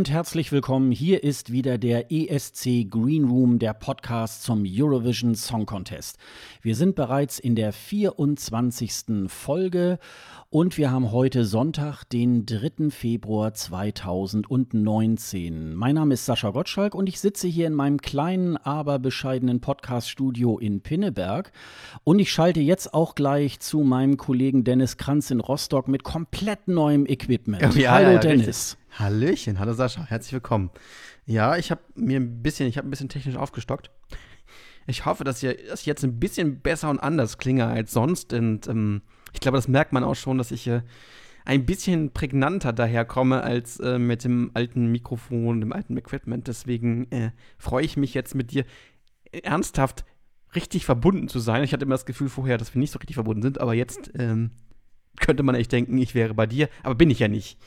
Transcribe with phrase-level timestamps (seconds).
[0.00, 0.92] Und herzlich willkommen.
[0.92, 6.16] Hier ist wieder der ESC Green Room, der Podcast zum Eurovision Song Contest.
[6.62, 9.28] Wir sind bereits in der 24.
[9.28, 9.98] Folge
[10.48, 12.88] und wir haben heute Sonntag, den 3.
[12.88, 15.74] Februar 2019.
[15.74, 20.58] Mein Name ist Sascha Gottschalk und ich sitze hier in meinem kleinen, aber bescheidenen Podcast-Studio
[20.58, 21.52] in Pinneberg.
[22.04, 26.68] Und ich schalte jetzt auch gleich zu meinem Kollegen Dennis Kranz in Rostock mit komplett
[26.68, 27.74] neuem Equipment.
[27.74, 28.46] Ja, Hallo ja, Dennis.
[28.46, 28.79] richtig.
[28.98, 30.70] Hallöchen, hallo Sascha, herzlich willkommen.
[31.24, 33.90] Ja, ich habe mir ein bisschen, ich habe ein bisschen technisch aufgestockt.
[34.86, 38.32] Ich hoffe, dass, ihr, dass ich jetzt ein bisschen besser und anders klinge als sonst.
[38.32, 40.82] Und ähm, ich glaube, das merkt man auch schon, dass ich äh,
[41.44, 46.48] ein bisschen prägnanter daherkomme als äh, mit dem alten Mikrofon, dem alten Equipment.
[46.48, 48.64] Deswegen äh, freue ich mich jetzt mit dir
[49.30, 50.04] ernsthaft
[50.56, 51.62] richtig verbunden zu sein.
[51.62, 54.10] Ich hatte immer das Gefühl vorher, dass wir nicht so richtig verbunden sind, aber jetzt
[54.18, 54.50] ähm,
[55.20, 57.58] könnte man echt denken, ich wäre bei dir, aber bin ich ja nicht.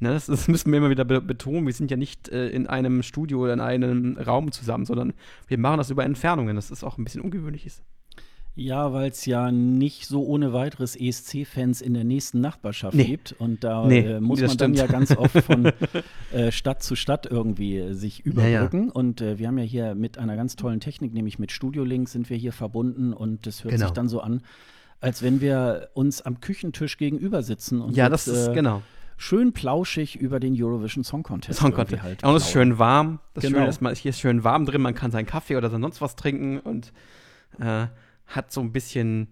[0.00, 1.66] Ne, das, das, müssen wir immer wieder be betonen.
[1.66, 5.12] Wir sind ja nicht äh, in einem Studio oder in einem Raum zusammen, sondern
[5.46, 6.56] wir machen das über Entfernungen.
[6.56, 7.82] Das ist auch ein bisschen ungewöhnlich ist.
[8.56, 13.04] Ja, weil es ja nicht so ohne weiteres ESC-Fans in der nächsten Nachbarschaft Nee.
[13.04, 13.32] gibt.
[13.38, 14.78] Und da Nee, äh, muss das man dann stimmt.
[14.90, 15.66] ja ganz oft von
[16.32, 18.90] äh, Stadt zu Stadt irgendwie äh, sich überbrücken.
[18.90, 22.08] Und äh, wir haben ja hier mit einer ganz tollen Technik, nämlich mit Studio Link,
[22.08, 23.12] sind wir hier verbunden.
[23.12, 23.86] Und das hört Genau.
[23.86, 24.42] sich dann so an,
[25.00, 28.82] als wenn wir uns am Küchentisch gegenüber sitzen und Ja, jetzt, das ist äh, genau.
[29.20, 31.60] Schön plauschig über den Eurovision Song Contest.
[31.60, 32.02] Song Contest.
[32.02, 33.20] halt und es ist schön warm.
[33.34, 33.58] Das Genau.
[33.58, 34.80] Schöne ist, man, hier ist schön warm drin.
[34.80, 36.92] Man kann seinen Kaffee oder sonst was trinken und
[37.58, 37.86] äh,
[38.26, 39.28] hat so ein bisschen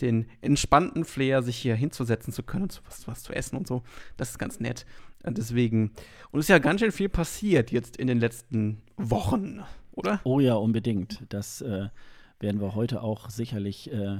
[0.00, 3.66] den entspannten Flair, sich hier hinzusetzen zu können und so was, was zu essen und
[3.68, 3.84] so.
[4.16, 4.86] Das ist ganz nett.
[5.22, 5.92] Und deswegen,
[6.30, 10.20] und es ist ja ganz schön viel passiert jetzt in den letzten Wochen, oder?
[10.24, 11.22] Oh ja, unbedingt.
[11.28, 11.88] Das äh,
[12.40, 14.18] werden wir heute auch sicherlich äh,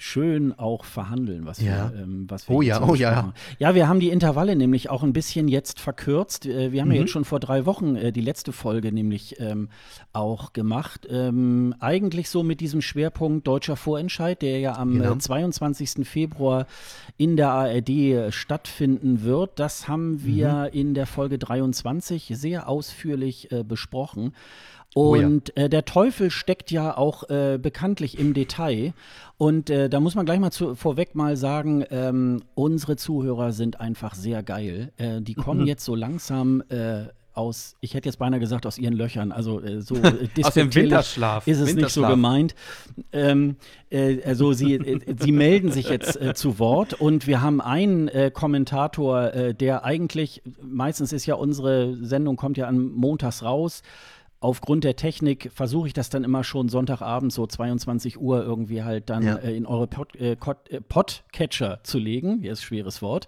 [0.00, 1.90] schön auch verhandeln, was Ja.
[1.92, 3.32] wir, ähm, was wir Oh ja, oh ja.
[3.58, 6.46] Ja, wir haben die Intervalle nämlich auch ein bisschen jetzt verkürzt.
[6.46, 7.00] Äh, wir haben ja Mhm.
[7.00, 9.68] jetzt schon vor drei Wochen äh, die letzte Folge nämlich ähm,
[10.12, 11.06] auch gemacht.
[11.10, 15.14] Ähm, eigentlich so mit diesem Schwerpunkt deutscher Vorentscheid, der ja am Genau.
[15.14, 16.06] äh, 22.
[16.06, 16.66] Februar
[17.16, 19.58] in der ARD äh, stattfinden wird.
[19.58, 20.78] Das haben wir Mhm.
[20.78, 24.32] in der Folge 23 sehr ausführlich äh, besprochen.
[24.94, 25.26] Oh ja.
[25.26, 28.94] Und äh, der Teufel steckt ja auch äh, bekanntlich im Detail.
[29.36, 33.80] Und äh, da muss man gleich mal zu, vorweg mal sagen, ähm, unsere Zuhörer sind
[33.80, 34.92] einfach sehr geil.
[34.96, 35.66] Äh, die kommen Mhm.
[35.66, 37.04] jetzt so langsam äh,
[37.34, 39.30] aus, ich hätte jetzt beinahe gesagt, aus ihren Löchern.
[39.30, 41.46] Also äh, so äh, Aus dem Winterschlaf.
[41.46, 42.10] Ist es nicht so Winterschlaf.
[42.10, 42.54] gemeint.
[43.12, 43.56] Ähm,
[43.90, 49.84] äh, also sie, sie melden sich jetzt zu Wort und wir haben einen Kommentator, der
[49.84, 53.82] eigentlich, meistens ist ja unsere Sendung, kommt ja an montags raus.
[54.40, 59.10] Aufgrund der Technik versuche ich das dann immer schon Sonntagabend so 22 Uhr irgendwie halt
[59.10, 59.34] dann Ja.
[59.36, 62.38] äh, in eure Pod, äh, äh, Podcatcher zu legen.
[62.40, 63.26] Hier ist ein schweres Wort.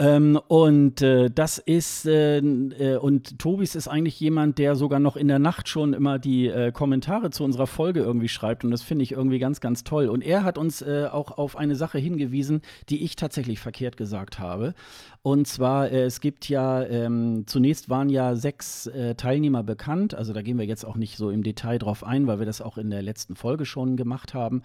[0.00, 5.14] Ähm, und äh, das ist, äh, äh, und Tobis ist eigentlich jemand, der sogar noch
[5.14, 8.64] in der Nacht schon immer die äh, Kommentare zu unserer Folge irgendwie schreibt.
[8.64, 10.08] Und das finde ich irgendwie ganz, ganz toll.
[10.08, 14.38] Und er hat uns äh, auch auf eine Sache hingewiesen, die ich tatsächlich verkehrt gesagt
[14.38, 14.72] habe.
[15.20, 20.14] Und zwar, es gibt ja, ähm, zunächst waren ja sechs Teilnehmer bekannt.
[20.14, 22.62] Also da gehen wir jetzt auch nicht so im Detail drauf ein, weil wir das
[22.62, 24.62] auch in der letzten Folge schon gemacht haben.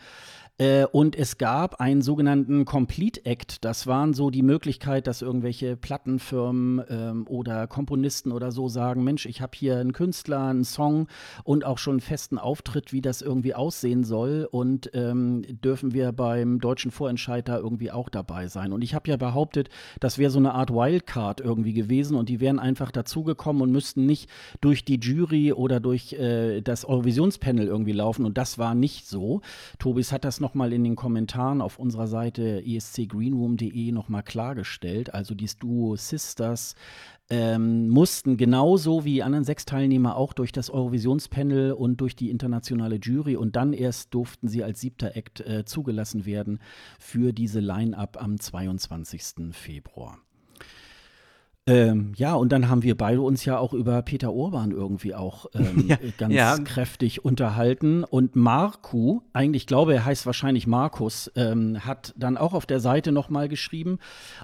[0.58, 3.66] Äh, und es gab einen sogenannten Complete Act.
[3.66, 9.26] Das waren so die Möglichkeit, dass irgendwelche Plattenfirmen ähm, oder Komponisten oder so sagen: Mensch,
[9.26, 11.08] ich habe hier einen Künstler, einen Song
[11.44, 14.48] und auch schon einen festen Auftritt, wie das irgendwie aussehen soll.
[14.50, 18.72] Und ähm, dürfen wir beim deutschen Vorentscheid da irgendwie auch dabei sein?
[18.72, 19.68] Und ich habe ja behauptet,
[20.00, 24.06] das wäre so eine Art Wildcard irgendwie gewesen und die wären einfach dazugekommen und müssten
[24.06, 24.30] nicht
[24.62, 28.26] durch die Jury oder durch äh, das Eurovisionspanel irgendwie laufen.
[28.26, 29.42] Und das war nicht so.
[29.80, 35.12] Tobis hat das nochmal in den Kommentaren auf unserer Seite escgreenroom.de nochmal klargestellt.
[35.12, 36.76] Also die Duo Sisters
[37.32, 42.30] ähm, mussten genauso wie die anderen sechs Teilnehmer auch durch das Eurovisionspanel und durch die
[42.30, 46.60] internationale Jury und dann erst durften sie als siebter Act äh, zugelassen werden
[47.00, 49.52] für diese Line-Up am 22.
[49.52, 50.20] Februar.
[51.68, 55.48] Ähm, ja, und dann haben wir beide uns ja auch über Peter Urban irgendwie auch
[55.56, 56.58] ähm, Ja, ganz ja.
[56.60, 58.04] kräftig unterhalten.
[58.04, 62.80] Und Marku, eigentlich ich glaube, er heißt wahrscheinlich Markus, ähm, hat dann auch auf der
[62.80, 63.98] Seite nochmal geschrieben.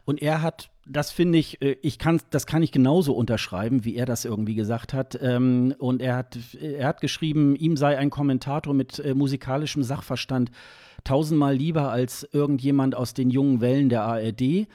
[0.04, 3.96] Und er hat, das finde ich, äh, ich kann, das kann ich genauso unterschreiben, wie
[3.96, 5.20] er das irgendwie gesagt hat.
[5.22, 10.50] Ähm, und er hat, er hat geschrieben, ihm sei ein Kommentator mit äh, musikalischem Sachverstand
[11.04, 14.68] tausendmal lieber als irgendjemand aus den jungen Wellen der ARD.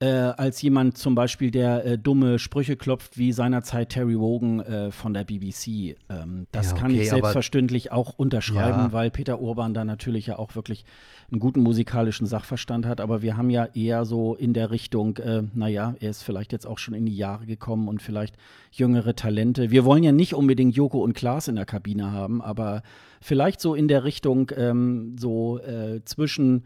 [0.00, 4.90] Äh, als jemand zum Beispiel, der äh, dumme Sprüche klopft, wie seinerzeit Terry Wogan äh,
[4.90, 5.96] von der BBC.
[6.10, 8.92] Ähm, das Ja, kann okay, ich aber- selbstverständlich auch unterschreiben, Ja.
[8.92, 10.84] weil Peter Urban da natürlich ja auch wirklich
[11.30, 13.00] einen guten musikalischen Sachverstand hat.
[13.00, 16.66] Aber wir haben ja eher so in der Richtung, äh, naja, er ist vielleicht jetzt
[16.66, 18.36] auch schon in die Jahre gekommen und vielleicht
[18.72, 19.70] jüngere Talente.
[19.70, 22.82] Wir wollen ja nicht unbedingt Joko und Klaas in der Kabine haben, aber
[23.20, 26.64] vielleicht so in der Richtung ähm, so äh, zwischen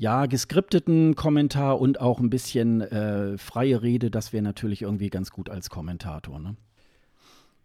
[0.00, 5.30] ja, geskripteten Kommentar und auch ein bisschen äh, freie Rede, das wäre natürlich irgendwie ganz
[5.30, 6.38] gut als Kommentator.
[6.38, 6.56] Ne?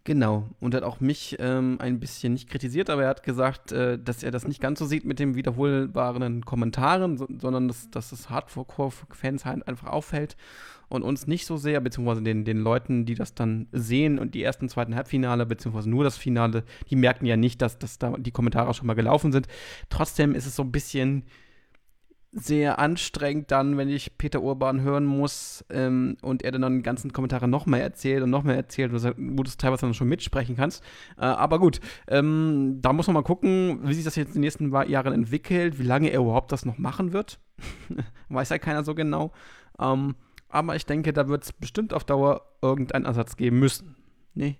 [0.03, 0.43] Genau.
[0.59, 4.21] Und hat auch mich ähm, ein bisschen nicht kritisiert, aber er hat gesagt, äh, dass
[4.21, 8.29] er das nicht ganz so sieht mit den wiederholbaren Kommentaren, so, sondern dass, dass es
[8.29, 10.35] Hardcore-Fans halt einfach auffällt
[10.89, 14.43] und uns nicht so sehr, beziehungsweise den, den Leuten, die das dann sehen und die
[14.43, 18.31] ersten, zweiten Halbfinale, beziehungsweise nur das Finale, die merken ja nicht, dass, dass da die
[18.31, 19.47] Kommentare schon mal gelaufen sind.
[19.87, 21.23] Trotzdem ist es so ein bisschen
[22.37, 27.13] sehr anstrengend dann, wenn ich Peter Urban hören muss ähm, und er dann, die ganzen
[27.13, 30.83] Kommentare noch mehr erzählt und noch mehr erzählt, wo du teilweise dann schon mitsprechen kannst.
[31.17, 31.79] Äh, aber gut,
[32.09, 35.79] ähm, da muss man mal gucken, wie sich das jetzt in den nächsten Jahren entwickelt,
[35.79, 37.39] wie lange er überhaupt das noch machen wird.
[38.29, 39.31] Weiß ja keiner so genau.
[39.79, 40.15] Ähm,
[40.49, 43.95] aber ich denke, da wird es bestimmt auf Dauer irgendeinen Ersatz geben müssen.
[44.33, 44.57] Nee.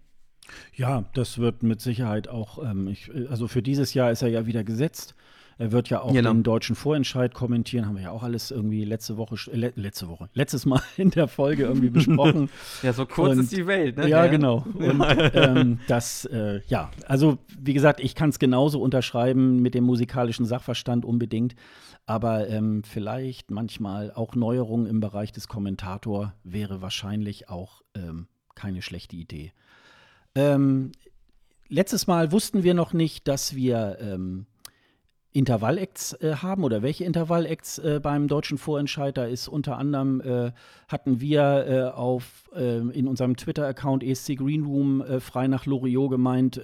[0.74, 4.46] Ja, das wird mit Sicherheit auch, ähm, ich, also für dieses Jahr ist er ja
[4.46, 5.16] wieder gesetzt.
[5.58, 6.34] Er wird ja auch Genau.
[6.34, 10.10] den deutschen Vorentscheid kommentieren, haben wir ja auch alles irgendwie letzte Woche, äh, le letzte
[10.10, 12.50] Woche, letztes Mal in der Folge irgendwie besprochen.
[12.84, 14.10] Ja, so kurz Und- ist die Welt, ne?
[14.10, 14.66] Ja, genau.
[14.74, 15.02] Und
[15.34, 20.46] ähm, das, äh, ja, also wie gesagt, ich kann es genauso unterschreiben mit dem musikalischen
[20.46, 21.56] Sachverstand unbedingt.
[22.08, 28.82] Aber ähm, vielleicht manchmal auch Neuerungen im Bereich des Kommentator wäre wahrscheinlich auch ähm, keine
[28.82, 29.54] schlechte Idee.
[30.36, 30.92] Ähm,
[31.70, 34.46] letztes Mal wussten wir noch nicht, dass wir ähm,
[35.36, 39.18] Intervallacts äh, haben oder welche Intervallacts äh, beim deutschen Vorentscheid.
[39.18, 40.52] Da ist unter anderem äh,
[40.88, 46.10] hatten wir äh, auf äh, in unserem Twitter-Account ESC Green Room äh, frei nach Loriot
[46.10, 46.62] gemeint,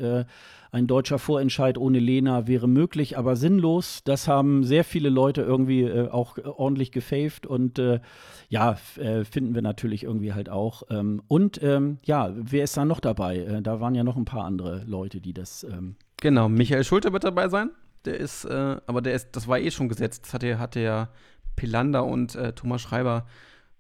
[0.72, 4.04] ein deutscher Vorentscheid ohne Lena wäre möglich, aber sinnlos.
[4.06, 7.82] Das haben sehr viele Leute irgendwie auch ordentlich gefaved und
[8.50, 10.84] ja, finden wir natürlich irgendwie halt auch.
[10.90, 13.60] Ähm, und ähm, ja, wer ist da noch dabei?
[13.62, 17.24] Da waren ja noch ein paar andere Leute, die das ähm, Genau, Michael Schulte wird
[17.24, 17.72] dabei sein.
[18.06, 20.26] Der ist, äh, aber der ist, das war eh schon gesetzt.
[20.26, 21.10] Das hatte, hatte ja
[21.56, 23.28] Pilander und äh, Thomas Schreiber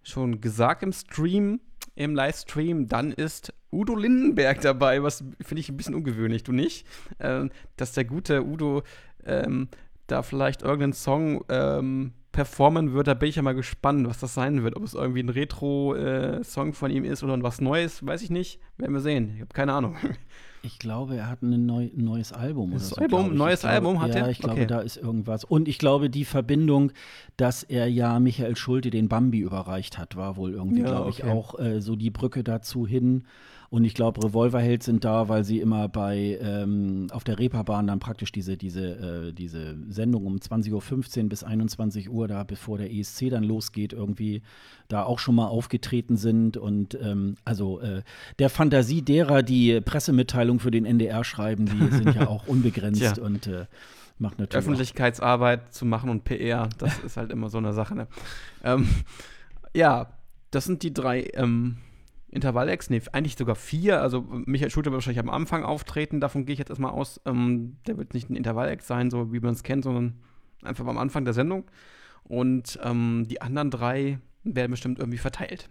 [0.03, 1.59] schon gesagt im Stream,
[1.95, 2.88] im Livestream.
[2.88, 6.85] Dann ist Udo Lindenberg dabei, was finde ich ein bisschen ungewöhnlich, du nicht?
[7.19, 8.83] Ähm, dass der gute Udo
[9.25, 9.69] ähm,
[10.07, 14.33] da vielleicht irgendeinen Song ähm, performen wird, da bin ich ja mal gespannt, was das
[14.33, 14.75] sein wird.
[14.75, 18.59] Ob es irgendwie ein Retro-Song von ihm ist oder was Neues, weiß ich nicht.
[18.77, 19.33] Werden wir sehen.
[19.35, 19.97] Ich habe keine Ahnung.
[20.63, 22.69] Ich glaube, er hat ein, neu, neues Album.
[22.71, 23.31] Neues oder so, Album?
[23.31, 23.37] ich.
[23.37, 24.29] Neues ich glaube, Album hat ja, er?
[24.29, 24.67] ich glaube, Okay.
[24.67, 25.43] da ist irgendwas.
[25.43, 26.91] Und ich glaube, die Verbindung,
[27.37, 31.23] dass er ja Michael Schulte den Bambi überreicht hat, war wohl irgendwie, Ja, glaube ich,
[31.23, 31.31] okay.
[31.31, 33.23] auch äh, so die Brücke dazu hin.
[33.71, 38.00] Und ich glaube, Revolverheld sind da, weil sie immer bei ähm, auf der Reeperbahn dann
[38.00, 42.91] praktisch diese, diese, äh, diese Sendung um 20.15 Uhr bis 21 Uhr, da bevor der
[42.94, 44.41] ESC dann losgeht, irgendwie
[44.89, 46.57] da auch schon mal aufgetreten sind.
[46.57, 48.01] Und ähm, also äh,
[48.39, 53.47] der Fantasie derer, die Pressemitteilung für den NDR schreiben, die sind ja auch unbegrenzt und
[53.47, 53.68] äh,
[54.19, 54.51] macht natürlich.
[54.66, 57.95] auch- Öffentlichkeitsarbeit zu machen und PR, das ist halt immer so eine Sache.
[57.95, 58.07] Ne?
[58.66, 58.90] Ähm,
[59.73, 60.07] ja,
[60.51, 61.78] das sind die drei ähm,
[62.31, 64.02] Intervall-Acts, nee, eigentlich sogar vier.
[64.02, 67.19] Also Michael Schulte wird wahrscheinlich am Anfang auftreten, davon gehe ich jetzt erstmal aus.
[67.26, 70.16] Ähm, der wird nicht ein Intervall-Act sein, so wie man es kennt, sondern
[70.64, 71.66] einfach am Anfang der Sendung.
[72.23, 75.69] Und ähm, die anderen drei werden bestimmt irgendwie verteilt.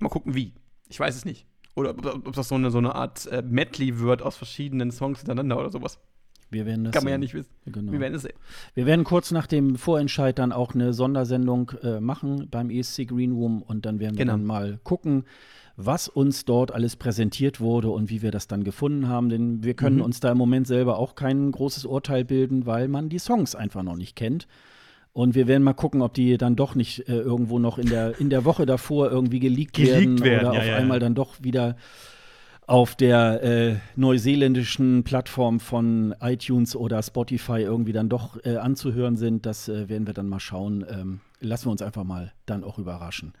[0.00, 0.54] Mal gucken, wie.
[0.88, 1.46] Ich weiß es nicht.
[1.74, 5.18] Oder ob, ob das so eine, so eine Art äh, Medley wird aus verschiedenen Songs
[5.20, 5.98] hintereinander oder sowas.
[6.50, 7.20] Wir werden das Kann man ja sehen.
[7.20, 7.50] nicht wissen.
[7.66, 7.90] Genau.
[7.92, 8.34] Wir werden es sehen.
[8.74, 13.32] Wir werden kurz nach dem Vorentscheid dann auch eine Sondersendung äh, machen beim ESC Green
[13.32, 14.34] Room und dann werden wir Genau.
[14.34, 15.24] dann mal gucken,
[15.76, 19.28] was uns dort alles präsentiert wurde und wie wir das dann gefunden haben.
[19.28, 20.02] Denn wir können Mhm.
[20.02, 23.82] uns da im Moment selber auch kein großes Urteil bilden, weil man die Songs einfach
[23.82, 24.46] noch nicht kennt.
[25.12, 28.18] Und wir werden mal gucken, ob die dann doch nicht äh, irgendwo noch in der,
[28.18, 31.14] in der Woche davor irgendwie geleakt, Geleakt werden, werden, oder ja, auf ja, einmal dann
[31.14, 31.76] doch wieder
[32.66, 39.44] auf der äh, neuseeländischen Plattform von iTunes oder Spotify irgendwie dann doch äh, anzuhören sind.
[39.44, 40.84] Das äh, werden wir dann mal schauen.
[40.88, 43.34] Ähm, lassen wir uns einfach mal dann auch überraschen.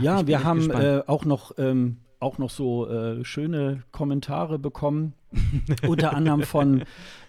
[0.00, 4.58] Ja, ich bin wir haben äh, auch noch ähm, auch noch so äh, schöne Kommentare
[4.58, 5.14] bekommen,
[5.86, 6.82] unter anderem von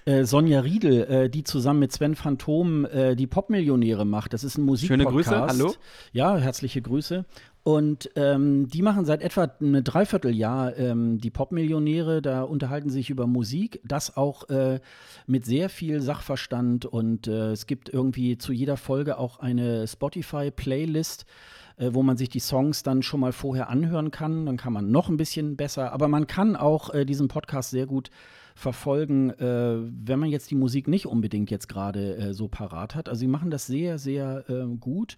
[0.05, 4.33] äh, Sonja Riedel, äh, die zusammen mit Sven Phantom äh, die Popmillionäre macht.
[4.33, 5.13] Das ist ein Schöne Musikpodcast.
[5.13, 5.75] Grüße, hallo.
[6.11, 7.25] Ja, herzliche Grüße.
[7.69, 12.19] Und ähm, die machen seit etwa ein Dreivierteljahr ähm, die Popmillionäre.
[12.19, 14.79] Da unterhalten sie sich über Musik, das auch äh,
[15.27, 16.87] mit sehr viel Sachverstand.
[16.87, 21.27] Und äh, es gibt irgendwie zu jeder Folge auch eine Spotify-Playlist.
[21.77, 24.47] äh, wo man sich die Songs dann schon mal vorher anhören kann.
[24.47, 27.85] Dann kann man noch ein bisschen besser, aber man kann auch äh, diesen Podcast sehr
[27.85, 28.09] gut
[28.55, 33.09] verfolgen, äh, wenn man jetzt die Musik nicht unbedingt jetzt gerade äh, so parat hat.
[33.09, 35.17] Also sie machen das sehr, sehr äh, gut.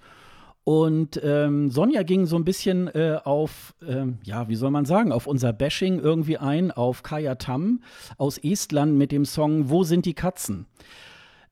[0.63, 5.11] Und ähm, Sonja ging so ein bisschen äh, auf, ähm, ja, wie soll man sagen,
[5.11, 7.81] auf unser Bashing irgendwie ein, auf Kaya Tam
[8.17, 10.67] aus Estland mit dem Song Wo sind die Katzen?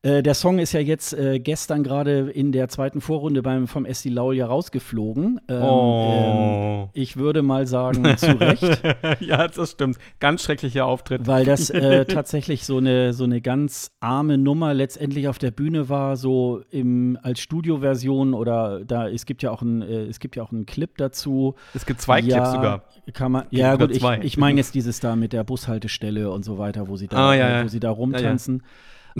[0.02, 3.86] Äh, der Song ist ja jetzt äh, gestern gerade in der zweiten Vorrunde beim, vom
[3.86, 5.42] SD Laul ja rausgeflogen.
[5.50, 6.84] Ähm, oh.
[6.84, 8.82] ähm, ich würde mal sagen, zu Recht.
[9.20, 9.98] ja, das stimmt.
[10.22, 11.28] Ganz schrecklicher Auftritt.
[11.28, 15.90] Weil das äh, tatsächlich so eine, so eine ganz arme Nummer letztendlich auf der Bühne
[15.90, 20.38] war, so im, als Studioversion oder da, es gibt ja auch ein, äh, es gibt
[20.38, 21.56] ja auch einen Clip dazu.
[21.74, 22.84] Es gibt zwei ja, Clips sogar.
[23.12, 26.58] Kann man, ja, gut, ich, ich meine jetzt dieses da mit der Bushaltestelle und so
[26.58, 28.64] weiter, wo sie da, ah, ja, wo sie da rumtanzen.
[28.64, 28.70] Ja,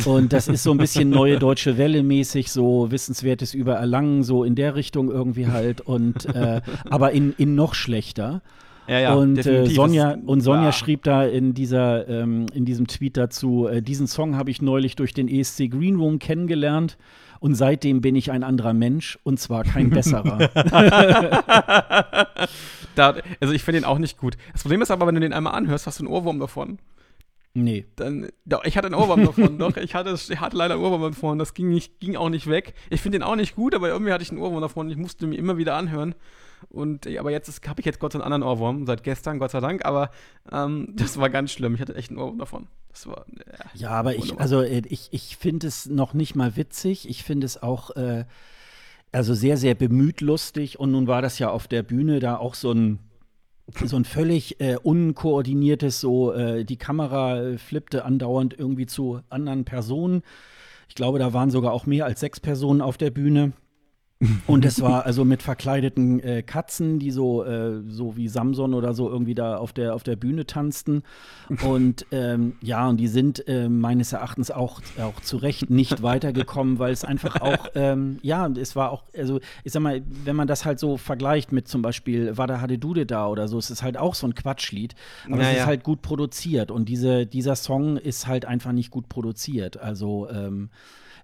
[0.06, 4.44] und das ist so ein bisschen neue deutsche Welle mäßig, so Wissenswertes über Erlangen, so
[4.44, 5.82] in der Richtung irgendwie halt.
[5.82, 8.42] Und äh, aber in, in noch schlechter.
[8.88, 10.72] Ja, ja, und, äh, Sonja, und Sonja ja.
[10.72, 14.96] schrieb da in, dieser, ähm, in diesem Tweet dazu, äh, diesen Song habe ich neulich
[14.96, 16.98] durch den ESC Green Room kennengelernt
[17.40, 20.50] und seitdem bin ich ein anderer Mensch und zwar kein besserer.
[22.96, 24.38] da, also ich finde den auch nicht gut.
[24.54, 26.80] Das Problem ist aber, wenn du den einmal anhörst, hast du einen Ohrwurm davon.
[27.54, 27.86] Nee.
[27.96, 29.76] Dann, doch, ich hatte einen Ohrwurm davon, doch.
[29.78, 31.40] Ich hatte, ich hatte leider einen Ohrwurm davon.
[31.40, 32.74] Das ging, nicht, ging auch nicht weg.
[32.90, 34.90] Ich finde den auch nicht gut, aber irgendwie hatte ich einen Ohrwurm davon.
[34.90, 36.16] Ich musste mir immer wieder anhören.
[36.70, 39.52] Und, aber jetzt habe ich jetzt Gott sei Dank einen anderen Ohrwurm, seit gestern, Gott
[39.52, 39.86] sei Dank.
[39.86, 40.12] Aber
[40.52, 41.76] ähm, das war ganz schlimm.
[41.76, 42.68] Ich hatte echt einen Ohrwurm davon.
[42.90, 43.26] Das war.
[43.28, 47.10] Äh, ja, aber ich, also äh, ich, ich finde es noch nicht mal witzig.
[47.10, 47.96] Ich finde es auch.
[47.96, 48.26] Äh,
[49.12, 50.80] also sehr, sehr bemüht lustig.
[50.80, 53.00] Und nun war das ja auf der Bühne da auch so ein
[53.86, 59.66] so ein völlig äh, unkoordiniertes, so äh, die Kamera äh, flippte andauernd irgendwie zu anderen
[59.66, 60.24] Personen.
[60.88, 63.54] Ich glaube, da waren sogar auch mehr als sechs Personen auf der Bühne.
[64.48, 68.94] Und es war also mit verkleideten äh, Katzen, die so, äh, so wie Samson oder
[68.94, 71.04] so irgendwie da auf der, auf der Bühne tanzten.
[71.64, 76.80] Und ähm, ja, und die sind äh, meines Erachtens auch, auch zu Recht nicht weitergekommen,
[76.80, 80.50] weil es einfach auch, ähm, ja, es war auch, also ich sag mal, wenn man
[80.50, 83.84] das halt so vergleicht mit zum Beispiel Wada Hade Dude da oder so, es ist
[83.84, 84.96] halt auch so ein Quatschlied.
[85.28, 85.50] Aber naja.
[85.52, 89.78] es ist halt gut produziert und diese, dieser Song ist halt einfach nicht gut produziert.
[89.78, 90.70] Also, ähm,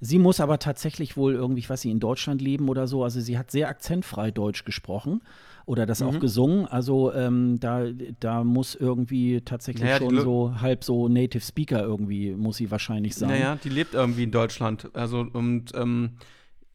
[0.01, 3.03] Sie muss aber tatsächlich wohl irgendwie, ich weiß nicht, in Deutschland leben oder so.
[3.03, 5.21] Also sie hat sehr akzentfrei Deutsch gesprochen
[5.65, 6.07] oder das mhm.
[6.07, 6.65] auch gesungen.
[6.65, 7.85] Also ähm, da,
[8.19, 13.15] da muss irgendwie tatsächlich naja, schon so halb so Native Speaker irgendwie, muss sie wahrscheinlich
[13.15, 13.29] sein.
[13.29, 14.89] Naja, die lebt irgendwie in Deutschland.
[14.93, 16.17] Also und ähm,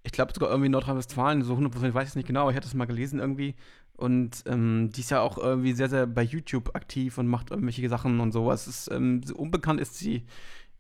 [0.03, 2.67] ich glaube sogar irgendwie in Nordrhein-Westfalen, so 100% weiß ich es nicht genau, ich hatte
[2.67, 3.55] es mal gelesen irgendwie.
[4.00, 7.87] Und ähm, die ist ja auch irgendwie sehr, sehr bei YouTube aktiv und macht irgendwelche
[7.91, 8.67] Sachen und sowas.
[8.67, 10.25] Ist, ähm, unbekannt ist sie,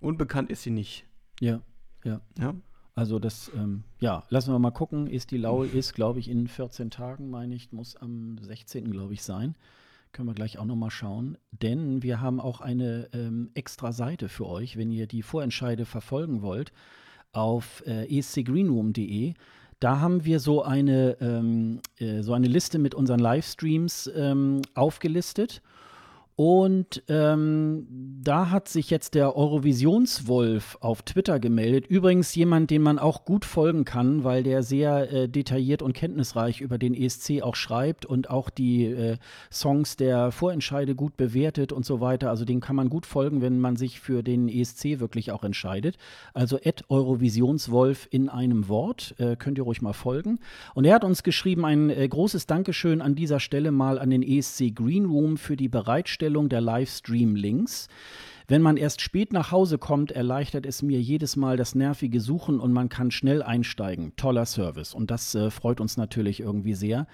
[0.00, 1.04] unbekannt ist sie nicht.
[1.38, 1.60] Ja.
[2.04, 2.20] Ja.
[2.38, 2.54] ja.
[2.94, 5.06] Also das, ähm, ja, lassen wir mal gucken.
[5.06, 8.90] Ist die Laul ist, glaube ich, in 14 Tagen, meine ich, muss am 16.
[8.90, 9.54] glaube ich sein.
[10.12, 11.38] Können wir gleich auch noch mal schauen.
[11.52, 16.42] Denn wir haben auch eine ähm, extra Seite für euch, wenn ihr die Vorentscheide verfolgen
[16.42, 16.72] wollt,
[17.32, 19.34] auf äh, escgreenroom.de.
[19.78, 25.62] Da haben wir so eine, ähm, äh, so eine Liste mit unseren Livestreams ähm, aufgelistet.
[26.42, 27.86] Und ähm,
[28.22, 31.86] da hat sich jetzt der Eurovisionswolf auf Twitter gemeldet.
[31.86, 36.62] Übrigens jemand, den man auch gut folgen kann, weil der sehr äh, detailliert und kenntnisreich
[36.62, 39.18] über den ESC auch schreibt und auch die äh,
[39.52, 42.30] Songs der Vorentscheide gut bewertet und so weiter.
[42.30, 45.98] Also den kann man gut folgen, wenn man sich für den ESC wirklich auch entscheidet.
[46.32, 49.14] Also at Eurovisionswolf in einem Wort.
[49.18, 50.38] Äh, könnt ihr ruhig mal folgen.
[50.72, 54.22] Und er hat uns geschrieben, ein äh, großes Dankeschön an dieser Stelle mal an den
[54.22, 57.88] ESC Green Room für die Bereitstellung Darstellung der Livestream-Links.
[58.46, 62.60] Wenn man erst spät nach Hause kommt, erleichtert es mir jedes Mal das nervige Suchen
[62.60, 64.12] und man kann schnell einsteigen.
[64.16, 64.94] Toller Service.
[64.94, 67.06] Und das äh, freut uns natürlich irgendwie sehr.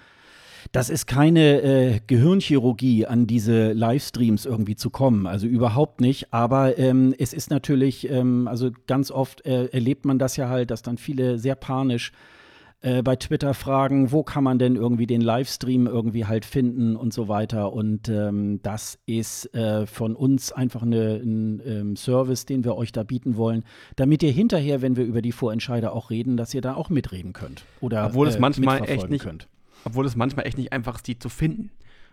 [0.71, 5.27] Das ist keine äh, Gehirnchirurgie, an diese Livestreams irgendwie zu kommen.
[5.27, 6.33] Also überhaupt nicht.
[6.33, 10.71] Aber ähm, es ist natürlich, ähm, also ganz oft äh, erlebt man das ja halt,
[10.71, 12.36] dass dann viele sehr panisch äh,
[12.81, 17.27] bei Twitter fragen, wo kann man denn irgendwie den Livestream irgendwie halt finden und so
[17.27, 17.73] weiter.
[17.73, 22.91] Und ähm, das ist äh, von uns einfach eine, ein ähm, Service, den wir euch
[22.91, 23.63] da bieten wollen,
[23.95, 27.33] damit ihr hinterher, wenn wir über die Vorentscheider auch reden, dass ihr da auch mitreden
[27.33, 27.63] könnt.
[27.81, 29.47] Oder obwohl es äh, manchmal echt nicht, könnt.
[29.83, 31.71] Obwohl es manchmal echt nicht einfach ist, die zu finden.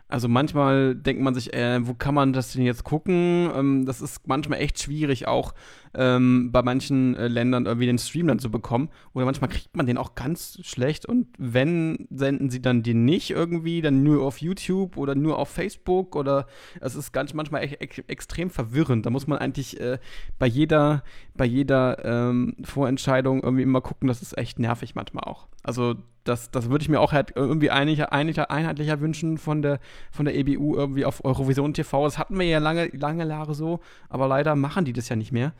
[0.08, 3.50] Also manchmal denkt man sich, äh, wo kann man das denn jetzt gucken?
[3.54, 5.54] Ähm, das ist manchmal echt schwierig, auch
[5.96, 8.88] ähm, bei manchen äh, Ländern irgendwie den Stream dann zu bekommen.
[9.12, 13.30] Oder manchmal kriegt man den auch ganz schlecht und wenn, senden sie dann den nicht
[13.30, 16.46] irgendwie, dann nur auf YouTube oder nur auf Facebook oder
[16.80, 19.06] es ist ganz manchmal echt, echt, extrem verwirrend.
[19.06, 19.98] Da muss man eigentlich äh,
[20.38, 21.02] bei jeder,
[21.34, 25.46] bei jeder ähm, Vorentscheidung irgendwie immer gucken, das ist echt nervig manchmal auch.
[25.62, 29.78] Also das, das würde ich mir auch halt irgendwie einheitlicher, einheitlicher wünschen von der,
[30.10, 32.04] von der EBU irgendwie auf Eurovision TV.
[32.04, 35.32] Das hatten wir ja lange, lange Jahre so, aber leider machen die das ja nicht
[35.32, 35.52] mehr.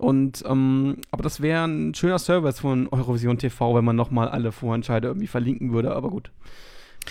[0.00, 4.50] Und, ähm, aber das wäre ein schöner Service von Eurovision TV, wenn man nochmal alle
[4.50, 6.30] Vorentscheide irgendwie verlinken würde, aber gut.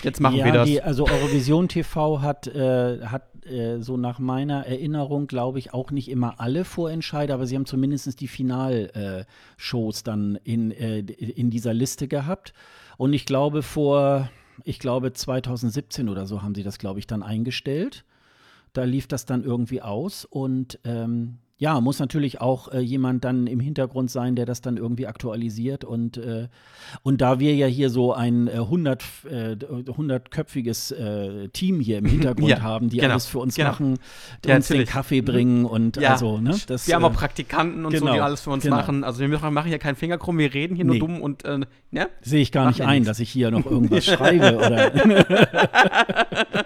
[0.02, 0.68] Jetzt machen ja, wir das.
[0.68, 5.92] Die, also Eurovision TV hat, äh, hat äh, so nach meiner Erinnerung, glaube ich, auch
[5.92, 11.72] nicht immer alle Vorentscheide, aber sie haben zumindest die Finalshows dann in, äh, in dieser
[11.72, 12.54] Liste gehabt.
[12.96, 14.30] Und ich glaube, vor,
[14.64, 18.04] ich glaube, 2017 oder so haben sie das, glaube ich, dann eingestellt.
[18.72, 23.46] Da lief das dann irgendwie aus und ähm, ja, muss natürlich auch äh, jemand dann
[23.46, 25.84] im Hintergrund sein, der das dann irgendwie aktualisiert.
[25.84, 26.48] Und, äh,
[27.02, 32.06] und da wir ja hier so ein äh, 100, äh, 100-köpfiges äh, Team hier im
[32.06, 33.68] Hintergrund ja, haben, die genau, alles für uns genau.
[33.68, 33.98] machen,
[34.42, 34.88] die ja, uns natürlich.
[34.88, 36.56] den Kaffee bringen und ja, also, ne?
[36.66, 38.76] Das, wir haben auch äh, Praktikanten und genau, so, die alles für uns genau.
[38.76, 39.04] machen.
[39.04, 40.98] Also wir machen hier keinen Fingerkrumm, wir reden hier nee.
[40.98, 41.58] nur dumm und äh,
[41.90, 42.08] ne?
[42.22, 43.08] Sehe ich gar nicht ein, nichts.
[43.08, 44.92] dass ich hier noch irgendwas schreibe oder.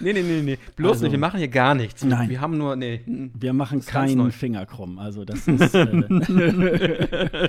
[0.00, 0.58] nee, nee, nee, nee.
[0.76, 2.02] Bloß also, nicht, wir machen hier gar nichts.
[2.02, 2.30] Nein.
[2.30, 3.02] Wir haben nur, nee.
[3.06, 4.98] Wir machen machen keinen Finger krumm.
[4.98, 5.74] Also das ist.
[5.74, 5.86] Äh,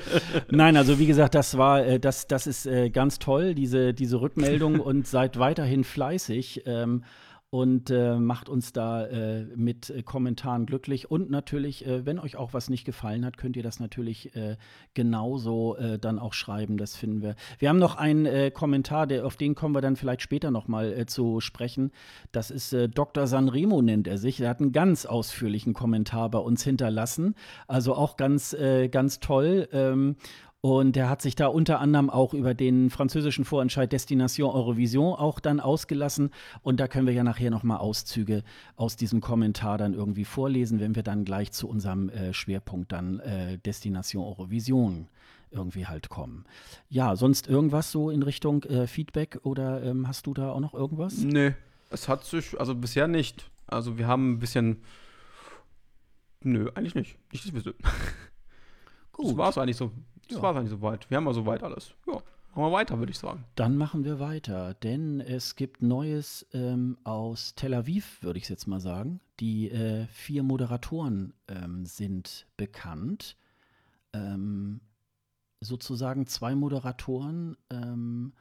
[0.51, 4.22] Nein, also wie gesagt, das war, äh, das, das ist äh, ganz toll, diese, diese
[4.22, 6.63] Rückmeldung und seid weiterhin fleißig.
[6.65, 7.03] Ähm,
[7.49, 11.09] und äh, macht uns da äh, mit äh, Kommentaren glücklich.
[11.09, 14.57] Und natürlich, äh, wenn euch auch was nicht gefallen hat, könnt ihr das natürlich äh,
[14.93, 16.77] genauso äh, dann auch schreiben.
[16.77, 17.35] Das finden wir.
[17.59, 21.39] Wir haben noch einen Kommentar, der, auf den kommen wir dann vielleicht später nochmal zu
[21.39, 21.91] sprechen.
[22.31, 23.27] Das ist Dr.
[23.27, 24.41] Sanremo, nennt er sich.
[24.41, 27.35] Er hat einen ganz ausführlichen Kommentar bei uns hinterlassen.
[27.67, 28.55] Also auch ganz,
[28.91, 29.67] ganz toll.
[29.71, 30.15] Ähm,
[30.65, 35.39] und er hat sich da unter anderem auch über den französischen Vorentscheid Destination Eurovision auch
[35.39, 36.31] dann ausgelassen.
[36.63, 38.41] Und da können wir ja nachher nochmal Auszüge
[38.75, 43.19] aus diesem Kommentar dann irgendwie vorlesen, wenn wir dann gleich zu unserem äh, Schwerpunkt dann
[43.19, 45.08] äh, Destination Eurovision
[45.51, 46.45] irgendwie halt kommen.
[46.89, 50.73] Ja, sonst irgendwas so in Richtung äh, Feedback oder ähm, hast du da auch noch
[50.73, 51.19] irgendwas?
[51.19, 51.54] Nee,
[51.91, 53.51] es hat sich, also bisher nicht.
[53.67, 54.82] Also wir haben ein bisschen.
[56.41, 57.19] Nö, eigentlich nicht.
[57.32, 57.73] Nicht, dass wir
[59.12, 59.28] Gut.
[59.28, 59.91] Das war es eigentlich so.
[60.27, 60.43] Das ja.
[60.43, 61.09] war eigentlich soweit.
[61.09, 61.93] Wir haben ja soweit alles.
[62.07, 62.23] Ja, machen
[62.55, 63.45] wir weiter, würde ich sagen.
[63.55, 68.67] Dann machen wir weiter, denn es gibt Neues ähm, aus Tel Aviv, würde ich jetzt
[68.67, 69.19] mal sagen.
[69.39, 73.38] Die äh, vier Moderatoren ähm, sind bekannt.
[74.13, 74.81] Ähm,
[75.61, 78.33] sozusagen zwei Moderatoren, ähm,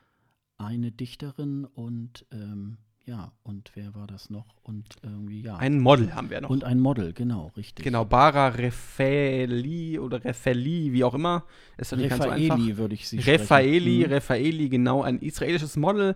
[0.56, 4.46] eine Dichterin und ähm, ja, und wer war das noch?
[4.62, 5.56] Und irgendwie, ja.
[5.56, 6.48] Ein Model haben wir noch.
[6.48, 7.84] Und ein Model, genau, richtig.
[7.84, 11.44] Genau, Bara Refeli oder Refeli, wie auch immer.
[11.76, 12.58] Ist ja nicht ganz so einfach.
[12.58, 14.12] würde ich sie Refaeli, mhm.
[14.12, 16.14] Refaeli, genau, ein israelisches Model,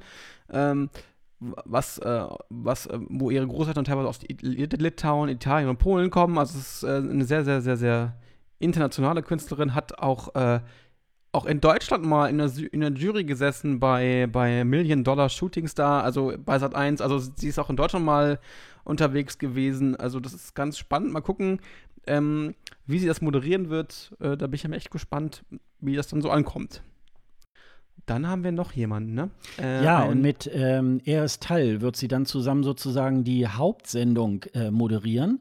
[0.51, 0.88] ähm,
[1.40, 6.38] was, äh, was, äh, wo ihre Großeltern teilweise aus Litauen, Italien und Polen kommen.
[6.38, 8.16] Also es ist äh, eine sehr, sehr, sehr, sehr
[8.59, 10.61] internationale Künstlerin, hat auch äh,
[11.33, 15.69] auch in Deutschland mal in der, in der Jury gesessen bei, bei Million Dollar Shooting
[15.69, 17.01] Star, also bei Sat 1.
[17.01, 18.38] Also sie ist auch in Deutschland mal
[18.85, 19.97] unterwegs gewesen.
[19.97, 21.12] Also das ist ganz spannend.
[21.12, 21.61] Mal gucken,
[22.07, 22.55] ähm,
[22.87, 24.14] wie sie das moderieren wird.
[24.21, 25.45] Äh, da bin ich ja echt gespannt,
[25.81, 26.83] wie das dann so ankommt.
[28.07, 29.31] Dann haben wir noch jemanden, ne?
[29.61, 34.71] Äh, ja, und mit ähm, Eris Tall wird sie dann zusammen sozusagen die Hauptsendung äh,
[34.71, 35.41] moderieren.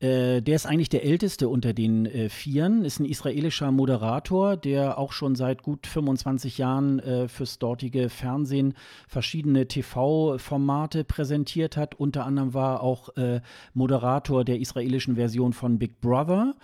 [0.00, 4.96] Äh, der ist eigentlich der älteste unter den äh, Vieren, ist ein israelischer Moderator, der
[4.96, 8.74] auch schon seit gut 25 Jahren äh, fürs dortige Fernsehen
[9.08, 11.94] verschiedene TV-Formate präsentiert hat.
[11.96, 13.42] Unter anderem war auch äh,
[13.74, 16.54] Moderator der israelischen Version von Big Brother.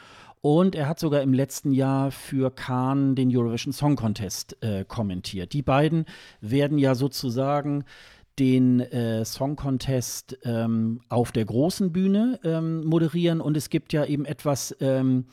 [0.40, 5.52] Und er hat sogar im letzten Jahr für Khan den Eurovision Song Contest äh, kommentiert.
[5.52, 6.06] Die beiden
[6.40, 7.84] werden ja sozusagen
[8.38, 14.04] den äh, Song Contest ähm, auf der großen Bühne ähm, moderieren und es gibt ja
[14.04, 15.24] eben etwas ähm,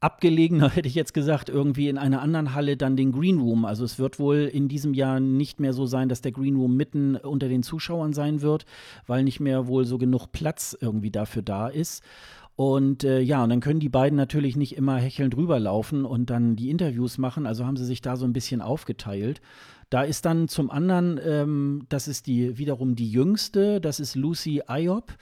[0.00, 3.64] abgelegener, hätte ich jetzt gesagt, irgendwie in einer anderen Halle dann den Green Room.
[3.64, 6.76] Also es wird wohl in diesem Jahr nicht mehr so sein, dass der Green Room
[6.76, 8.66] mitten unter den Zuschauern sein wird,
[9.06, 12.02] weil nicht mehr wohl so genug Platz irgendwie dafür da ist.
[12.56, 16.56] Und äh, ja, und dann können die beiden natürlich nicht immer hechelnd rüberlaufen und dann
[16.56, 17.44] die Interviews machen.
[17.46, 19.42] Also haben sie sich da so ein bisschen aufgeteilt.
[19.90, 24.62] Da ist dann zum anderen, ähm, das ist die wiederum die jüngste, das ist Lucy
[24.66, 25.14] Ayop.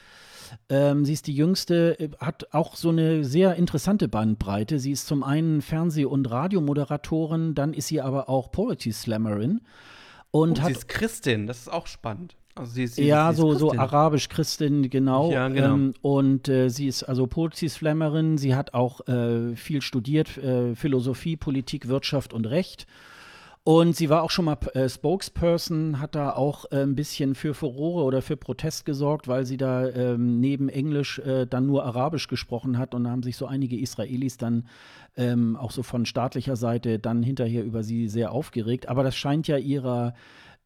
[0.69, 4.79] Ähm, sie ist die jüngste, äh, hat auch so eine sehr interessante Bandbreite.
[4.79, 9.61] Sie ist zum einen Fernseh- und Radiomoderatorin, dann ist sie aber auch Poetry Slammerin.
[10.31, 12.37] Und oh, hat, sie ist Christin, das ist auch spannend.
[12.57, 15.33] Also sie, sie, ja, sie so, so arabisch-Christin, genau.
[15.33, 15.75] Ja, genau.
[15.75, 18.39] Ähm, und äh, sie ist also Politisflammerin.
[18.39, 22.87] Sie hat auch äh, viel studiert, äh, Philosophie, Politik, Wirtschaft und Recht.
[23.67, 27.55] Und sie war auch schon mal äh, Spokesperson, hat da auch äh, ein bisschen für
[27.55, 32.29] Furore oder für Protest gesorgt, weil sie da ähm, neben Englisch äh, dann nur Arabisch
[32.29, 32.95] gesprochen hat.
[32.95, 34.69] Und da haben sich so einige Israelis dann
[35.17, 38.87] ähm, auch so von staatlicher Seite dann hinterher über sie sehr aufgeregt.
[38.89, 40.13] Aber das scheint ja ihrer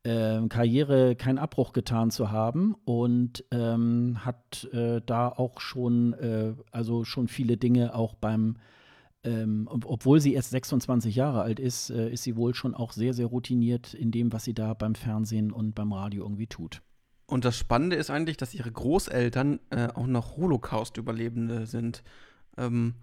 [0.03, 6.53] äh, Karriere keinen Abbruch getan zu haben und ähm, hat äh, da auch schon, äh,
[6.73, 8.57] also schon viele Dinge auch beim
[9.25, 13.15] ähm, obwohl sie erst 26 Jahre alt ist, äh, ist sie wohl schon auch sehr,
[13.15, 16.83] sehr routiniert in dem, was sie da beim Fernsehen und beim Radio irgendwie tut.
[17.27, 22.03] Und das Spannende ist eigentlich, dass ihre Großeltern äh, auch noch Holocaust-Überlebende sind.
[22.57, 22.95] Ähm,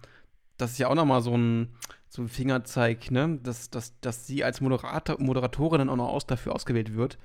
[0.56, 1.68] das ist ja auch nochmal so ein,
[2.08, 3.38] so ein Fingerzeig, ne?
[3.42, 7.18] dass, dass, dass sie als Moderator, Moderatorin dann auch noch aus, dafür ausgewählt wird.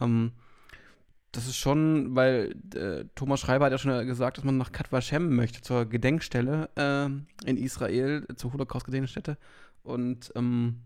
[0.00, 0.32] Ähm,
[1.32, 4.90] das ist schon, weil äh, Thomas Schreiber hat ja schon gesagt, dass man nach Kat
[4.90, 7.06] Vashem möchte, zur Gedenkstelle äh,
[7.48, 9.36] in Israel, zur Holocaust-Gedenkstätte.
[9.82, 10.80] Und ähm,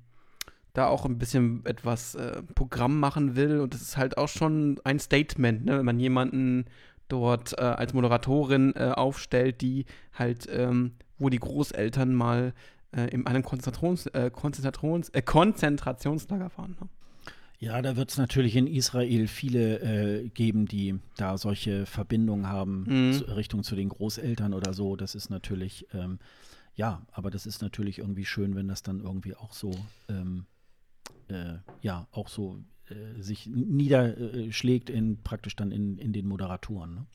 [0.73, 3.61] da auch ein bisschen etwas äh, Programm machen will.
[3.61, 5.79] Und das ist halt auch schon ein Statement, ne?
[5.79, 6.67] wenn man jemanden
[7.09, 12.55] dort äh, als Moderatorin äh, aufstellt, die halt, ähm, wo die Großeltern mal
[12.93, 16.77] äh, in einem Konzentrations, Konzentrations, Konzentrationslager waren.
[16.81, 16.89] Ne?
[17.61, 22.87] Ja, da wird es natürlich in Israel viele äh, geben, die da solche Verbindungen haben
[22.89, 23.13] mhm.
[23.13, 24.97] zu, Richtung zu den Großeltern oder so.
[24.97, 26.21] Das ist natürlich, ähm,
[26.75, 29.73] ja, aber das ist natürlich irgendwie schön, wenn das dann irgendwie auch so,
[30.09, 30.47] ähm,
[31.29, 36.95] äh, ja, auch so äh, sich niederschlägt in praktisch dann in, in den Moderatoren.
[36.95, 37.07] Ne?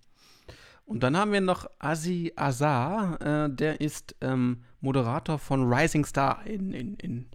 [0.86, 6.46] Und dann haben wir noch Azi Azar, äh, der ist ähm, Moderator von Rising Star
[6.46, 7.26] in, in, in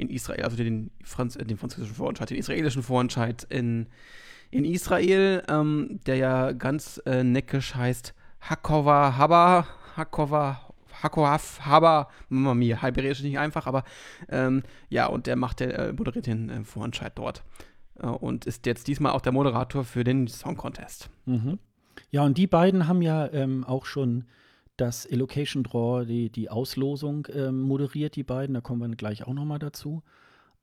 [0.00, 3.86] in Israel, also den, Franz, äh, den französischen Vorentscheid, den israelischen Vorentscheid in,
[4.50, 10.60] in Israel, ähm, der ja ganz äh, neckisch heißt Hakova Haba, Hakova
[11.02, 13.84] Hakoaf Haba, Mama mia, Hebräisch nicht einfach, aber
[14.28, 17.42] ähm, ja, und der macht, der äh, moderiert den äh, Vorentscheid dort
[17.98, 21.10] äh, und ist jetzt diesmal auch der Moderator für den Song Contest.
[21.26, 21.58] Mhm.
[22.10, 24.24] Ja, und die beiden haben ja ähm, auch schon
[24.80, 28.54] das Elocation Draw, die, die Auslosung ähm, moderiert, die beiden.
[28.54, 30.02] Da kommen wir gleich auch nochmal dazu.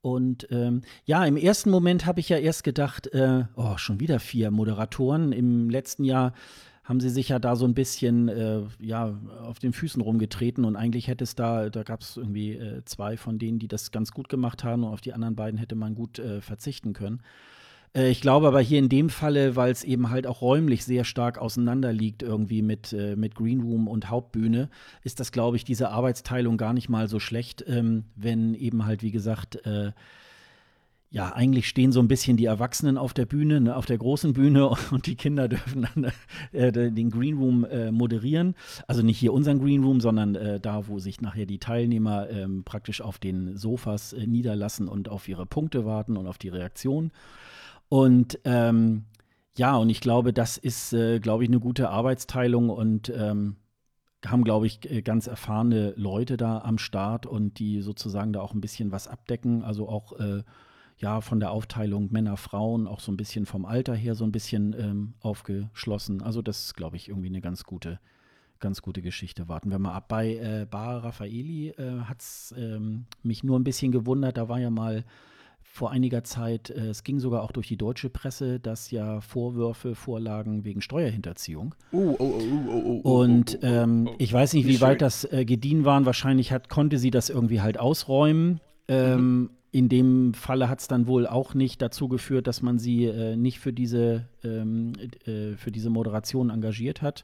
[0.02, 4.20] Und ähm, ja, im ersten Moment habe ich ja erst gedacht, äh, oh, schon wieder
[4.20, 5.32] vier Moderatoren.
[5.32, 6.34] Im letzten Jahr
[6.84, 10.78] haben sie sich ja da so ein bisschen äh, ja, auf den Füßen rumgetreten und
[10.78, 14.12] eigentlich hätte es da, da gab es irgendwie äh, zwei von denen, die das ganz
[14.12, 17.22] gut gemacht haben und auf die anderen beiden hätte man gut äh, verzichten können.
[17.98, 21.04] Äh, ich glaube aber hier in dem Falle, weil es eben halt auch räumlich sehr
[21.04, 24.70] stark auseinander liegt, irgendwie mit, äh, mit Green Room und Hauptbühne,
[25.04, 29.02] ist das, glaube ich, diese Arbeitsteilung gar nicht mal so schlecht, ähm, wenn eben halt,
[29.02, 29.92] wie gesagt, äh,
[31.10, 34.34] ja, eigentlich stehen so ein bisschen die Erwachsenen auf der Bühne, ne, auf der großen
[34.34, 36.12] Bühne und die Kinder dürfen dann
[36.52, 38.56] äh, den Green Room äh, moderieren.
[38.88, 42.64] Also nicht hier unseren Green Room, sondern äh, da, wo sich nachher die Teilnehmer ähm,
[42.66, 47.12] praktisch auf den Sofas äh, niederlassen und auf ihre Punkte warten und auf die Reaktion.
[47.90, 49.06] Und ähm,
[49.58, 53.56] ja, und ich glaube, das ist, äh, glaube ich, eine gute Arbeitsteilung und ähm,
[54.26, 58.54] haben, glaube ich, äh, ganz erfahrene Leute da am Start und die sozusagen da auch
[58.54, 59.64] ein bisschen was abdecken.
[59.64, 60.44] Also auch äh,
[60.98, 64.32] ja von der Aufteilung Männer, Frauen, auch so ein bisschen vom Alter her so ein
[64.32, 66.22] bisschen ähm, aufgeschlossen.
[66.22, 68.00] Also das ist, glaube ich, irgendwie eine ganz gute,
[68.60, 69.48] ganz gute Geschichte.
[69.48, 70.08] Warten wir mal ab.
[70.08, 74.38] Bei äh, Bar Raffaeli äh, hat es ähm, mich nur ein bisschen gewundert.
[74.38, 75.06] Da war ja mal
[75.78, 79.94] vor einiger Zeit, äh, es ging sogar auch durch die deutsche Presse, dass ja Vorwürfe
[79.96, 81.76] vorlagen wegen Steuerhinterziehung.
[81.92, 85.86] Oh, oh, oh, oh, oh, Und ähm, ich weiß nicht, wie weit das äh, gediehen
[85.86, 86.06] waren.
[86.06, 88.60] Wahrscheinlich hat, konnte sie das irgendwie halt ausräumen.
[88.88, 89.50] Ähm, mhm.
[89.72, 93.36] In dem Falle hat es dann wohl auch nicht dazu geführt, dass man sie äh,
[93.36, 94.94] nicht für diese, ähm,
[95.26, 97.24] äh, für diese Moderation engagiert hat.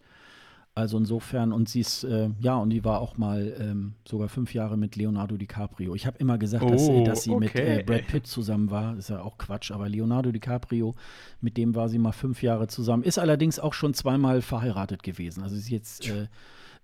[0.76, 4.56] Also insofern, und sie ist, äh, ja, und die war auch mal ähm, sogar fünf
[4.56, 5.94] Jahre mit Leonardo DiCaprio.
[5.94, 7.40] Ich habe immer gesagt, dass, äh, oh, dass sie okay.
[7.40, 8.98] mit äh, Brad Pitt zusammen war.
[8.98, 10.96] Ist ja auch Quatsch, aber Leonardo DiCaprio,
[11.42, 13.04] mit dem war sie mal fünf Jahre zusammen.
[13.04, 15.44] Ist allerdings auch schon zweimal verheiratet gewesen.
[15.44, 16.26] Also sie ist jetzt äh,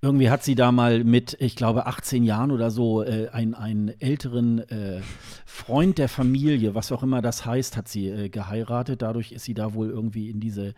[0.02, 3.90] irgendwie hat sie da mal mit, ich glaube, 18 Jahren oder so, äh, einen, einen
[4.00, 5.02] älteren äh,
[5.46, 9.02] Freund der Familie, was auch immer das heißt, hat sie äh, geheiratet.
[9.02, 10.74] Dadurch ist sie da wohl irgendwie in diese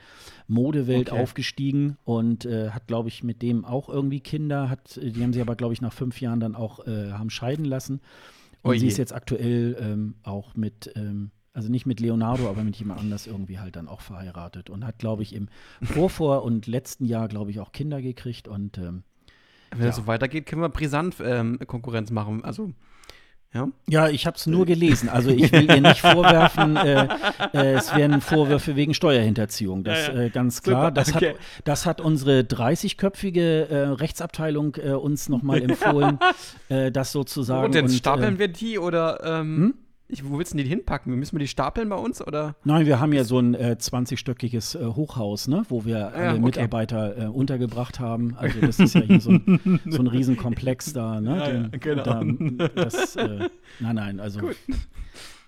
[0.47, 1.21] Modewelt okay.
[1.21, 4.71] aufgestiegen und äh, hat, glaube ich, mit dem auch irgendwie Kinder.
[4.71, 7.65] Hat, die haben sie aber, glaube ich, nach fünf Jahren dann auch äh, haben scheiden
[7.65, 8.01] lassen.
[8.63, 12.63] Und oh sie ist jetzt aktuell ähm, auch mit ähm, also nicht mit Leonardo, aber
[12.63, 15.49] mit jemand anders irgendwie halt dann auch verheiratet und hat, glaube ich, im
[15.81, 19.03] Vorvor- und letzten Jahr, glaube ich, auch Kinder gekriegt und ähm,
[19.71, 19.89] wenn ja.
[19.89, 22.43] es so weitergeht, können wir brisant ähm, Konkurrenz machen.
[22.43, 22.71] Also
[23.53, 25.09] Ja, ja ich habe es nur gelesen.
[25.09, 27.07] Also ich will ihr nicht vorwerfen, äh,
[27.53, 29.83] äh, es werden Vorwürfe wegen Steuerhinterziehung.
[29.83, 30.21] Das ja, ja.
[30.21, 30.87] Äh, ganz klar.
[30.87, 31.29] Super, das, okay.
[31.29, 36.19] hat, das hat unsere 30-köpfige äh, Rechtsabteilung äh, uns nochmal empfohlen,
[36.69, 37.65] äh, das sozusagen.
[37.65, 39.73] Und jetzt stapeln wir die oder ähm hm?
[40.11, 41.15] Ich, wo willst du die hinpacken?
[41.15, 42.55] Müssen wir die stapeln bei uns oder?
[42.65, 46.31] Nein, wir haben ja so ein äh, 20-stöckiges äh, Hochhaus, ne, wo wir alle ja,
[46.33, 46.41] okay.
[46.41, 48.35] Mitarbeiter äh, untergebracht haben.
[48.37, 51.37] Also das ist ja hier so ein, so ein Riesenkomplex da, ne?
[51.37, 52.03] Ja, Den, genau.
[52.03, 54.57] Da, das, äh, nein, nein, also Gut.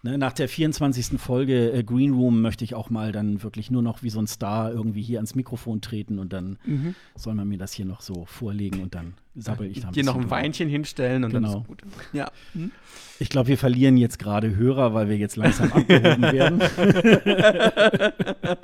[0.04, 1.18] Ne, nach der 24.
[1.20, 4.28] Folge äh, Green Room möchte ich auch mal dann wirklich nur noch wie so ein
[4.28, 6.96] Star irgendwie hier ans Mikrofon treten und dann mhm.
[7.16, 10.04] soll man mir das hier noch so vorlegen und dann sabbel ich da ein Dir
[10.04, 11.52] noch ein Weinchen hinstellen und genau.
[11.52, 11.82] dann ist gut.
[12.12, 12.32] Ja.
[12.54, 12.72] Hm?
[13.20, 16.62] Ich glaube, wir verlieren jetzt gerade Hörer, weil wir jetzt langsam abgehoben werden.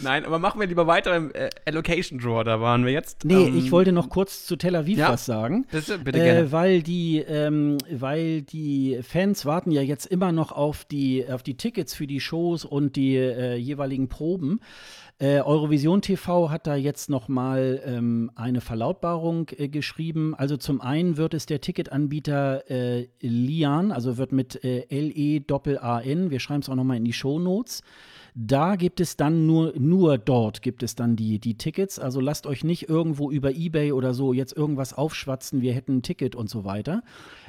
[0.00, 3.24] Nein, aber machen wir lieber weiter im äh, Allocation Draw, da waren wir jetzt.
[3.24, 5.66] Nee, ähm, ich wollte noch kurz zu Tel Aviv ja, was sagen.
[5.70, 6.40] Bitte, bitte gerne.
[6.40, 11.42] Äh, weil, die, ähm, weil die Fans warten ja jetzt immer noch auf die, auf
[11.42, 14.60] die Tickets für die Shows und die äh, jeweiligen Proben.
[15.20, 20.36] Äh, Eurovision TV hat da jetzt noch mal ähm, eine Verlautbarung äh, geschrieben.
[20.36, 26.38] Also zum einen wird es der Ticketanbieter äh, Lian, also wird mit äh, L-E-A-N, wir
[26.38, 27.82] schreiben es auch noch mal in die Show Notes.
[28.40, 31.98] Da gibt es dann nur, nur dort gibt es dann die, die Tickets.
[31.98, 36.02] Also lasst euch nicht irgendwo über Ebay oder so jetzt irgendwas aufschwatzen, wir hätten ein
[36.02, 37.02] Ticket und so weiter.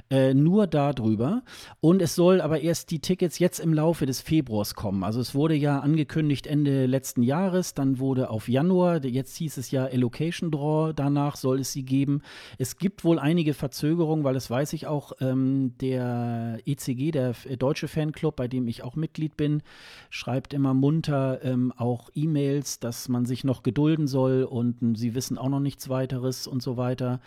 [0.09, 1.43] Äh, nur darüber.
[1.79, 5.03] Und es soll aber erst die Tickets jetzt im Laufe des Februars kommen.
[5.03, 9.69] Also es wurde ja angekündigt Ende letzten Jahres, dann wurde auf Januar, jetzt hieß es
[9.69, 12.23] ja Allocation Draw, danach soll es sie geben.
[12.57, 17.87] Es gibt wohl einige Verzögerungen, weil das weiß ich auch, ähm, der ECG, der deutsche
[17.87, 19.61] Fanclub, bei dem ich auch Mitglied bin,
[20.09, 25.15] schreibt immer munter ähm, auch E-Mails, dass man sich noch gedulden soll und ähm, sie
[25.15, 27.19] wissen auch noch nichts weiteres und so weiter.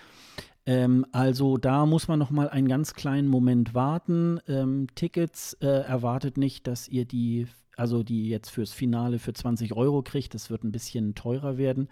[0.65, 4.41] Ähm, also da muss man noch mal einen ganz kleinen Moment warten.
[4.47, 9.75] Ähm, Tickets äh, erwartet nicht, dass ihr die, also die jetzt fürs Finale für 20
[9.75, 10.35] Euro kriegt.
[10.35, 11.88] Das wird ein bisschen teurer werden.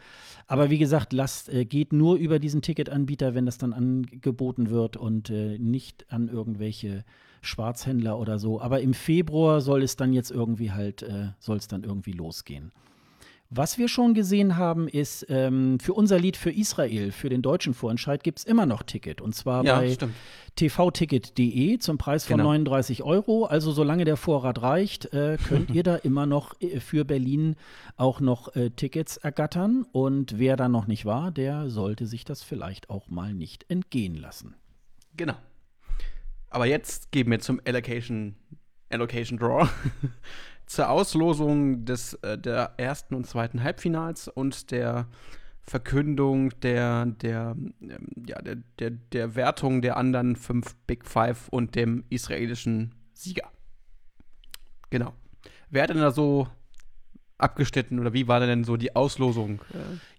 [0.46, 4.96] Aber wie gesagt, lasst, äh, geht nur über diesen Ticketanbieter, wenn das dann angeboten wird
[4.96, 7.04] und äh, nicht an irgendwelche
[7.40, 8.60] Schwarzhändler oder so.
[8.60, 12.72] Aber im Februar soll es dann jetzt irgendwie halt, äh, soll es dann irgendwie losgehen.
[13.52, 17.74] Was wir schon gesehen haben, ist, ähm, für unser Lied für Israel, für den deutschen
[17.74, 19.20] Vorentscheid, gibt es immer noch Ticket.
[19.20, 19.96] Und zwar ja, bei
[20.54, 22.50] tvticket.de zum Preis von genau.
[22.50, 23.46] 39 Euro.
[23.46, 27.56] Also solange der Vorrat reicht, äh, könnt ihr da immer noch äh, für Berlin
[27.96, 29.84] auch noch äh, Tickets ergattern.
[29.90, 34.14] Und wer da noch nicht war, der sollte sich das vielleicht auch mal nicht entgehen
[34.14, 34.54] lassen.
[35.16, 35.34] Genau.
[36.50, 38.36] Aber jetzt gehen wir zum Allocation,
[38.90, 39.68] Allocation Draw.
[40.70, 45.08] zur Auslosung des, äh, der ersten und zweiten Halbfinals und der
[45.62, 51.74] Verkündung der, der, ähm, ja, der, der, der Wertung der anderen fünf Big Five und
[51.74, 53.50] dem israelischen Sieger.
[54.90, 55.12] Genau.
[55.70, 56.48] Wer hat denn da so
[57.42, 59.60] abgeschnitten oder wie war denn so die Auslosung?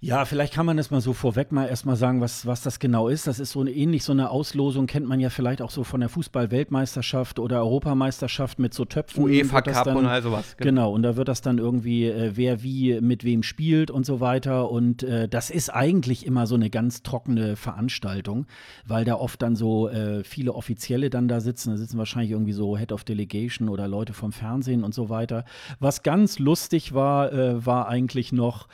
[0.04, 3.08] Ja, vielleicht kann man das mal so vorweg mal erstmal sagen, was, was das genau
[3.08, 3.28] ist.
[3.28, 6.00] Das ist so eine, ähnlich so eine Auslosung, kennt man ja vielleicht auch so von
[6.00, 9.24] der Fußball-Weltmeisterschaft oder Europameisterschaft mit so Töpfen.
[9.24, 10.56] UEFA Cup dann, und all sowas.
[10.58, 10.70] Genau.
[10.70, 14.20] genau, und da wird das dann irgendwie, äh, wer wie mit wem spielt und so
[14.20, 14.72] weiter.
[14.72, 18.48] Und äh, das ist eigentlich immer so eine ganz trockene Veranstaltung,
[18.88, 21.70] weil da oft dann so äh, viele Offizielle dann da sitzen.
[21.70, 25.46] Da sitzen wahrscheinlich irgendwie so Head of Delegation oder Leute vom Fernsehen und so weiter.
[25.80, 28.68] Was ganz lustig war, war, äh, war eigentlich noch,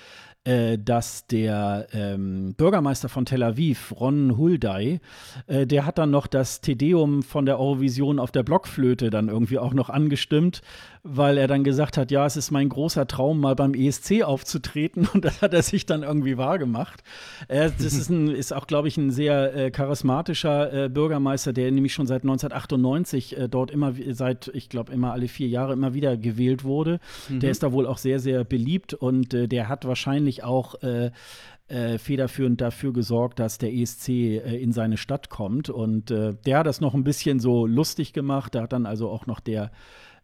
[0.43, 4.99] äh, dass der ähm, Bürgermeister von Tel Aviv, Ron Hulday,
[5.47, 9.59] äh, der hat dann noch das Tedeum von der Eurovision auf der Blockflöte dann irgendwie
[9.59, 10.61] auch noch angestimmt,
[11.09, 15.07] weil er dann gesagt hat, ja, es ist mein großer Traum, mal beim ESC aufzutreten
[15.13, 17.03] und das hat er sich dann irgendwie wahrgemacht.
[17.47, 21.71] Äh, das ist, ein, ist auch, glaube ich, ein sehr äh, charismatischer äh, Bürgermeister, der
[21.71, 25.93] nämlich schon seit 1998 äh, dort immer, seit, ich glaube, immer alle vier Jahre immer
[25.93, 26.99] wieder gewählt wurde.
[27.29, 27.39] Mhm.
[27.39, 31.11] Der ist da wohl auch sehr, sehr beliebt und äh, der hat wahrscheinlich auch äh,
[31.67, 35.69] äh, federführend dafür gesorgt, dass der ESC äh, in seine Stadt kommt.
[35.69, 38.55] Und äh, der hat das noch ein bisschen so lustig gemacht.
[38.55, 39.71] Da hat dann also auch noch der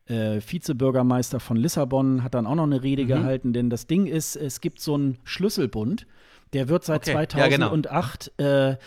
[0.07, 3.07] äh, Vizebürgermeister von Lissabon hat dann auch noch eine Rede mhm.
[3.07, 6.05] gehalten, denn das Ding ist, es gibt so einen Schlüsselbund,
[6.53, 7.27] der wird seit okay.
[7.27, 8.77] 2008 ja, genau.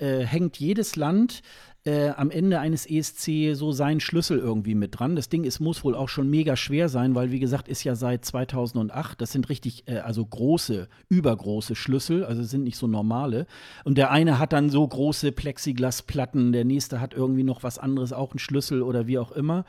[0.00, 1.42] äh, äh, hängt jedes Land
[1.86, 5.14] äh, am Ende eines ESC so seinen Schlüssel irgendwie mit dran.
[5.14, 7.94] Das Ding ist, muss wohl auch schon mega schwer sein, weil wie gesagt, ist ja
[7.94, 13.46] seit 2008, das sind richtig, äh, also große, übergroße Schlüssel, also sind nicht so normale.
[13.84, 18.12] Und der eine hat dann so große Plexiglasplatten, der nächste hat irgendwie noch was anderes,
[18.12, 19.64] auch einen Schlüssel oder wie auch immer.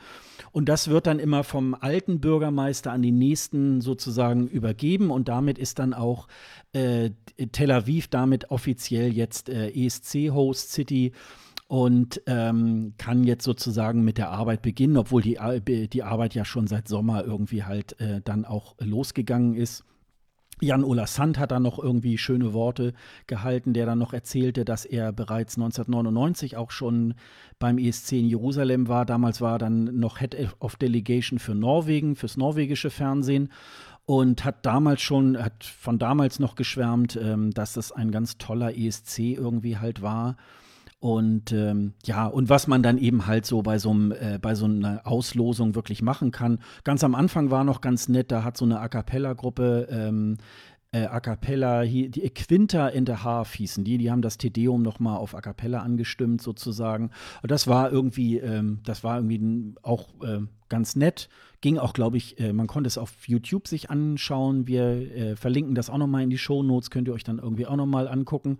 [0.50, 5.56] Und das wird dann immer vom alten Bürgermeister an den nächsten sozusagen übergeben und damit
[5.56, 6.26] ist dann auch
[6.72, 7.10] äh,
[7.52, 11.12] Tel Aviv damit offiziell jetzt äh, ESC-Host City
[11.68, 15.38] und ähm, kann jetzt sozusagen mit der Arbeit beginnen, obwohl die,
[15.88, 19.84] die Arbeit ja schon seit Sommer irgendwie halt äh, dann auch losgegangen ist.
[20.60, 22.94] Jan Ola Sand hat da noch irgendwie schöne Worte
[23.26, 27.14] gehalten, der dann noch erzählte, dass er bereits 1999 auch schon
[27.58, 29.04] beim ESC in Jerusalem war.
[29.04, 33.52] Damals war er dann noch Head of Delegation für Norwegen, fürs norwegische Fernsehen
[34.04, 38.76] und hat damals schon, hat von damals noch geschwärmt, ähm, dass es ein ganz toller
[38.76, 40.36] ESC irgendwie halt war.
[41.00, 44.56] Und ähm, ja, und was man dann eben halt so bei so, einem, äh, bei
[44.56, 46.58] so einer Auslosung wirklich machen kann.
[46.82, 50.38] Ganz am Anfang war noch ganz nett, da hat so eine A Cappella-Gruppe ähm,
[50.90, 55.18] äh, A Cappella, die Quinta in der Half hießen die, die haben das Tedeum nochmal
[55.18, 57.10] auf A Cappella angestimmt sozusagen.
[57.42, 61.28] Und das war irgendwie, ähm, das war irgendwie auch äh, ganz nett.
[61.60, 64.66] Ging auch, glaube ich, äh, man konnte es auf YouTube sich anschauen.
[64.66, 67.66] Wir äh, verlinken das auch nochmal in die Show Notes, könnt ihr euch dann irgendwie
[67.66, 68.58] auch nochmal angucken.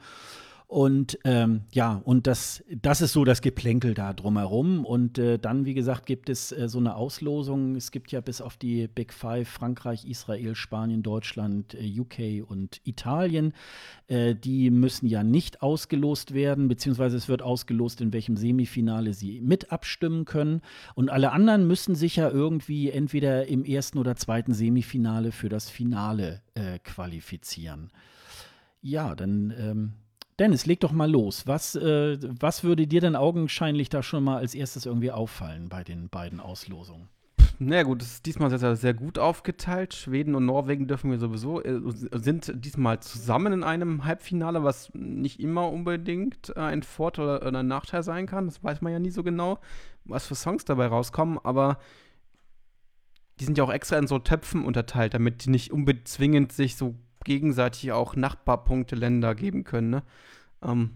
[0.68, 4.85] Und ähm, ja, und das, das ist so das Geplänkel da drumherum.
[4.85, 7.74] Und äh, dann, wie gesagt, gibt es äh, so eine Auslosung.
[7.74, 12.83] Es gibt ja bis auf die Big Five Frankreich, Israel, Spanien, Deutschland, äh, UK und
[12.85, 13.54] Italien.
[14.09, 19.40] Äh, die müssen ja nicht ausgelost werden, beziehungsweise es wird ausgelost, in welchem Semifinale sie
[19.40, 20.61] mit abstimmen können.
[20.94, 25.70] Und alle anderen müssen sich ja irgendwie entweder im ersten oder zweiten Semifinale für das
[25.70, 27.90] Finale äh, qualifizieren.
[28.83, 29.54] Ja, dann.
[29.59, 29.92] Ähm,
[30.38, 31.46] Dennis, leg doch mal los.
[31.46, 35.83] Was, äh, was würde dir denn augenscheinlich da schon mal als erstes irgendwie auffallen bei
[35.83, 37.09] den beiden Auslosungen?
[37.61, 39.92] Na naja, gut, es ist diesmal sehr, sehr gut aufgeteilt.
[39.92, 45.40] Schweden und Norwegen dürfen wir sowieso, äh, sind diesmal zusammen in einem Halbfinale, was nicht
[45.40, 48.46] immer unbedingt äh, ein Vorteil oder, ein Nachteil sein kann.
[48.46, 49.59] Das weiß man ja nie so genau,
[50.05, 51.79] was für Songs dabei rauskommen, aber
[53.40, 56.77] die sind ja auch extra in so Töpfen unterteilt, damit die nicht unbedingt zwingend sich
[56.77, 56.94] so
[57.28, 59.90] gegenseitig auch Nachbarpunkte Länder geben können.
[59.90, 60.02] Ne?
[60.62, 60.90] Ähm,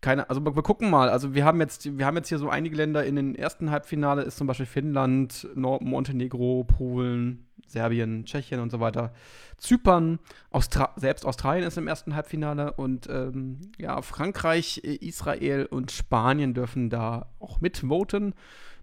[0.00, 1.08] keine, also wir gucken mal.
[1.08, 4.22] Also wir haben jetzt, wir haben jetzt hier so einige Länder in den ersten Halbfinale
[4.22, 9.12] ist zum Beispiel Finnland, Nord Montenegro, Polen, Serbien, Tschechien und so weiter.
[9.56, 16.54] Zypern, Austra selbst Australien ist im ersten Halbfinale und ähm, ja, Frankreich, Israel und Spanien
[16.54, 18.34] dürfen da auch mitvoten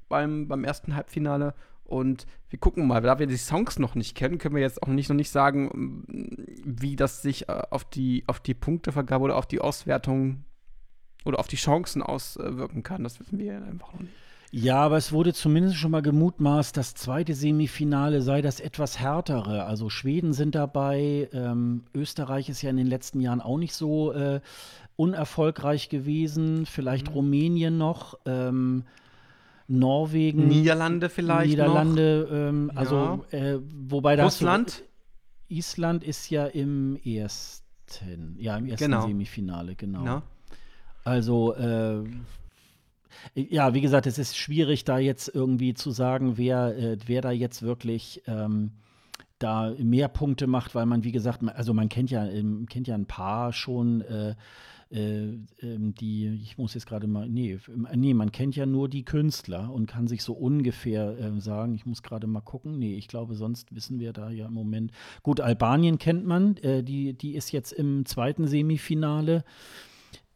[0.09, 1.53] beim, beim ersten Halbfinale.
[1.85, 4.87] Und wir gucken mal, da wir die Songs noch nicht kennen, können wir jetzt auch
[4.87, 6.03] nicht, noch nicht sagen,
[6.63, 10.43] wie das sich äh, auf die, auf die Punktevergabe oder auf die Auswertung
[11.25, 13.03] oder auf die Chancen auswirken kann.
[13.03, 14.13] Das wissen wir einfach noch nicht.
[14.51, 19.65] Ja, aber es wurde zumindest schon mal gemutmaßt, das zweite Semifinale sei das etwas härtere.
[19.65, 24.13] Also Schweden sind dabei, ähm, Österreich ist ja in den letzten Jahren auch nicht so
[24.13, 24.39] äh,
[24.95, 27.13] unerfolgreich gewesen, vielleicht mhm.
[27.15, 28.17] Rumänien noch.
[28.25, 28.85] Ähm,
[29.67, 30.47] Norwegen.
[30.47, 31.49] Niederlande vielleicht.
[31.51, 32.79] Niederlande, ähm, ja.
[32.79, 34.25] also äh, wobei das.
[34.25, 34.83] Russland?
[35.47, 39.07] Island ist ja im ersten, ja, im ersten genau.
[39.07, 40.05] Semifinale, genau.
[40.05, 40.23] Ja.
[41.03, 42.03] Also, äh,
[43.35, 47.31] ja, wie gesagt, es ist schwierig, da jetzt irgendwie zu sagen, wer, äh, wer da
[47.31, 48.71] jetzt wirklich ähm,
[49.37, 52.27] da mehr Punkte macht, weil man, wie gesagt, also man kennt ja,
[52.69, 54.01] kennt ja ein paar schon.
[54.01, 54.35] Äh,
[54.91, 57.59] äh, ähm, die, ich muss jetzt gerade mal, nee,
[57.95, 61.85] nee, man kennt ja nur die Künstler und kann sich so ungefähr äh, sagen, ich
[61.85, 64.91] muss gerade mal gucken, nee, ich glaube, sonst wissen wir da ja im Moment.
[65.23, 69.43] Gut, Albanien kennt man, äh, die, die ist jetzt im zweiten Semifinale.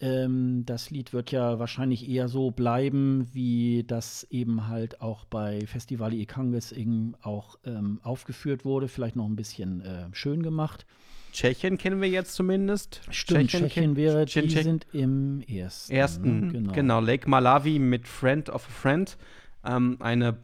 [0.01, 5.65] Ähm, das Lied wird ja wahrscheinlich eher so bleiben, wie das eben halt auch bei
[5.67, 6.73] Festival Ikanges
[7.21, 10.85] auch ähm, aufgeführt wurde, vielleicht noch ein bisschen äh, schön gemacht.
[11.31, 13.01] Tschechien kennen wir jetzt zumindest.
[13.09, 14.63] Stimmt, Tschechien, Tschechien wäre, die Tschechien.
[14.63, 15.93] sind im ersten.
[15.93, 16.51] Ersten, ne?
[16.51, 16.73] genau.
[16.73, 16.99] genau.
[16.99, 19.17] Lake Malawi mit Friend of a Friend.
[19.65, 20.37] Ähm, eine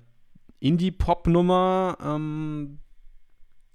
[0.60, 2.80] Indie-Pop-Nummer, ähm,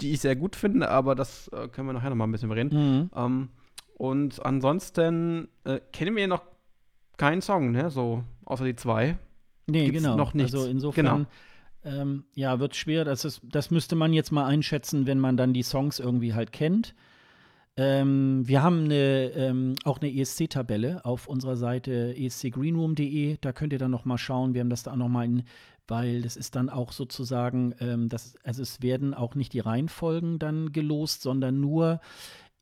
[0.01, 2.53] die ich sehr gut finde, aber das äh, können wir nachher noch mal ein bisschen
[2.53, 2.70] reden.
[2.73, 3.11] Mhm.
[3.14, 3.49] Ähm,
[3.94, 6.42] und ansonsten äh, kennen wir noch
[7.16, 7.90] keinen Song, ne?
[7.90, 9.18] So, außer die zwei.
[9.66, 10.16] Nee, Gibt's genau.
[10.16, 10.55] Noch nichts.
[10.55, 11.05] Also insofern.
[11.05, 11.27] Genau.
[11.85, 13.05] Ähm, ja, wird schwer.
[13.05, 16.53] Das, ist, das müsste man jetzt mal einschätzen, wenn man dann die Songs irgendwie halt
[16.53, 16.95] kennt.
[17.77, 23.38] Ähm, wir haben eine, ähm, auch eine ESC-Tabelle auf unserer Seite escgreenroom.de.
[23.40, 24.53] Da könnt ihr dann noch mal schauen.
[24.55, 25.45] Wir haben das da auch noch mal in,
[25.88, 30.38] weil das ist dann auch sozusagen, ähm, das, also es werden auch nicht die Reihenfolgen
[30.38, 32.01] dann gelost, sondern nur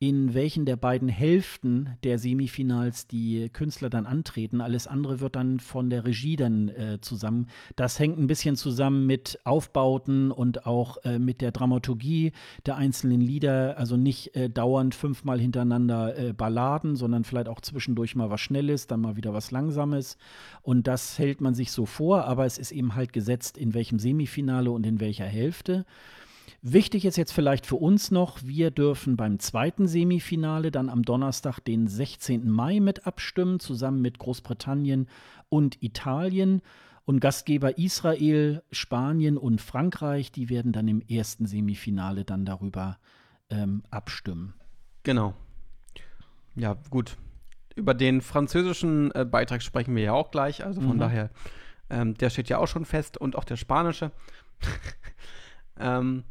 [0.01, 4.61] in welchen der beiden Hälften der Semifinals die Künstler dann antreten.
[4.61, 7.47] Alles andere wird dann von der Regie dann äh, zusammen.
[7.75, 12.31] Das hängt ein bisschen zusammen mit Aufbauten und auch äh, mit der Dramaturgie
[12.65, 13.77] der einzelnen Lieder.
[13.77, 18.87] Also nicht äh, dauernd fünfmal hintereinander äh, Balladen, sondern vielleicht auch zwischendurch mal was Schnelles,
[18.87, 20.17] dann mal wieder was Langsames.
[20.61, 23.99] Und das hält man sich so vor, aber es ist eben halt gesetzt, in welchem
[23.99, 25.85] Semifinale und in welcher Hälfte.
[26.61, 31.59] Wichtig ist jetzt vielleicht für uns noch, wir dürfen beim zweiten Semifinale dann am Donnerstag,
[31.61, 32.49] den 16.
[32.49, 35.07] Mai, mit abstimmen, zusammen mit Großbritannien
[35.47, 36.61] und Italien.
[37.05, 42.99] Und Gastgeber Israel, Spanien und Frankreich, die werden dann im ersten Semifinale dann darüber
[43.49, 44.53] ähm, abstimmen.
[45.03, 45.33] Genau.
[46.55, 47.17] Ja, gut.
[47.75, 50.65] Über den französischen äh, Beitrag sprechen wir ja auch gleich.
[50.65, 50.99] Also von mhm.
[50.99, 51.29] daher,
[51.89, 54.11] ähm, der steht ja auch schon fest und auch der spanische.
[55.79, 56.25] ähm,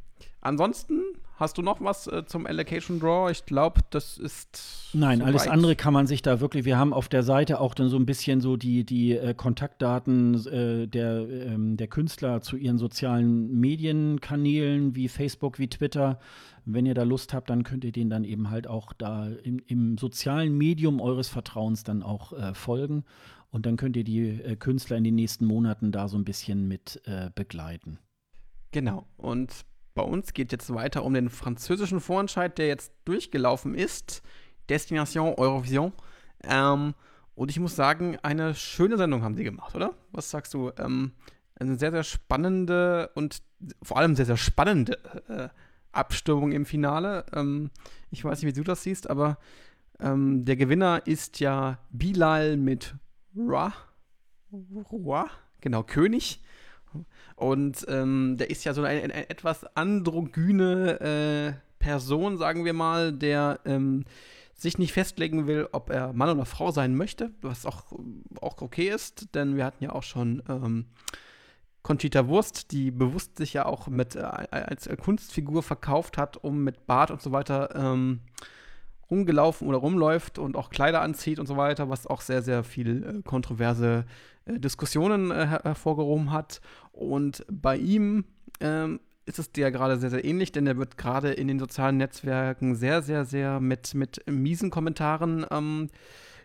[0.49, 1.03] Ansonsten
[1.37, 3.31] hast du noch was äh, zum Allocation Draw?
[3.31, 4.91] Ich glaube, das ist.
[4.95, 5.53] Nein, so alles weit.
[5.53, 6.65] andere kann man sich da wirklich.
[6.65, 10.47] Wir haben auf der Seite auch dann so ein bisschen so die, die äh, Kontaktdaten
[10.47, 16.19] äh, der, ähm, der Künstler zu ihren sozialen Medienkanälen wie Facebook, wie Twitter.
[16.65, 19.61] Wenn ihr da Lust habt, dann könnt ihr denen dann eben halt auch da im,
[19.67, 23.05] im sozialen Medium eures Vertrauens dann auch äh, folgen.
[23.51, 26.69] Und dann könnt ihr die äh, Künstler in den nächsten Monaten da so ein bisschen
[26.69, 27.99] mit äh, begleiten.
[28.71, 29.07] Genau.
[29.17, 29.65] Und
[29.99, 34.23] bei uns geht jetzt weiter um den französischen Vorentscheid, der jetzt durchgelaufen ist.
[34.69, 35.93] Destination Eurovision.
[36.45, 36.95] Ähm,
[37.35, 39.95] und ich muss sagen, eine schöne Sendung haben sie gemacht, oder?
[40.13, 40.71] Was sagst du?
[40.79, 41.15] Ähm,
[41.59, 43.43] eine sehr, sehr spannende und
[43.83, 45.49] vor allem sehr, sehr spannende äh,
[45.91, 47.27] Abstimmung im Finale.
[47.35, 47.73] Ähm,
[48.13, 49.37] ich weiß nicht, wie du das siehst, aber
[49.99, 52.95] ähm, der Gewinner ist ja Bilal mit
[53.37, 53.73] Ra.
[54.93, 55.29] Ra?
[55.61, 56.41] Genau, König.
[57.39, 63.13] Und ähm, der ist ja so eine, eine etwas androgyne äh, Person, sagen wir mal,
[63.13, 64.05] der ähm,
[64.55, 67.85] sich nicht festlegen will, ob er Mann oder Frau sein möchte, was auch,
[68.41, 70.87] auch okay ist, denn wir hatten ja auch schon ähm,
[71.83, 76.89] Conchita Wurst, die bewusst sich ja auch mit äh, als Kunstfigur verkauft hat, um mit
[76.89, 78.21] Bart und so weiter ähm,
[79.11, 83.05] rumgelaufen oder rumläuft und auch Kleider anzieht und so weiter, was auch sehr, sehr viel
[83.05, 84.05] äh, kontroverse
[84.45, 86.61] äh, Diskussionen äh, hervorgehoben hat.
[86.93, 88.25] Und bei ihm
[88.61, 91.99] ähm, ist es dir gerade sehr, sehr ähnlich, denn er wird gerade in den sozialen
[91.99, 95.89] Netzwerken sehr, sehr, sehr mit, mit miesen Kommentaren ähm,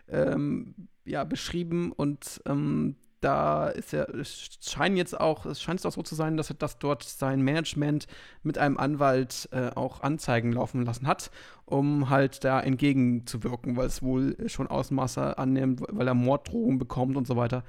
[0.09, 5.91] ähm, ja, beschrieben und ähm, da ist er, es scheint jetzt auch, es scheint auch
[5.91, 8.07] so zu sein, dass er das dort sein Management
[8.43, 11.31] mit einem Anwalt äh, auch Anzeigen laufen lassen hat,
[11.65, 17.27] um halt da entgegenzuwirken, weil es wohl schon Ausmaße annimmt, weil er Morddrohungen bekommt und
[17.27, 17.63] so weiter,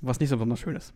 [0.00, 0.94] was nicht so besonders schön ist.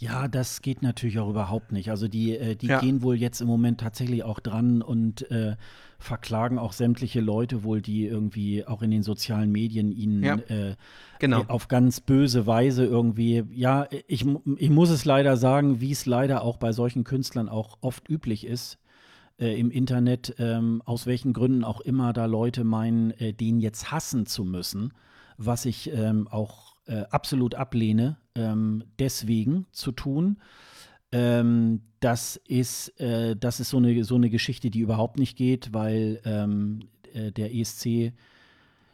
[0.00, 1.90] Ja, das geht natürlich auch überhaupt nicht.
[1.90, 2.78] Also die, äh, die ja.
[2.78, 5.56] gehen wohl jetzt im Moment tatsächlich auch dran und äh,
[5.98, 10.36] verklagen auch sämtliche Leute wohl, die irgendwie auch in den sozialen Medien ihnen ja.
[10.36, 10.76] äh,
[11.18, 11.42] genau.
[11.48, 14.24] auf ganz böse Weise irgendwie, ja, ich,
[14.56, 18.46] ich muss es leider sagen, wie es leider auch bei solchen Künstlern auch oft üblich
[18.46, 18.78] ist.
[19.40, 23.90] Äh, im Internet, ähm, aus welchen Gründen auch immer da Leute meinen, äh, den jetzt
[23.90, 24.92] hassen zu müssen,
[25.36, 30.38] was ich ähm, auch äh, absolut ablehne, ähm, deswegen zu tun.
[31.12, 35.72] Ähm, das ist, äh, das ist so eine, so eine Geschichte, die überhaupt nicht geht,
[35.72, 36.80] weil ähm,
[37.12, 38.12] äh, der ESC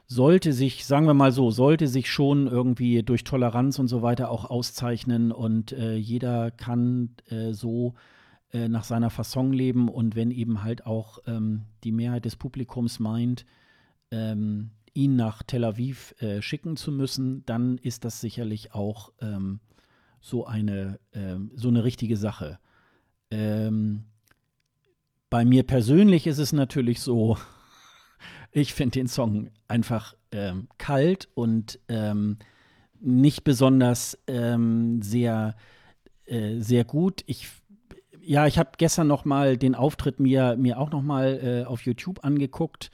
[0.07, 4.31] sollte sich, sagen wir mal so, sollte sich schon irgendwie durch Toleranz und so weiter
[4.31, 7.95] auch auszeichnen und äh, jeder kann äh, so
[8.53, 13.01] äh, nach seiner Fasson leben und wenn eben halt auch ähm, die Mehrheit des Publikums
[13.01, 13.47] meint,
[14.11, 19.61] ähm, ihn nach Tel Aviv äh, schicken zu müssen, dann ist das sicherlich auch ähm,
[20.21, 22.59] so eine, ähm, so eine richtige Sache.
[23.31, 24.05] Ähm,
[25.29, 27.37] bei mir persönlich ist es natürlich so,
[28.53, 32.39] ich finde den Song einfach ähm, kalt und ähm,
[33.01, 35.57] nicht besonders ähm, sehr,
[36.25, 37.23] äh, sehr gut.
[37.27, 37.49] Ich
[38.27, 41.83] ja, ich habe gestern noch mal den Auftritt mir, mir auch noch mal äh, auf
[41.83, 42.91] YouTube angeguckt.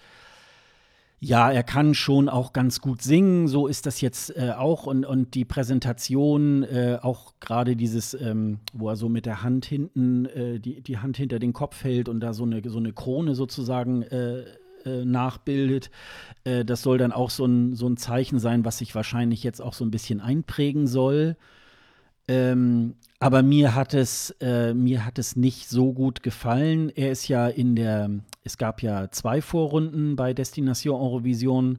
[1.22, 4.86] Ja, er kann schon auch ganz gut singen, so ist das jetzt äh, auch.
[4.86, 9.66] Und, und die Präsentation, äh, auch gerade dieses, ähm, wo er so mit der Hand
[9.66, 12.94] hinten, äh, die, die Hand hinter den Kopf hält und da so eine, so eine
[12.94, 14.44] Krone sozusagen äh,
[14.86, 15.90] äh, nachbildet,
[16.44, 19.60] äh, das soll dann auch so ein, so ein Zeichen sein, was sich wahrscheinlich jetzt
[19.60, 21.36] auch so ein bisschen einprägen soll.
[22.30, 26.90] Ähm, aber mir hat es, äh, mir hat es nicht so gut gefallen.
[26.90, 28.08] Er ist ja in der,
[28.44, 31.78] es gab ja zwei Vorrunden bei Destination Eurovision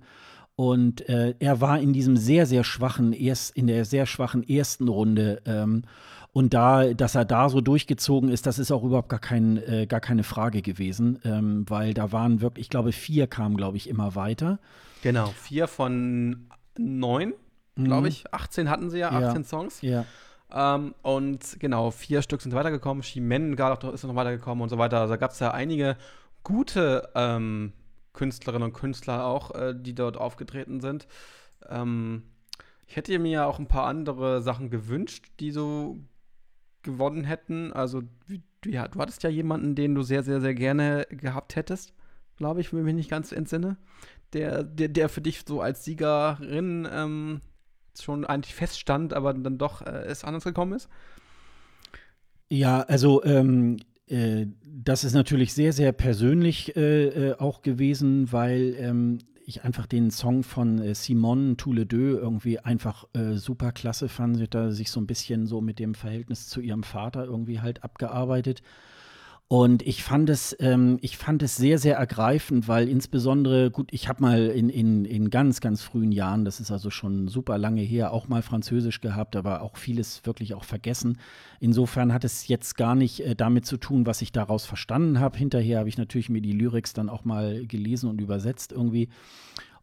[0.57, 4.89] und äh, er war in diesem sehr, sehr schwachen, erst, in der sehr schwachen ersten
[4.89, 5.41] Runde.
[5.45, 5.83] Ähm,
[6.33, 9.87] und da, dass er da so durchgezogen ist, das ist auch überhaupt gar, kein, äh,
[9.87, 13.89] gar keine Frage gewesen, ähm, weil da waren wirklich, ich glaube, vier kamen, glaube ich,
[13.89, 14.59] immer weiter.
[15.01, 16.47] Genau, vier von
[16.77, 17.33] neun,
[17.75, 18.07] glaube mhm.
[18.07, 18.33] ich.
[18.33, 19.43] 18 hatten sie ja, 18 ja.
[19.47, 19.81] Songs.
[19.81, 20.05] Ja.
[20.53, 23.03] Ähm, und genau, vier Stück sind weitergekommen.
[23.03, 24.99] Shimen ist noch weitergekommen und so weiter.
[24.99, 25.97] Also da gab es ja einige
[26.43, 27.73] gute ähm,
[28.13, 31.07] Künstlerinnen und Künstler auch, äh, die dort aufgetreten sind.
[31.69, 32.23] Ähm,
[32.87, 35.97] ich hätte mir ja auch ein paar andere Sachen gewünscht, die so
[36.83, 37.71] gewonnen hätten.
[37.71, 38.03] Also,
[38.65, 41.93] ja, du hattest ja jemanden, den du sehr, sehr, sehr gerne gehabt hättest,
[42.35, 43.77] glaube ich, wenn ich mich nicht ganz entsinne.
[44.33, 47.41] Der, der, der für dich so als Siegerin ähm,
[47.99, 50.89] schon eigentlich feststand, aber dann doch äh, es anders gekommen ist.
[52.49, 53.77] Ja, also ähm,
[54.07, 59.85] äh, das ist natürlich sehr, sehr persönlich äh, äh auch gewesen, weil ähm, ich einfach
[59.85, 64.37] den Song von äh, Simone Tous Deux irgendwie einfach äh, super klasse fand.
[64.37, 67.59] Sie hat da sich so ein bisschen so mit dem Verhältnis zu ihrem Vater irgendwie
[67.59, 68.61] halt abgearbeitet.
[69.51, 74.07] Und ich fand es, ähm, ich fand es sehr, sehr ergreifend, weil insbesondere, gut, ich
[74.07, 77.81] habe mal in, in, in ganz, ganz frühen Jahren, das ist also schon super lange
[77.81, 81.17] her, auch mal Französisch gehabt, aber auch vieles wirklich auch vergessen.
[81.59, 85.37] Insofern hat es jetzt gar nicht äh, damit zu tun, was ich daraus verstanden habe.
[85.37, 89.09] Hinterher habe ich natürlich mir die Lyrics dann auch mal gelesen und übersetzt irgendwie.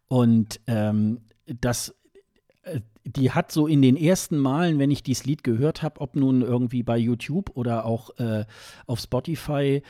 [0.07, 1.93] Und ähm, das
[2.63, 2.79] äh,
[3.15, 6.41] die hat so in den ersten Malen, wenn ich dieses Lied gehört habe, ob nun
[6.41, 8.45] irgendwie bei YouTube oder auch äh,
[8.85, 9.81] auf Spotify,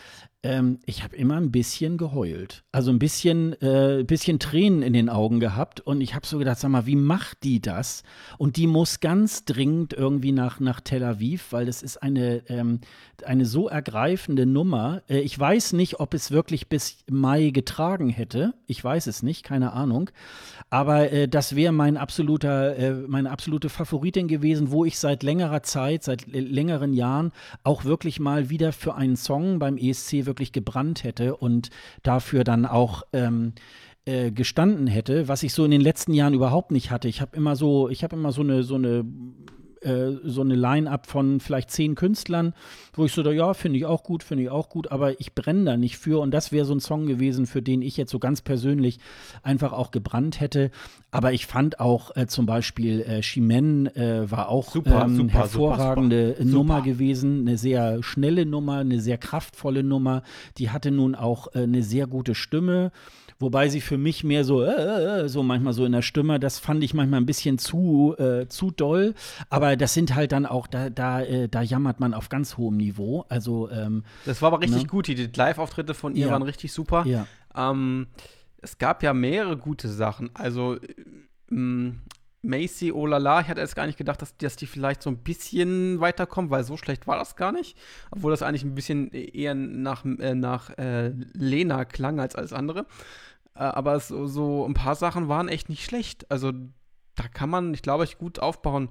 [0.42, 2.64] ähm, ich habe immer ein bisschen geheult.
[2.72, 5.82] Also ein bisschen, äh, bisschen Tränen in den Augen gehabt.
[5.82, 8.04] Und ich habe so gedacht, sag mal, wie macht die das?
[8.38, 12.80] Und die muss ganz dringend irgendwie nach, nach Tel Aviv, weil das ist eine, ähm,
[13.26, 15.02] eine so ergreifende Nummer.
[15.10, 18.54] Äh, ich weiß nicht, ob es wirklich bis Mai getragen hätte.
[18.66, 20.10] Ich weiß es nicht, keine Ahnung.
[20.70, 25.64] Aber äh, das wäre mein absoluter, äh, meine absolute Favoritin gewesen, wo ich seit längerer
[25.64, 27.34] Zeit, seit längeren Jahren
[27.64, 31.70] auch wirklich mal wieder für einen Song beim ESC wirklich gebrannt hätte und
[32.04, 33.52] dafür dann auch ähm,
[34.06, 37.10] äh, gestanden hätte, was ich so in den letzten Jahren überhaupt nicht hatte.
[37.10, 39.04] Ich habe immer so, ich habe immer so eine, so eine
[39.82, 42.54] äh, so eine Line-up von vielleicht zehn Künstlern,
[42.94, 45.34] wo ich so, da, ja, finde ich auch gut, finde ich auch gut, aber ich
[45.34, 46.22] brenne da nicht für.
[46.22, 49.00] Und das wäre so ein Song gewesen, für den ich jetzt so ganz persönlich
[49.44, 50.72] einfach auch gebrannt hätte.
[51.12, 55.34] Aber ich fand auch äh, zum Beispiel äh, Chimen äh, war auch super, ähm, super,
[55.34, 60.24] hervorragende super, Nummer gewesen, eine sehr schnelle Nummer, eine sehr kraftvolle Nummer.
[60.58, 62.92] Die hatte nun auch äh, eine sehr gute Stimme
[63.40, 66.60] wobei sie für mich mehr so, äh, äh, so manchmal so in der Stimme, das
[66.60, 69.16] fand ich manchmal ein bisschen zu, äh, zu doll.
[69.50, 72.78] Aber das sind halt dann auch, da, da, äh, da jammert man auf ganz hohem
[72.78, 73.26] Niveau.
[73.30, 74.88] Also, ähm, das war aber richtig ne?
[74.90, 75.08] gut.
[75.08, 76.32] Die Live-Auftritte von ihr ja.
[76.32, 77.06] waren richtig super.
[77.06, 77.26] Ja.
[77.56, 78.08] Ähm,
[78.62, 80.30] es gab ja mehrere gute Sachen.
[80.34, 80.78] Also,
[81.50, 82.02] ähm,
[82.42, 85.10] Macy, oh la la, ich hatte jetzt gar nicht gedacht, dass, dass die vielleicht so
[85.10, 87.78] ein bisschen weiterkommen, weil so schlecht war das gar nicht.
[88.12, 92.86] Obwohl das eigentlich ein bisschen eher nach, äh, nach äh, Lena klang als alles andere.
[93.56, 96.32] Äh, aber so, so ein paar Sachen waren echt nicht schlecht.
[96.32, 96.54] Also
[97.16, 98.90] da kann man, ich glaube, ich gut aufbauen.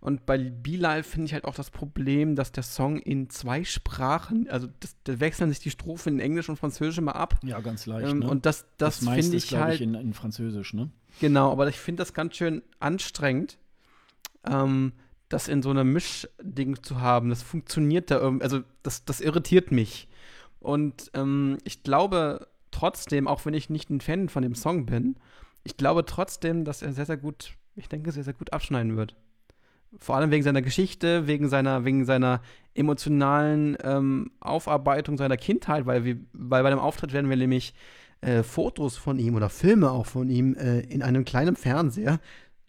[0.00, 4.48] Und bei Be finde ich halt auch das Problem, dass der Song in zwei Sprachen,
[4.48, 7.38] also das, da wechseln sich die Strophen in Englisch und Französisch immer ab.
[7.44, 8.10] Ja, ganz leicht.
[8.10, 8.30] Ähm, ne?
[8.30, 9.74] Und das, das, das finde ich halt.
[9.74, 10.90] Ich, in, in Französisch, ne?
[11.18, 13.58] Genau, aber ich finde das ganz schön anstrengend,
[14.46, 14.92] ähm,
[15.28, 17.30] das in so einem Mischding zu haben.
[17.30, 20.08] Das funktioniert da irgendwie, also das, das irritiert mich.
[20.60, 25.16] Und ähm, ich glaube, trotzdem, auch wenn ich nicht ein Fan von dem Song bin,
[25.64, 29.16] ich glaube trotzdem, dass er sehr, sehr gut, ich denke, sehr, sehr gut abschneiden wird.
[29.98, 32.42] Vor allem wegen seiner Geschichte, wegen seiner, wegen seiner
[32.74, 37.74] emotionalen ähm, Aufarbeitung seiner Kindheit, weil, wir, weil bei dem Auftritt werden wir nämlich
[38.20, 42.20] äh, Fotos von ihm oder Filme auch von ihm äh, in einem kleinen Fernseher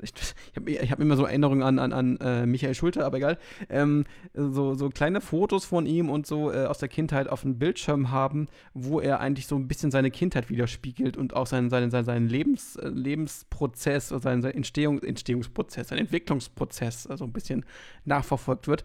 [0.01, 0.13] ich,
[0.51, 3.37] ich habe hab immer so Erinnerungen an, an, an äh, Michael Schulte, aber egal,
[3.69, 7.59] ähm, so, so kleine Fotos von ihm und so äh, aus der Kindheit auf dem
[7.59, 11.91] Bildschirm haben, wo er eigentlich so ein bisschen seine Kindheit widerspiegelt und auch seinen, seinen,
[11.91, 17.65] seinen, seinen Lebens, äh, Lebensprozess, seinen, seinen Entstehung, Entstehungsprozess, seinen Entwicklungsprozess also ein bisschen
[18.05, 18.83] nachverfolgt wird.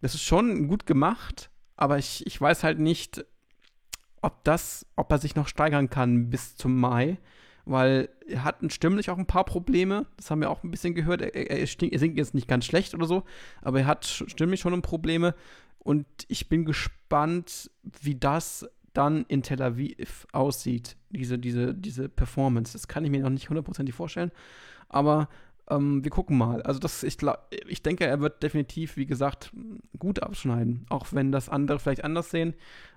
[0.00, 3.24] Das ist schon gut gemacht, aber ich, ich weiß halt nicht,
[4.24, 7.18] ob das, ob er sich noch steigern kann bis zum Mai
[7.66, 10.06] weil er hat stimmlich auch ein paar Probleme.
[10.16, 11.22] Das haben wir auch ein bisschen gehört.
[11.22, 13.24] Er, er, er, singt jetzt nicht ganz schlecht oder so,
[13.62, 15.34] aber er hat stimmlich schon Probleme.
[15.78, 17.70] Und ich bin gespannt,
[18.02, 22.72] wie das dann in Tel Aviv aussieht, diese, diese, diese Performance.
[22.72, 24.30] Das kann ich mir noch nicht hundertprozentig vorstellen.
[24.88, 25.28] Aber
[25.68, 26.62] ähm, wir gucken mal.
[26.62, 27.18] Also das, ich,
[27.66, 29.52] ich denke, er wird definitiv, wie gesagt,
[29.98, 30.86] gut abschneiden.
[30.90, 32.54] Auch wenn das andere vielleicht anders sehen.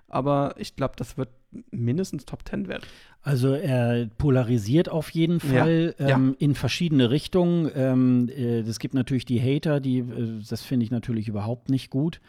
[0.08, 1.28] Aber ich glaube, das wird
[1.70, 2.84] mindestens Top 10 werden.
[3.22, 6.34] Also er polarisiert auf jeden Fall ja, ähm, ja.
[6.38, 7.70] in verschiedene Richtungen.
[7.74, 11.90] Ähm, äh, es gibt natürlich die Hater, die, äh, das finde ich natürlich überhaupt nicht
[11.90, 12.20] gut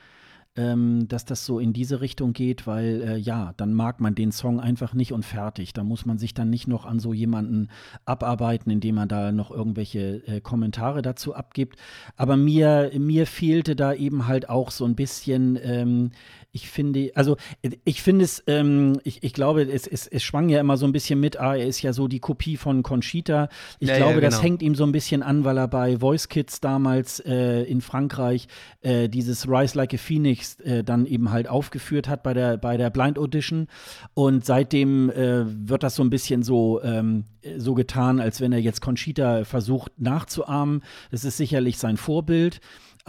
[0.60, 4.32] ähm, dass das so in diese Richtung geht, weil äh, ja, dann mag man den
[4.32, 5.74] Song einfach nicht und fertig.
[5.74, 7.70] Da muss man sich dann nicht noch an so jemanden
[8.06, 11.78] abarbeiten, indem man da noch irgendwelche äh, Kommentare dazu abgibt.
[12.18, 16.12] Aber mir, mir fehlte da eben halt auch so ein bisschen ähm,
[16.52, 17.38] ich finde, also
[17.84, 20.92] ich finde es, ähm, ich, ich glaube, es, es, es schwang ja immer so ein
[20.92, 23.50] bisschen mit, ah, er ist ja so die Kopie von Conchita.
[23.80, 24.44] Ich Ja, glaube, ja, das genau.
[24.44, 28.48] hängt ihm so ein bisschen an, weil er bei Voice Kids damals äh, in Frankreich
[28.82, 32.78] äh, dieses Rise Like a Phoenix äh, dann eben halt aufgeführt hat bei der, bei
[32.78, 33.68] der Blind Audition.
[34.16, 37.26] Und seitdem äh, wird das so ein bisschen so, ähm,
[37.58, 40.82] so getan, als wenn er jetzt Conchita versucht nachzuahmen.
[41.12, 42.60] Das ist sicherlich sein Vorbild.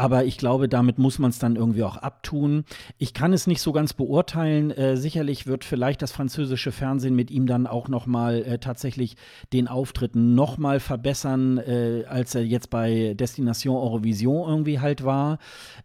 [0.01, 2.64] Aber ich glaube, damit muss man es dann irgendwie auch abtun.
[2.96, 4.70] Ich kann es nicht so ganz beurteilen.
[4.70, 9.16] Äh, sicherlich wird vielleicht das französische Fernsehen mit ihm dann auch noch mal äh, tatsächlich
[9.53, 15.36] den Auftritt noch mal verbessern, äh, als er jetzt bei Destination Eurovision irgendwie halt war.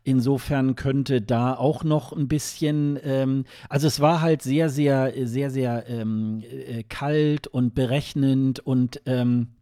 [0.05, 5.51] Insofern könnte da auch noch ein bisschen, ähm, also es war halt sehr, sehr, sehr,
[5.51, 9.54] sehr ähm, äh, kalt und berechnend und ähm,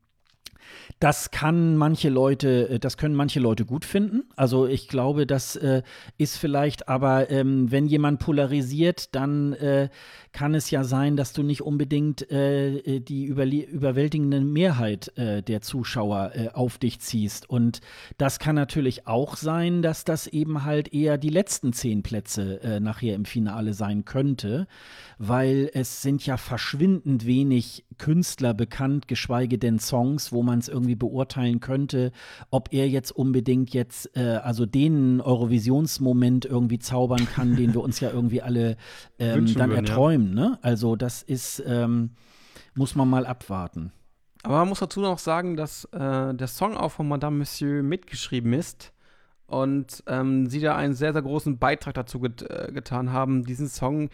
[1.04, 4.24] das kann manche Leute, äh, das können manche Leute gut finden.
[4.38, 5.82] Also ich glaube, das äh,
[6.18, 9.90] ist vielleicht, aber ähm, wenn jemand polarisiert, dann äh,
[10.32, 15.60] kann es ja sein, dass du nicht unbedingt äh, die überle- überwältigende Mehrheit äh, der
[15.60, 17.50] Zuschauer äh, auf dich ziehst.
[17.50, 17.82] Und
[18.18, 22.80] das kann natürlich auch sein, dass das eben halt eher die letzten zehn Plätze äh,
[22.80, 24.68] nachher im Finale sein könnte,
[25.18, 30.96] weil es sind ja verschwindend wenig Künstler bekannt, geschweige denn Songs, wo man es irgendwie
[30.96, 32.12] beurteilen könnte,
[32.50, 38.00] ob er jetzt unbedingt jetzt, äh, also den Eurovisionsmoment irgendwie zaubern kann, den wir uns
[38.00, 38.78] ja irgendwie alle
[39.20, 39.78] ähm, dann würden, ja.
[39.78, 40.34] erträumen.
[40.34, 40.60] Ne?
[40.62, 42.12] Also das ist, ähm,
[42.76, 43.92] muss man mal abwarten.
[44.44, 48.52] Aber man muss dazu noch sagen, dass äh, der Song auch von Madame Monsieur mitgeschrieben
[48.52, 48.92] ist
[49.48, 53.70] und ähm, sie da einen sehr, sehr großen Beitrag dazu get äh, getan haben, diesen
[53.70, 54.10] Song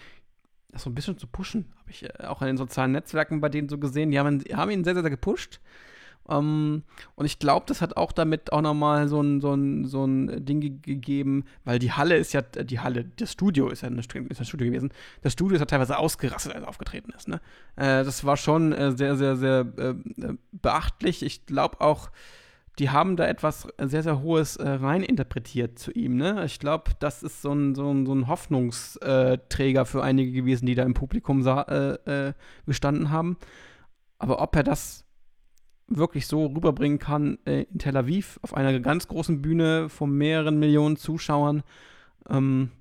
[0.76, 1.66] so ein bisschen zu pushen.
[1.80, 4.12] Habe ich äh, auch in den sozialen Netzwerken bei denen so gesehen.
[4.12, 5.60] Die haben, ihn- haben ihn sehr, sehr, sehr gepusht.
[6.30, 6.84] Ähm,
[7.16, 10.46] und ich glaube, das hat auch damit auch nochmal so ein, so, ein, so ein
[10.46, 14.02] Ding ge gegeben, weil die Halle ist ja, die Halle, das Studio ist ja eine,
[14.02, 14.92] St- ist ein Studio gewesen.
[15.24, 17.28] Das Studio ist ja teilweise ausgerastet, als er aufgetreten ist.
[17.28, 17.42] Ne?
[17.78, 21.24] Äh, das war schon äh, sehr, sehr, sehr äh, äh, beachtlich.
[21.24, 22.12] Ich glaube auch,
[22.80, 26.16] die haben da etwas sehr, sehr Hohes äh, reininterpretiert zu ihm.
[26.16, 26.44] Ne?
[26.46, 30.76] Ich glaube, das ist so ein, so ein, so ein Hoffnungsträger für einige gewesen, die
[30.76, 32.34] da im Publikum äh, äh,
[32.66, 33.38] gestanden haben.
[34.18, 35.06] Aber ob er das
[35.88, 40.60] wirklich so rüberbringen kann äh, in Tel Aviv auf einer ganz großen Bühne von mehreren
[40.60, 41.64] Millionen Zuschauern,
[42.30, 42.72] ähm,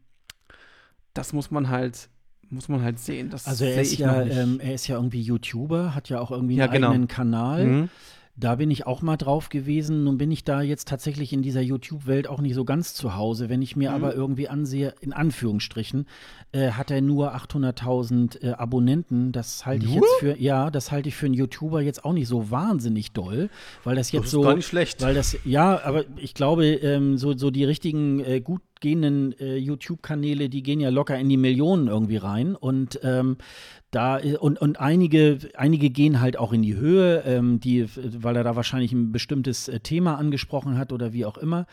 [1.15, 2.09] das muss man halt
[2.51, 3.29] muss man halt sehen.
[3.29, 6.57] Das Also er ist ja, ähm, er ist ja irgendwie YouTuber, hat ja auch irgendwie
[6.57, 6.89] Ja, einen genau.
[6.91, 7.65] eigenen Kanal.
[7.67, 7.89] Mhm.
[8.41, 10.05] Da bin ich auch mal drauf gewesen.
[10.05, 13.49] Nun bin ich da jetzt tatsächlich in dieser YouTube-Welt auch nicht so ganz zu Hause.
[13.49, 13.97] Wenn ich mir Mhm.
[13.97, 16.07] aber irgendwie ansehe, in Anführungsstrichen,
[16.53, 19.33] äh, hat er nur 800.000 äh, Abonnenten.
[19.33, 22.29] Das halte ich jetzt für, ja, das halte ich für einen YouTuber jetzt auch nicht
[22.29, 23.51] so wahnsinnig doll,
[23.85, 25.03] weil das jetzt Das ist so, gar nicht schlecht.
[25.03, 29.57] weil das, ja, aber ich glaube, ähm, so, so die richtigen, äh, gut gehenden äh,
[29.57, 32.55] YouTube-Kanäle, die gehen ja locker in die Millionen irgendwie rein.
[32.55, 33.37] Und ähm,
[33.91, 37.87] da und, und einige, einige gehen halt auch in die Höhe, ähm, die,
[38.23, 41.67] weil er da wahrscheinlich ein bestimmtes äh, Thema angesprochen hat oder wie auch immer.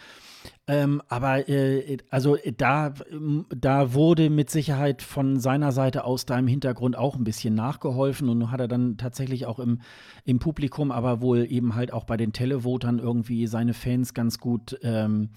[0.67, 6.39] Ähm, aber äh, also da, ähm, da wurde mit Sicherheit von seiner Seite aus da
[6.39, 9.81] im Hintergrund auch ein bisschen nachgeholfen und hat er dann tatsächlich auch im,
[10.23, 14.77] im Publikum, aber wohl eben halt auch bei den Televotern irgendwie seine Fans ganz gut
[14.81, 15.29] ähm,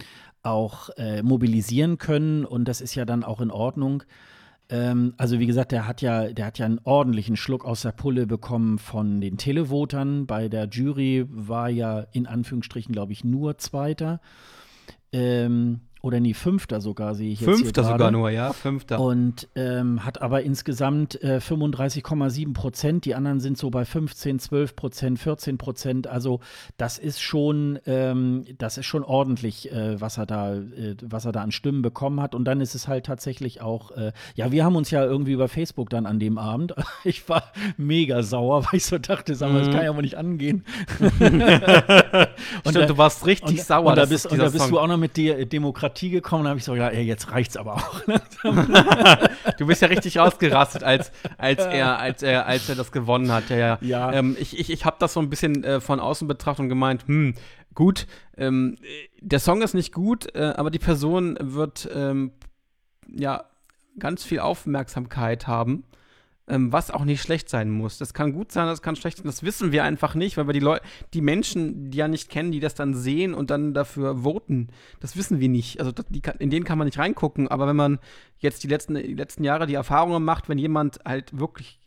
[0.43, 4.05] auch äh, mobilisieren können und das ist ja dann auch in Ordnung.
[4.71, 7.93] Ähm, also wie gesagt, der hat ja, der hat ja einen ordentlichen Schluck aus der
[7.93, 10.27] Pulle bekommen von den Televotern.
[10.27, 14.21] Bei der Jury war ja in Anführungsstrichen, glaube ich, nur Zweiter.
[15.13, 18.99] Ähm, oder nee, Fünfter sogar, sehe ich jetzt Fünfter sogar nur, ja, Fünfter.
[18.99, 23.05] Und ähm, hat aber insgesamt äh, 35,7 Prozent.
[23.05, 26.07] Die anderen sind so bei 15, 12 Prozent, 14 Prozent.
[26.07, 26.41] Also
[26.79, 31.33] das ist schon, ähm, das ist schon ordentlich, äh, was er da, äh, was er
[31.33, 32.35] da an Stimmen bekommen hat.
[32.35, 35.49] Und dann ist es halt tatsächlich auch, äh, ja, wir haben uns ja irgendwie über
[35.49, 36.75] Facebook dann an dem Abend.
[37.05, 37.45] Ich war
[37.77, 40.65] mega sauer, weil ich so dachte, sag mal, das kann ja wohl nicht angehen.
[40.99, 43.91] Stimmt, da- du warst richtig und, sauer.
[43.91, 46.45] Und da bist, und da bist du auch noch mit der Demokratie gekommen.
[46.45, 48.01] Da habe ich so gedacht, ey, jetzt reicht's aber auch.
[49.59, 53.51] Du bist ja richtig ausgerastet, als, als, er, als, er, als er das gewonnen hat.
[53.51, 53.79] Ja, ja.
[53.81, 54.13] Ja.
[54.13, 57.07] Ähm, ich ich, ich habe das so ein bisschen äh, von außen betrachtet und gemeint,
[57.07, 57.35] hm,
[57.75, 58.77] gut, ähm,
[59.21, 62.33] der Song ist nicht gut, äh, aber die Person wird ähm,
[63.09, 63.45] ja
[63.99, 65.85] ganz viel Aufmerksamkeit haben.
[66.49, 67.99] Ähm, was auch nicht schlecht sein muss.
[67.99, 69.27] Das kann gut sein, das kann schlecht sein.
[69.27, 70.83] Das wissen wir einfach nicht, weil wir die Leute,
[71.13, 74.69] die Menschen, die ja nicht kennen, die das dann sehen und dann dafür voten,
[75.01, 75.79] das wissen wir nicht.
[75.79, 77.49] Also die, in denen kann man nicht reingucken.
[77.49, 77.99] Aber wenn man
[78.39, 81.81] jetzt die letzten, die letzten Jahre die Erfahrungen macht, wenn jemand halt wirklich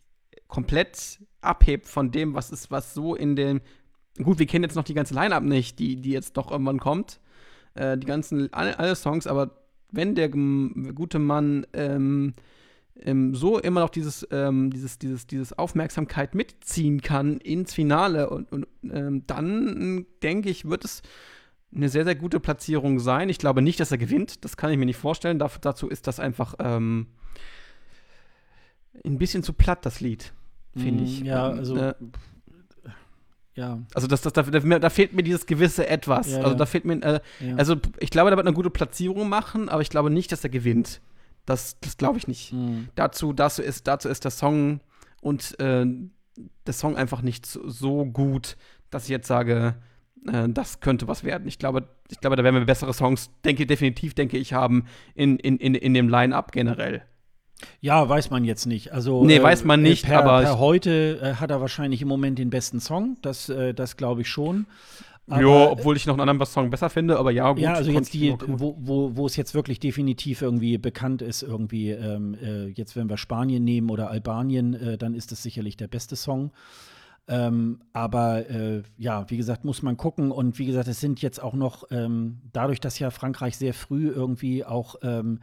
[0.46, 3.60] komplett abhebt von dem, was ist, was so in dem
[4.22, 7.20] Gut, wir kennen jetzt noch die ganze Line-Up nicht, die, die jetzt doch irgendwann kommt.
[7.74, 9.52] Äh, die ganzen, alle, alle Songs, aber
[9.90, 12.34] wenn der gute Mann ähm,
[13.00, 18.50] ähm, so immer noch dieses, ähm, dieses, dieses, dieses Aufmerksamkeit mitziehen kann ins Finale und,
[18.52, 21.02] und ähm, dann denke ich, wird es
[21.74, 23.28] eine sehr, sehr gute Platzierung sein.
[23.28, 24.44] Ich glaube nicht, dass er gewinnt.
[24.44, 25.38] Das kann ich mir nicht vorstellen.
[25.38, 27.06] Dafür, dazu ist das einfach ähm,
[29.04, 30.32] ein bisschen zu platt, das Lied,
[30.76, 31.20] finde mm, ich.
[31.20, 31.76] Ja, also.
[31.76, 31.94] Äh,
[33.54, 33.80] ja.
[33.94, 36.30] Also das, das, da, da, fehlt mir dieses gewisse Etwas.
[36.30, 37.56] Ja, also da fehlt mir, äh, ja.
[37.56, 40.50] also ich glaube, der wird eine gute Platzierung machen, aber ich glaube nicht, dass er
[40.50, 41.00] gewinnt.
[41.46, 42.52] Das, das glaube ich nicht.
[42.52, 42.88] Mhm.
[42.94, 44.80] Dazu, dazu, ist, dazu ist der Song
[45.20, 45.86] und äh,
[46.66, 48.56] der Song einfach nicht so, so, gut,
[48.90, 49.74] dass ich jetzt sage,
[50.26, 51.48] äh, das könnte was werden.
[51.48, 55.38] Ich glaube, ich glaube, da werden wir bessere Songs, denke definitiv, denke ich, haben in,
[55.38, 57.02] in, in, in dem Line-Up generell.
[57.80, 58.92] Ja, weiß man jetzt nicht.
[58.92, 60.42] Also, nee, äh, weiß man nicht, per, aber.
[60.42, 63.16] Per heute äh, hat er wahrscheinlich im Moment den besten Song.
[63.22, 64.66] Das, äh, das glaube ich schon.
[65.28, 67.60] Ja, obwohl ich noch einen anderen Song besser finde, aber ja, gut.
[67.60, 71.90] Ja, also jetzt die, wo, wo, wo es jetzt wirklich definitiv irgendwie bekannt ist, irgendwie,
[71.90, 75.88] ähm, äh, jetzt wenn wir Spanien nehmen oder Albanien, äh, dann ist das sicherlich der
[75.88, 76.50] beste Song.
[77.28, 80.32] Ähm, aber äh, ja, wie gesagt, muss man gucken.
[80.32, 84.08] Und wie gesagt, es sind jetzt auch noch, ähm, dadurch, dass ja Frankreich sehr früh
[84.08, 85.40] irgendwie auch ähm,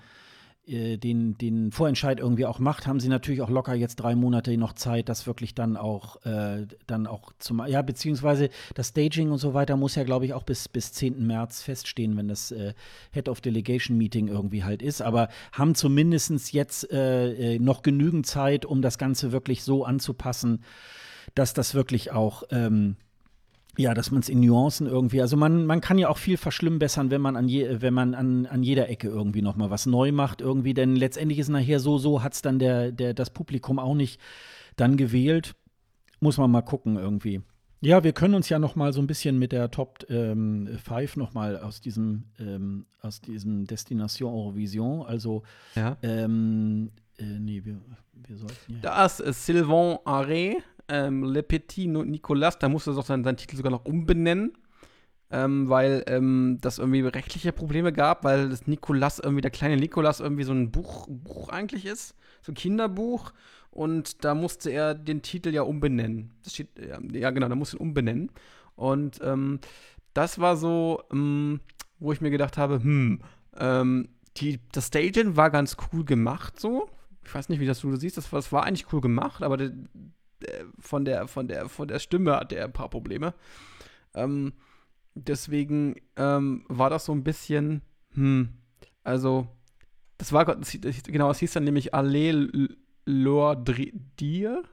[0.70, 4.56] äh, den, den Vorentscheid irgendwie auch macht, haben sie natürlich auch locker jetzt drei Monate
[4.58, 7.72] noch Zeit, das wirklich dann auch, äh, dann auch zu machen.
[7.72, 11.26] Ja, beziehungsweise das Staging und so weiter muss ja, glaube ich, auch bis, bis 10.
[11.26, 12.74] März feststehen, wenn das äh,
[13.12, 15.02] Head of Delegation Meeting irgendwie halt ist.
[15.02, 20.64] Aber haben zumindest jetzt äh, äh, noch genügend Zeit, um das Ganze wirklich so anzupassen,
[21.36, 22.96] dass das wirklich auch ähm,
[23.80, 27.12] ja, dass man es in Nuancen irgendwie, also man, man kann ja auch viel verschlimmbessern,
[27.12, 30.42] wenn man an je, wenn man an, an jeder Ecke irgendwie nochmal was neu macht,
[30.42, 33.96] irgendwie, denn letztendlich ist nachher so, so hat es dann der, der, das Publikum auch
[33.96, 34.20] nicht
[34.76, 35.56] dann gewählt.
[36.20, 37.42] Muss man mal gucken irgendwie.
[37.80, 40.68] Ja, wir können uns ja noch mal so ein bisschen mit der Top 5 ähm,
[41.16, 45.44] noch mal aus diesem, ähm, aus diesem Destination Eurovision, also
[45.76, 45.96] ja.
[46.02, 47.78] ähm, äh, nee, wir,
[48.28, 48.80] wir sollten ja.
[48.82, 50.58] Das ist Sylvain Arré
[50.90, 54.54] ähm, Le Petit Nicolas, da musste er doch seinen, seinen Titel sogar noch umbenennen,
[55.32, 60.20] ähm, weil ähm, das irgendwie rechtliche Probleme gab, weil das Nicolas irgendwie, der kleine Nicolas
[60.20, 63.32] irgendwie so ein Buch, Buch eigentlich ist, so ein Kinderbuch.
[63.72, 66.32] Und da musste er den Titel ja umbenennen.
[66.44, 68.32] Das steht, ja, ja genau, da musste ihn umbenennen.
[68.76, 69.60] Und ähm,
[70.14, 71.60] das war so, ähm,
[72.00, 73.22] wo ich mir gedacht habe, hm,
[73.58, 76.90] ähm, die, das Staging war ganz cool gemacht so.
[77.26, 79.72] Ich weiß nicht, wie das du siehst, das, das war eigentlich cool gemacht, aber der,
[80.80, 83.34] von der, von der, von der Stimme hat er ein paar Probleme.
[84.14, 84.54] Ähm,
[85.16, 87.82] deswegen ähm, war das so ein bisschen,
[88.14, 88.50] hm,
[89.04, 89.48] also,
[90.18, 92.70] das war, das, genau, es hieß dann nämlich Allé
[93.06, 94.64] Lordrir.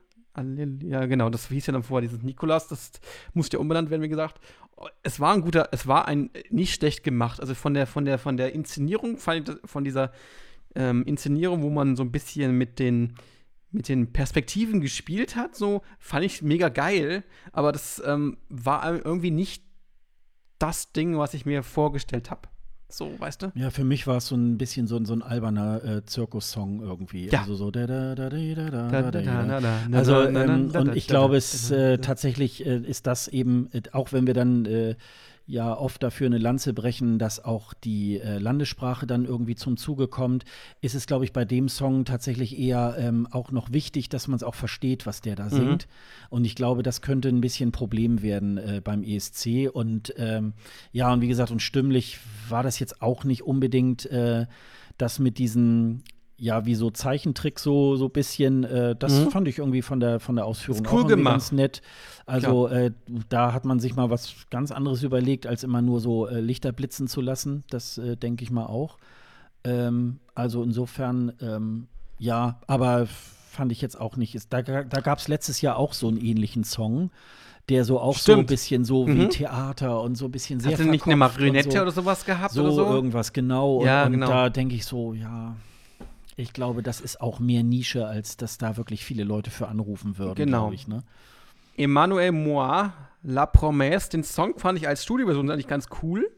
[0.83, 2.93] Ja, genau, das hieß ja dann vorher, dieses Nikolas, das
[3.33, 4.39] musste ja umbenannt werden, wie gesagt.
[5.03, 7.41] Es war ein guter, es war ein nicht schlecht gemacht.
[7.41, 10.12] Also von der, von der, von der Inszenierung, von dieser
[10.75, 13.14] ähm, Inszenierung, wo man so ein bisschen mit den,
[13.77, 19.31] mit den Perspektiven gespielt hat, so fand ich mega geil, aber das ähm, war irgendwie
[19.31, 19.62] nicht
[20.59, 22.49] das Ding, was ich mir vorgestellt habe.
[22.89, 23.53] So, weißt du?
[23.57, 27.29] Ja, für mich war es so ein bisschen so, so ein alberner äh, Zirkus-Song irgendwie.
[27.29, 27.41] Ja.
[27.41, 31.99] Also so da da da da da da Also ähm, und ich glaube, es äh,
[31.99, 34.64] tatsächlich äh, ist das eben, auch wenn wir dann
[35.47, 40.09] ja oft dafür eine Lanze brechen, dass auch die äh, Landessprache dann irgendwie zum Zuge
[40.09, 40.44] kommt,
[40.80, 44.36] ist es, glaube ich, bei dem Song tatsächlich eher ähm, auch noch wichtig, dass man
[44.36, 45.51] es auch versteht, was der da mhm.
[45.51, 45.88] singt.
[46.30, 49.70] Und ich glaube, das könnte ein bisschen ein Problem werden äh, beim ESC.
[49.72, 50.55] Und ähm,
[50.92, 52.18] ja, und wie gesagt, und stimmlich
[52.49, 54.47] war das jetzt auch nicht unbedingt äh,
[54.99, 56.03] das mit diesen
[56.39, 59.30] ja, wie so Zeichentrick so so bisschen, äh, das mhm.
[59.30, 61.34] fand ich irgendwie von der von der Ausführung cool auch gemacht.
[61.34, 61.82] ganz nett.
[62.26, 62.93] Also äh,
[63.28, 66.72] da hat man sich mal was ganz anderes überlegt, als immer nur so äh, Lichter
[66.72, 67.64] blitzen zu lassen.
[67.70, 68.99] Das äh, denke ich mal auch.
[69.64, 74.34] Ähm, also insofern, ähm, ja, aber fand ich jetzt auch nicht.
[74.34, 77.11] Ist, da da gab es letztes Jahr auch so einen ähnlichen Song
[77.68, 78.24] der so auch Stimmt.
[78.24, 79.30] so ein bisschen so wie mhm.
[79.30, 82.55] Theater und so ein bisschen sehr Hat er nicht eine Marionette so, oder sowas gehabt
[82.55, 82.84] so oder so?
[82.84, 83.84] irgendwas, genau.
[83.84, 84.26] Ja, und, genau.
[84.26, 85.57] und da denke ich so, ja,
[86.37, 90.18] ich glaube, das ist auch mehr Nische, als dass da wirklich viele Leute für anrufen
[90.18, 90.70] würden, genau.
[90.70, 90.87] ich.
[90.87, 91.03] Ne?
[91.76, 96.30] Emmanuel Moir, La Promesse, den Song fand ich als Studioversion eigentlich ganz cool.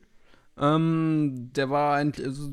[0.56, 2.50] Ähm, der war ein, also,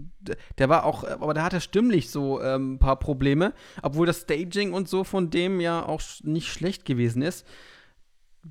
[0.58, 4.74] der war auch, aber der hatte stimmlich so ähm, ein paar Probleme, obwohl das Staging
[4.74, 7.46] und so von dem ja auch nicht schlecht gewesen ist.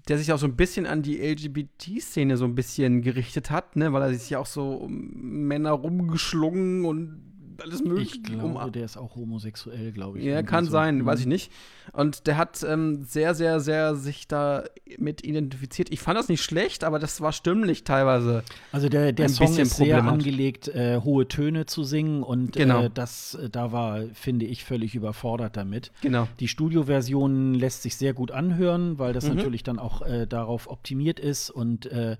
[0.08, 3.92] Der sich auch so ein bisschen an die LGBT-Szene so ein bisschen gerichtet hat, ne,
[3.92, 8.16] weil er sich ja auch so um Männer rumgeschlungen und alles mögliche.
[8.16, 10.24] Ich glaube, um, der ist auch homosexuell, glaube ich.
[10.24, 10.72] Ja, kann so.
[10.72, 11.06] sein, mhm.
[11.06, 11.52] weiß ich nicht.
[11.92, 14.64] Und der hat ähm, sehr, sehr, sehr sich da
[14.98, 15.90] mit identifiziert.
[15.90, 18.42] Ich fand das nicht schlecht, aber das war stimmlich teilweise.
[18.72, 22.84] Also der, der Song ist sehr angelegt, äh, hohe Töne zu singen und genau.
[22.84, 25.92] äh, das, äh, da war, finde ich, völlig überfordert damit.
[26.00, 26.28] Genau.
[26.40, 29.36] Die Studioversion lässt sich sehr gut anhören, weil das mhm.
[29.36, 32.16] natürlich dann auch äh, darauf optimiert ist und äh,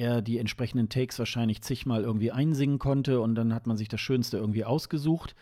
[0.00, 4.00] er die entsprechenden Takes wahrscheinlich zigmal irgendwie einsingen konnte und dann hat man sich das
[4.00, 5.34] Schönste irgendwie ausgesucht.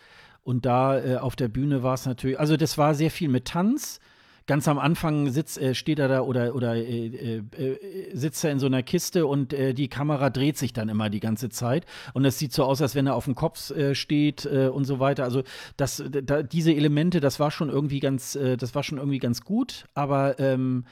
[0.43, 3.45] Und da äh, auf der Bühne war es natürlich, also das war sehr viel mit
[3.45, 3.99] Tanz.
[4.47, 8.51] Ganz am Anfang sitzt, äh, steht er da oder, oder äh, äh, äh sitzt er
[8.51, 11.85] in so einer Kiste und äh, die Kamera dreht sich dann immer die ganze Zeit.
[12.13, 15.23] Und es sieht so aus, als wenn er auf dem Kopf steht und so weiter.
[15.23, 15.43] Also
[15.77, 19.85] das, da, diese Elemente, das war schon irgendwie ganz, das war schon irgendwie ganz gut,
[19.93, 20.85] aber ähm,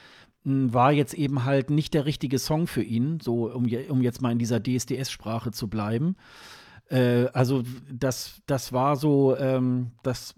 [0.47, 4.31] war jetzt eben halt nicht der richtige Song für ihn, so um, um jetzt mal
[4.31, 6.15] in dieser DSDS-Sprache zu bleiben.
[6.89, 10.35] Äh, also das, das war so, ähm, das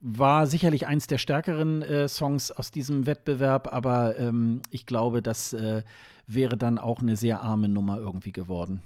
[0.00, 5.52] war sicherlich eins der stärkeren äh, Songs aus diesem Wettbewerb, aber ähm, ich glaube, das
[5.52, 5.82] äh,
[6.26, 8.82] wäre dann auch eine sehr arme Nummer irgendwie geworden.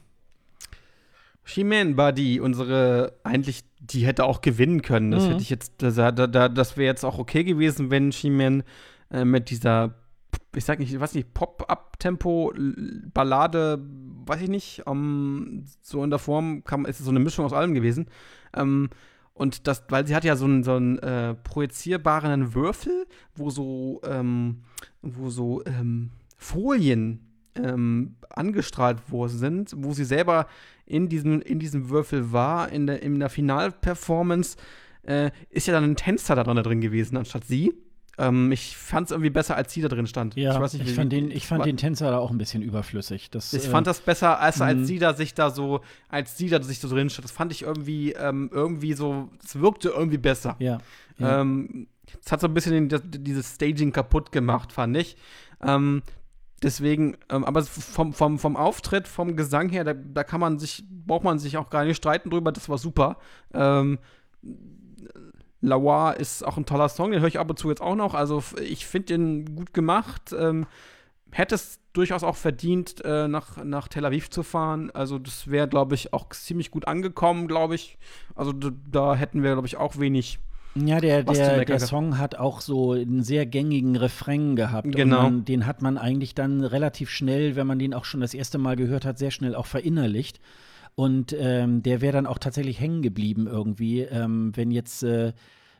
[1.44, 5.10] She-Man Buddy, unsere, eigentlich, die hätte auch gewinnen können.
[5.10, 5.30] Das mhm.
[5.30, 8.62] hätte ich jetzt, das, das wäre jetzt auch okay gewesen, wenn She-Man
[9.10, 9.94] äh, mit dieser
[10.54, 12.52] ich sag nicht, was nicht, Pop-Up-Tempo,
[13.14, 13.82] Ballade,
[14.26, 17.52] weiß ich nicht, um, so in der Form kam, ist es so eine Mischung aus
[17.52, 18.06] allem gewesen.
[18.54, 18.90] Ähm,
[19.34, 24.00] und das, weil sie hat ja so einen, so einen äh, projizierbaren Würfel, wo so,
[24.04, 24.62] ähm,
[25.00, 27.20] wo so ähm, Folien
[27.54, 30.46] ähm, angestrahlt worden sind, wo sie selber
[30.84, 34.56] in diesem, in diesem Würfel war, in der, in der Finalperformance,
[35.02, 37.72] äh, ist ja dann ein Tänzer da drin gewesen, anstatt sie.
[38.18, 40.36] Ähm, ich fand es irgendwie besser, als sie da drin stand.
[40.36, 42.62] Ja, ich, weiß nicht, ich fand, den, ich fand den Tänzer da auch ein bisschen
[42.62, 43.30] überflüssig.
[43.30, 44.84] Das, ich äh, fand das besser, als, als mhm.
[44.84, 47.24] sie da sich da so, als sie da sich so drin stand.
[47.24, 50.56] Das fand ich irgendwie, ähm, irgendwie so, es wirkte irgendwie besser.
[50.58, 50.78] Ja.
[51.18, 51.40] ja.
[51.40, 51.88] Ähm,
[52.22, 55.16] es hat so ein bisschen den, dieses Staging kaputt gemacht, fand ich.
[55.62, 56.02] Ähm,
[56.62, 60.84] deswegen, ähm, aber vom, vom, vom Auftritt, vom Gesang her, da, da kann man sich,
[60.88, 63.16] braucht man sich auch gar nicht streiten drüber, das war super.
[63.54, 63.98] Ähm,
[65.62, 68.14] Lawa ist auch ein toller Song, den höre ich ab und zu jetzt auch noch.
[68.14, 70.34] Also ich finde den gut gemacht.
[70.38, 70.66] Ähm,
[71.30, 74.90] hätte es durchaus auch verdient, äh, nach, nach Tel Aviv zu fahren.
[74.92, 77.98] Also das wäre, glaube ich, auch ziemlich gut angekommen, glaube ich.
[78.34, 80.38] Also da hätten wir, glaube ich, auch wenig.
[80.74, 84.90] Ja, der, der, der Song hat auch so einen sehr gängigen Refrain gehabt.
[84.90, 85.24] Genau.
[85.24, 88.56] Man, den hat man eigentlich dann relativ schnell, wenn man den auch schon das erste
[88.56, 90.40] Mal gehört hat, sehr schnell auch verinnerlicht.
[90.94, 94.00] Und ähm, der wäre dann auch tatsächlich hängen geblieben irgendwie.
[94.00, 95.32] Ähm, wenn jetzt, äh,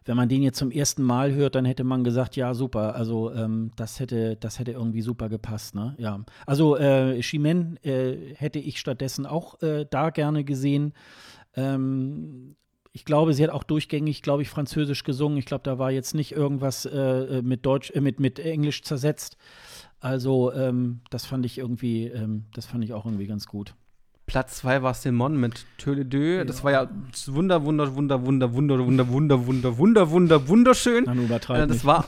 [0.05, 2.95] wenn man den jetzt zum ersten Mal hört, dann hätte man gesagt, ja, super.
[2.95, 5.95] Also ähm, das hätte, das hätte irgendwie super gepasst, ne?
[5.99, 6.25] Ja.
[6.47, 10.95] Also äh, Chimène äh, hätte ich stattdessen auch äh, da gerne gesehen.
[11.55, 12.57] Ähm,
[12.95, 15.39] ich glaube, sie hat auch durchgängig, glaube ich, Französisch gesungen.
[15.39, 19.37] Ich glaube, da war jetzt nicht irgendwas äh, mit Deutsch, äh, mit, mit Englisch zersetzt.
[20.01, 23.75] Also ähm, das fand ich irgendwie, ähm, das fand ich auch irgendwie ganz gut.
[24.33, 26.39] Platz 2 war Simon mit Töle Deux.
[26.39, 26.45] Ja.
[26.45, 26.89] Das war ja
[27.27, 31.05] wunder, wunder, wunder, wunder, wunder, wunder, wunder, wunder, wunder, wunder, wunderschön.
[31.05, 32.07] Dann übertreibt äh, das war,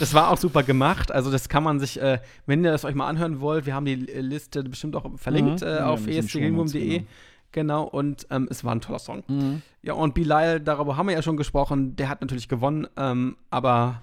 [0.00, 1.12] das war auch super gemacht.
[1.12, 3.84] Also das kann man sich, äh, wenn ihr das euch mal anhören wollt, wir haben
[3.84, 5.66] die Liste bestimmt auch verlinkt mhm.
[5.66, 7.00] äh, ja, auf escgilmum.de.
[7.00, 7.04] Genau.
[7.52, 9.22] genau, und ähm, es war ein toller Song.
[9.28, 9.60] Mhm.
[9.82, 14.00] Ja, und Bilal, darüber haben wir ja schon gesprochen, der hat natürlich gewonnen, ähm, aber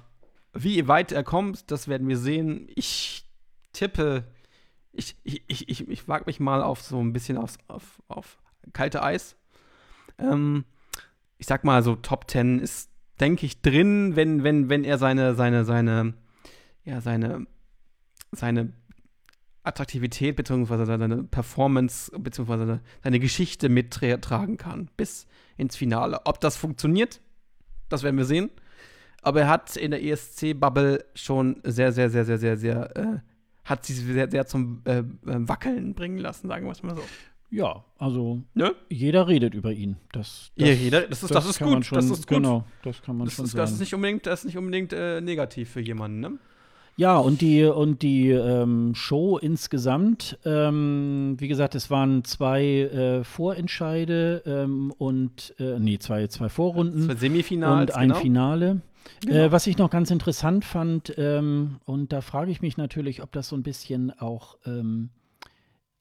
[0.53, 2.67] wie weit er kommt, das werden wir sehen.
[2.75, 3.25] Ich
[3.73, 4.25] tippe
[4.93, 8.37] ich, ich, ich, ich, ich wage mich mal auf so ein bisschen aufs, auf, auf
[8.73, 9.35] kalte Eis.
[10.17, 10.65] Ähm,
[11.37, 15.35] ich sag mal so, Top 10 ist, denke ich, drin, wenn, wenn, wenn er seine,
[15.35, 16.13] seine, seine,
[16.83, 17.47] ja, seine,
[18.31, 18.73] seine
[19.63, 20.85] Attraktivität bzw.
[20.85, 22.79] seine Performance bzw.
[23.03, 25.27] seine Geschichte mittragen kann bis
[25.57, 26.21] ins Finale.
[26.25, 27.21] Ob das funktioniert,
[27.89, 28.49] das werden wir sehen.
[29.21, 33.19] Aber er hat in der ESC-Bubble schon sehr, sehr, sehr, sehr, sehr, sehr äh,
[33.63, 37.03] hat sie sehr, sehr zum äh, äh, Wackeln bringen lassen, sagen wir es mal so.
[37.49, 38.73] Ja, also ne?
[38.89, 39.97] jeder redet über ihn.
[40.13, 41.85] Das, das, ja, jeder, das ist, das, das ist gut.
[41.85, 42.37] Schon, das ist gut.
[42.37, 43.61] Genau, das kann man das schon ist, sagen.
[43.61, 46.39] Das ist nicht unbedingt, das ist nicht unbedingt äh, negativ für jemanden, ne?
[46.97, 53.23] Ja, und die, und die ähm, Show insgesamt, ähm, wie gesagt, es waren zwei äh,
[53.23, 57.05] Vorentscheide ähm, und, äh, nee, zwei, zwei Vorrunden.
[57.05, 58.19] Zwei Semifinals, und ein genau.
[58.19, 58.81] Finale.
[59.21, 59.35] Genau.
[59.35, 63.31] Äh, was ich noch ganz interessant fand, ähm, und da frage ich mich natürlich, ob
[63.31, 65.09] das so ein bisschen auch ähm,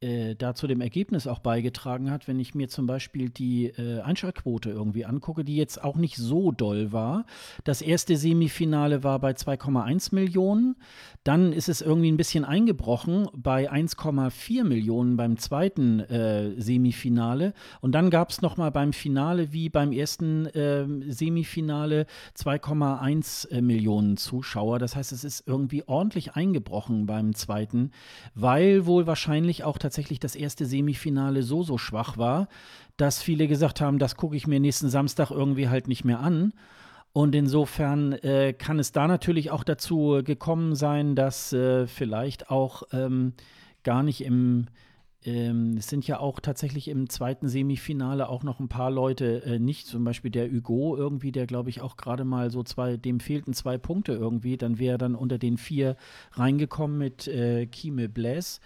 [0.01, 4.01] äh, da zu dem Ergebnis auch beigetragen hat, wenn ich mir zum Beispiel die äh,
[4.01, 7.27] Einschaltquote irgendwie angucke, die jetzt auch nicht so doll war.
[7.65, 10.77] Das erste Semifinale war bei 2,1 Millionen.
[11.23, 17.53] Dann ist es irgendwie ein bisschen eingebrochen bei 1,4 Millionen beim zweiten äh, Semifinale.
[17.83, 22.07] Und dann gab es nochmal beim Finale wie beim ersten äh, Semifinale
[22.39, 24.79] 2,1 äh, Millionen Zuschauer.
[24.79, 27.91] Das heißt, es ist irgendwie ordentlich eingebrochen beim zweiten,
[28.35, 29.90] weil wohl wahrscheinlich auch tatsächlich
[30.21, 32.49] das erste Semifinale so, so schwach war,
[32.97, 36.53] dass viele gesagt haben, das gucke ich mir nächsten Samstag irgendwie halt nicht mehr an.
[37.13, 42.85] Und insofern äh, kann es da natürlich auch dazu gekommen sein, dass äh, vielleicht auch
[42.93, 43.33] ähm,
[43.83, 44.67] gar nicht im,
[45.25, 49.59] ähm, es sind ja auch tatsächlich im zweiten Semifinale auch noch ein paar Leute äh,
[49.59, 53.19] nicht, zum Beispiel der Hugo irgendwie, der glaube ich auch gerade mal so zwei, dem
[53.19, 55.97] fehlten zwei Punkte irgendwie, dann wäre er dann unter den vier
[56.33, 58.61] reingekommen mit äh, Kime Blaise.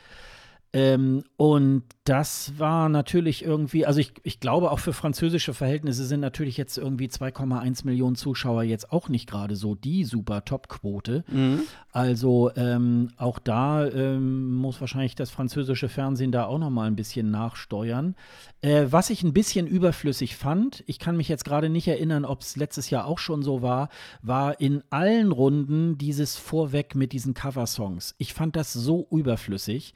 [0.74, 6.18] Ähm, und das war natürlich irgendwie, also ich, ich glaube auch für französische Verhältnisse sind
[6.18, 11.22] natürlich jetzt irgendwie 2,1 Millionen Zuschauer jetzt auch nicht gerade so die super Top-Quote.
[11.30, 11.60] Mhm.
[11.92, 16.96] Also ähm, auch da ähm, muss wahrscheinlich das französische Fernsehen da auch noch mal ein
[16.96, 18.16] bisschen nachsteuern.
[18.64, 22.40] Äh, was ich ein bisschen überflüssig fand, ich kann mich jetzt gerade nicht erinnern, ob
[22.40, 23.90] es letztes Jahr auch schon so war,
[24.22, 28.14] war in allen Runden dieses Vorweg mit diesen Coversongs.
[28.18, 29.94] Ich fand das so überflüssig,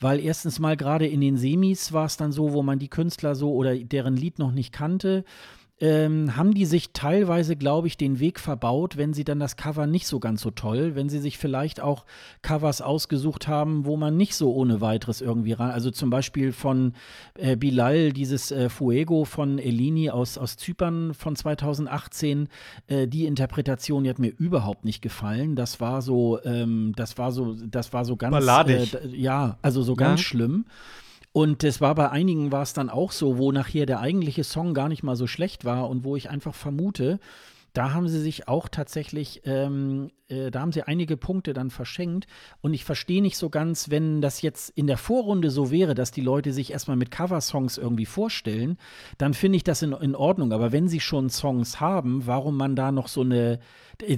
[0.00, 2.88] weil weil erstens mal gerade in den Semis war es dann so, wo man die
[2.88, 5.24] Künstler so oder deren Lied noch nicht kannte
[5.80, 9.86] ähm, haben die sich teilweise, glaube ich, den Weg verbaut, wenn sie dann das Cover
[9.86, 12.04] nicht so ganz so toll, wenn sie sich vielleicht auch
[12.42, 16.94] Covers ausgesucht haben, wo man nicht so ohne weiteres irgendwie ran, also zum Beispiel von
[17.38, 22.48] äh, Bilal, dieses äh, Fuego von Elini aus, aus Zypern von 2018,
[22.88, 25.54] äh, die Interpretation, die hat mir überhaupt nicht gefallen.
[25.54, 28.94] Das war so, ähm, das war so, das war so ganz, Balladig.
[28.94, 30.24] Äh, ja, also so ganz ja.
[30.24, 30.64] schlimm.
[31.32, 34.74] Und es war bei einigen war es dann auch so, wo nachher der eigentliche Song
[34.74, 37.20] gar nicht mal so schlecht war und wo ich einfach vermute,
[37.74, 42.26] da haben sie sich auch tatsächlich, ähm, äh, da haben sie einige Punkte dann verschenkt.
[42.60, 46.10] Und ich verstehe nicht so ganz, wenn das jetzt in der Vorrunde so wäre, dass
[46.10, 48.78] die Leute sich erstmal mit Coversongs irgendwie vorstellen,
[49.18, 50.52] dann finde ich das in, in Ordnung.
[50.52, 53.60] Aber wenn sie schon Songs haben, warum man da noch so eine,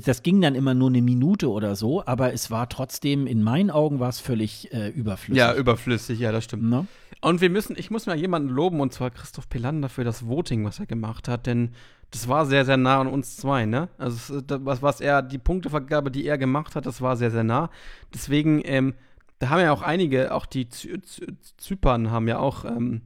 [0.05, 3.71] das ging dann immer nur eine Minute oder so, aber es war trotzdem, in meinen
[3.71, 5.39] Augen war es völlig äh, überflüssig.
[5.39, 6.65] Ja, überflüssig, ja, das stimmt.
[6.65, 6.87] No?
[7.23, 10.65] Und wir müssen, ich muss mal jemanden loben, und zwar Christoph Pelander für das Voting,
[10.65, 11.71] was er gemacht hat, denn
[12.11, 13.89] das war sehr, sehr nah an uns zwei, ne?
[13.97, 17.71] Also was, was er, die Punktevergabe, die er gemacht hat, das war sehr, sehr nah.
[18.13, 18.95] Deswegen, ähm,
[19.39, 21.27] da haben ja auch einige, auch die Zy Zy
[21.57, 23.03] Zypern haben ja auch, ähm,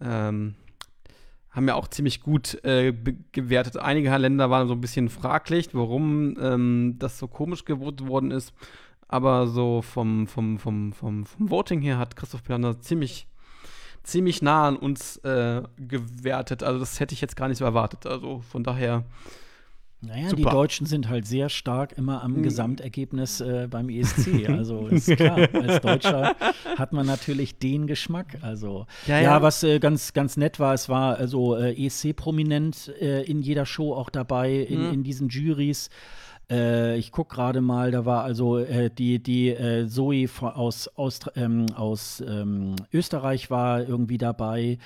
[0.00, 0.54] ähm,
[1.56, 2.92] haben ja auch ziemlich gut äh,
[3.32, 3.78] gewertet.
[3.78, 8.52] Einige Länder waren so ein bisschen fraglich, warum ähm, das so komisch gewotet worden ist.
[9.08, 13.26] Aber so vom, vom, vom, vom, vom Voting her hat Christoph Pelander ziemlich
[14.02, 16.62] ziemlich nah an uns äh, gewertet.
[16.62, 18.06] Also das hätte ich jetzt gar nicht so erwartet.
[18.06, 19.04] Also von daher.
[20.02, 20.36] Naja, Super.
[20.36, 22.42] die Deutschen sind halt sehr stark immer am mhm.
[22.42, 24.46] Gesamtergebnis äh, beim ESC.
[24.56, 26.36] Also ist klar, als Deutscher
[26.76, 28.38] hat man natürlich den Geschmack.
[28.42, 29.22] Also ja, ja.
[29.22, 33.66] ja was äh, ganz, ganz nett war, es war also äh, ESC-prominent äh, in jeder
[33.66, 34.94] Show auch dabei, in, mhm.
[34.94, 35.90] in diesen Juries.
[36.48, 40.88] Äh, ich gucke gerade mal, da war also äh, die, die äh, Zoe von, aus,
[40.88, 44.78] aus, ähm, aus ähm, Österreich war irgendwie dabei.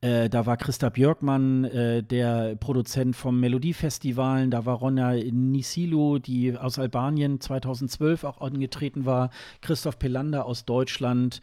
[0.00, 4.50] Äh, da war Christa Björkmann, äh, der Produzent vom Melodiefestivalen.
[4.50, 9.30] Da war Ronja Nisilu, die aus Albanien 2012 auch angetreten war.
[9.60, 11.40] Christoph Pelander aus Deutschland.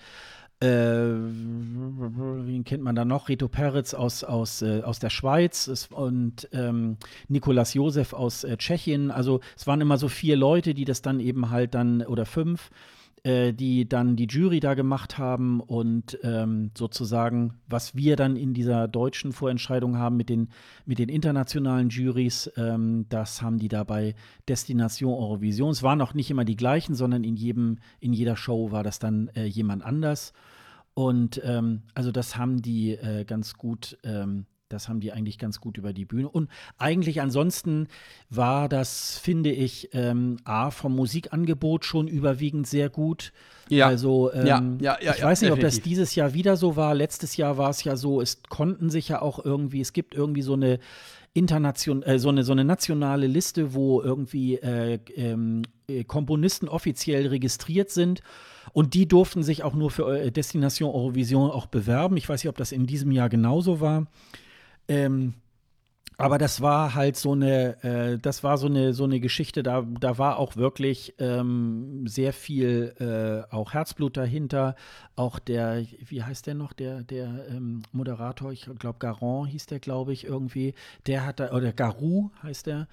[0.62, 3.30] Äh, wen kennt man da noch?
[3.30, 6.98] Reto Peretz aus, aus, äh, aus der Schweiz und ähm,
[7.30, 9.10] Nikolas Josef aus äh, Tschechien.
[9.10, 12.70] Also es waren immer so vier Leute, die das dann eben halt dann, oder fünf,
[13.24, 18.54] äh, die dann die Jury da gemacht haben und ähm, sozusagen, was wir dann in
[18.54, 20.50] dieser deutschen Vorentscheidung haben mit den,
[20.86, 24.16] mit den internationalen Juries, ähm, das haben die da bei
[24.50, 25.70] Destination Eurovision.
[25.70, 28.98] Es waren auch nicht immer die gleichen, sondern in jedem, in jeder Show war das
[28.98, 30.34] dann äh, jemand anders.
[30.94, 35.60] Und ähm, also das haben die äh, ganz gut, ähm, das haben die eigentlich ganz
[35.60, 36.30] gut über die Bühne.
[36.30, 37.88] Und eigentlich ansonsten
[38.30, 43.34] war das, finde ich, ähm, A, vom Musikangebot schon überwiegend sehr gut.
[43.70, 43.88] Ja.
[43.88, 45.54] Also ähm, ja, ja, ja, ich weiß nicht, definitiv.
[45.54, 46.94] ob das dieses Jahr wieder so war.
[46.94, 50.42] Letztes Jahr war es ja so, es konnten sich ja auch irgendwie, es gibt irgendwie
[50.42, 50.80] so eine
[51.34, 57.28] internation äh, so eine so eine nationale Liste, wo irgendwie äh, ähm, äh, Komponisten offiziell
[57.28, 58.22] registriert sind.
[58.74, 62.18] Und die durften sich auch nur für äh, Destination Eurovision auch bewerben.
[62.18, 64.08] Ich weiß nicht, ob das in diesem Jahr genauso war.
[64.88, 65.41] Ähm,
[66.22, 69.82] aber das war halt so eine, äh, das war so eine, so eine Geschichte, da,
[69.82, 74.76] da war auch wirklich ähm, sehr viel äh, auch Herzblut dahinter.
[75.16, 79.80] Auch der, wie heißt der noch, der, der ähm, Moderator, ich glaube Garon hieß der,
[79.80, 80.74] glaube ich, irgendwie,
[81.08, 82.88] der hat da, oder Garou heißt der,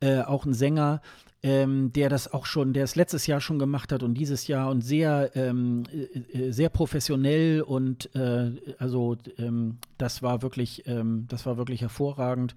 [0.00, 1.00] äh, auch ein Sänger,
[1.42, 4.70] ähm, der das auch schon, der es letztes Jahr schon gemacht hat und dieses Jahr
[4.70, 11.26] und sehr, ähm, äh, äh sehr professionell und äh, also ähm, das war wirklich, ähm,
[11.28, 12.54] das war wirklich hervorragend.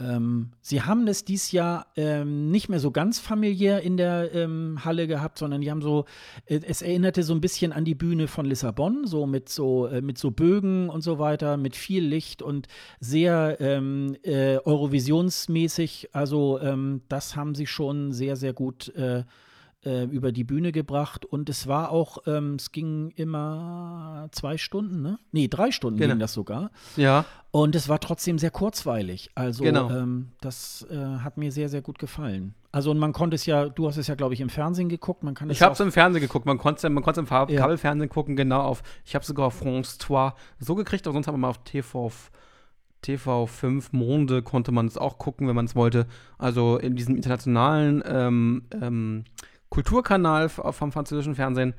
[0.00, 4.84] Ähm, sie haben es dieses Jahr ähm, nicht mehr so ganz familiär in der ähm,
[4.84, 6.04] Halle gehabt, sondern die haben so,
[6.46, 10.00] äh, es erinnerte so ein bisschen an die Bühne von Lissabon, so mit so, äh,
[10.00, 12.68] mit so Bögen und so weiter, mit viel Licht und
[13.00, 16.10] sehr ähm, äh, Eurovisionsmäßig.
[16.12, 19.24] Also ähm, das haben sie schon sehr, sehr gut äh,
[19.88, 25.00] äh, über die Bühne gebracht und es war auch, ähm, es ging immer zwei Stunden,
[25.00, 25.18] ne?
[25.32, 26.12] Nee, drei Stunden genau.
[26.12, 26.70] ging das sogar.
[26.96, 27.24] Ja.
[27.50, 29.30] Und es war trotzdem sehr kurzweilig.
[29.34, 29.90] Also genau.
[29.90, 32.54] ähm, das äh, hat mir sehr, sehr gut gefallen.
[32.70, 35.22] Also und man konnte es ja, du hast es ja, glaube ich, im Fernsehen geguckt.
[35.22, 36.44] Man kann ich habe es im Fernsehen geguckt.
[36.44, 37.60] Man konnte man es im Farb ja.
[37.60, 38.82] Kabelfernsehen gucken, genau auf.
[39.06, 42.12] Ich habe sogar auf France 2 so gekriegt, aber sonst haben wir mal auf TV
[43.04, 46.06] TV5 Monde konnte man es auch gucken, wenn man es wollte.
[46.36, 49.24] Also in diesem internationalen ähm, ähm,
[49.70, 51.74] Kulturkanal vom französischen Fernsehen.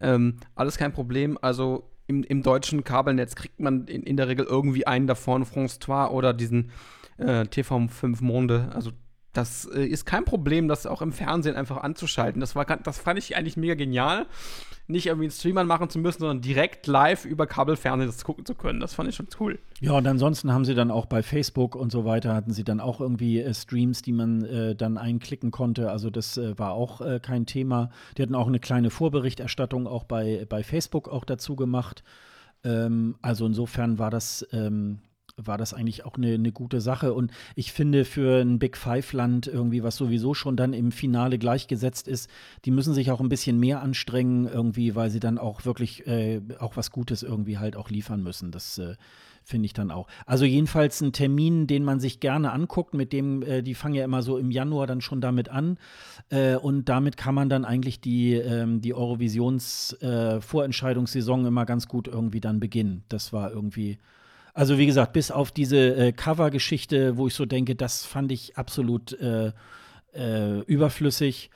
[0.00, 1.38] Ähm, alles kein Problem.
[1.40, 5.78] Also im, im, deutschen Kabelnetz kriegt man in, in, der Regel irgendwie einen davon, France
[5.78, 6.70] 2 oder diesen
[7.18, 8.70] äh, TV5 Monde.
[8.74, 8.90] Also
[9.32, 12.40] das äh, ist kein Problem, das auch im Fernsehen einfach anzuschalten.
[12.40, 14.26] Das, war, das fand ich eigentlich mega genial
[14.90, 18.54] nicht irgendwie einen Streamer machen zu müssen, sondern direkt live über Kabelfernsehen das gucken zu
[18.54, 18.80] können.
[18.80, 19.58] Das fand ich schon cool.
[19.80, 22.80] Ja, und ansonsten haben sie dann auch bei Facebook und so weiter, hatten sie dann
[22.80, 25.90] auch irgendwie äh, Streams, die man äh, dann einklicken konnte.
[25.90, 27.90] Also das äh, war auch äh, kein Thema.
[28.16, 32.02] Die hatten auch eine kleine Vorberichterstattung auch bei, bei Facebook auch dazu gemacht.
[32.64, 34.98] Ähm, also insofern war das ähm,
[35.46, 37.14] war das eigentlich auch eine, eine gute Sache.
[37.14, 42.08] Und ich finde, für ein Big Five-Land irgendwie, was sowieso schon dann im Finale gleichgesetzt
[42.08, 42.30] ist,
[42.64, 46.40] die müssen sich auch ein bisschen mehr anstrengen, irgendwie, weil sie dann auch wirklich äh,
[46.58, 48.50] auch was Gutes irgendwie halt auch liefern müssen.
[48.50, 48.96] Das äh,
[49.44, 50.06] finde ich dann auch.
[50.26, 54.04] Also jedenfalls ein Termin, den man sich gerne anguckt, mit dem, äh, die fangen ja
[54.04, 55.78] immer so im Januar dann schon damit an.
[56.30, 62.06] Äh, und damit kann man dann eigentlich die, ähm, die Eurovisions-Vorentscheidungssaison äh, immer ganz gut
[62.08, 63.02] irgendwie dann beginnen.
[63.08, 63.98] Das war irgendwie
[64.60, 68.58] also wie gesagt, bis auf diese äh, Cover-Geschichte, wo ich so denke, das fand ich
[68.58, 69.52] absolut äh,
[70.12, 71.48] äh, überflüssig,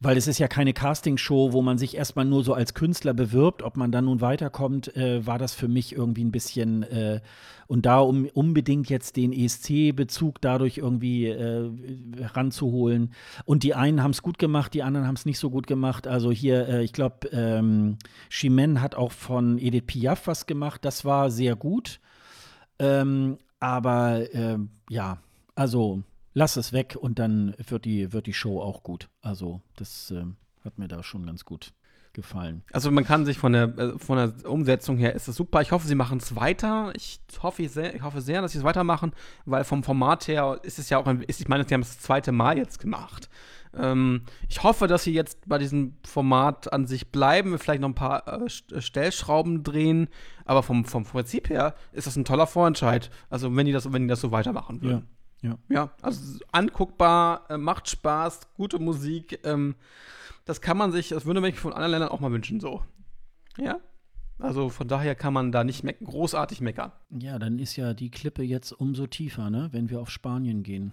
[0.00, 3.62] weil es ist ja keine Castingshow, wo man sich erstmal nur so als Künstler bewirbt,
[3.62, 7.22] ob man dann nun weiterkommt, äh, war das für mich irgendwie ein bisschen äh,
[7.68, 11.70] und da um unbedingt jetzt den ESC-Bezug dadurch irgendwie äh,
[12.34, 13.14] ranzuholen.
[13.46, 16.06] Und die einen haben es gut gemacht, die anderen haben es nicht so gut gemacht.
[16.06, 17.96] Also hier, ich glaube, ähm,
[18.30, 21.98] Chimène hat auch von Edith Piaf was gemacht, das war sehr gut.
[22.82, 24.58] Ähm, aber äh,
[24.90, 25.18] ja,
[25.54, 26.02] also
[26.34, 29.08] lass es weg und dann wird die, wird die Show auch gut.
[29.20, 30.24] Also das äh,
[30.64, 31.72] hat mir da schon ganz gut
[32.12, 32.62] gefallen.
[32.72, 35.62] Also man kann sich von der, äh, von der Umsetzung her ist es super.
[35.62, 36.92] Ich hoffe, sie machen es weiter.
[36.96, 39.12] Ich hoffe sehr, ich hoffe sehr, dass sie es weitermachen,
[39.44, 41.96] weil vom Format her ist es ja auch, ein, ist, ich meine, sie haben es
[41.96, 43.30] das zweite Mal jetzt gemacht.
[43.76, 47.94] Ähm, ich hoffe, dass sie jetzt bei diesem Format an sich bleiben, vielleicht noch ein
[47.94, 50.08] paar äh, äh, Stellschrauben drehen,
[50.44, 53.10] aber vom, vom Prinzip her ist das ein toller Vorentscheid.
[53.30, 55.08] Also wenn die das, wenn die das so weitermachen würden.
[55.40, 55.58] Ja, ja.
[55.68, 59.40] ja also anguckbar, äh, macht Spaß, gute Musik.
[59.44, 59.74] Ähm,
[60.44, 62.82] das kann man sich, das würde man sich von anderen Ländern auch mal wünschen, so.
[63.58, 63.78] Ja.
[64.38, 66.90] Also von daher kann man da nicht me großartig meckern.
[67.10, 70.92] Ja, dann ist ja die Klippe jetzt umso tiefer, ne, wenn wir auf Spanien gehen.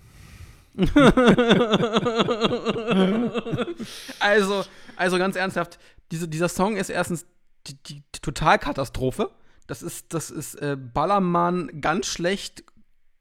[4.19, 4.63] also,
[4.95, 5.79] also ganz ernsthaft,
[6.11, 7.25] diese, dieser Song ist erstens
[7.67, 9.31] die, die, Totalkatastrophe.
[9.67, 12.63] Das ist, das ist äh, Ballermann ganz schlecht.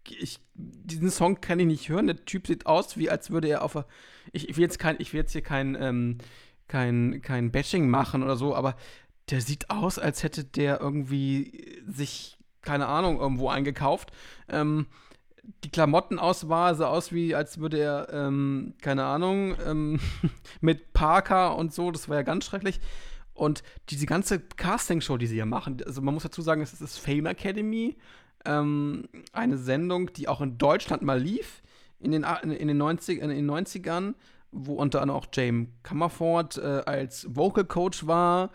[0.08, 2.06] Ich, diesen Song kann ich nicht hören.
[2.06, 3.76] Der Typ sieht aus, wie als würde er auf
[4.32, 6.18] ich, ich, will jetzt kein, ich will jetzt hier kein, ähm,
[6.66, 8.76] kein, kein Bashing machen oder so, aber
[9.30, 14.10] der sieht aus, als hätte der irgendwie sich, keine Ahnung, irgendwo eingekauft.
[14.48, 14.86] Ähm,
[15.64, 20.00] die Klamottenauswahl sah aus wie, als würde er, ähm, keine Ahnung, ähm,
[20.60, 22.80] mit Parker und so, das war ja ganz schrecklich.
[23.34, 26.98] Und diese ganze Castingshow, die sie hier machen, also man muss dazu sagen, es ist
[26.98, 27.96] Fame Academy,
[28.44, 31.62] ähm, eine Sendung, die auch in Deutschland mal lief,
[32.00, 34.14] in den, in den, 90, in den 90ern,
[34.50, 38.50] wo unter anderem auch James Comerford äh, als Vocal Coach war,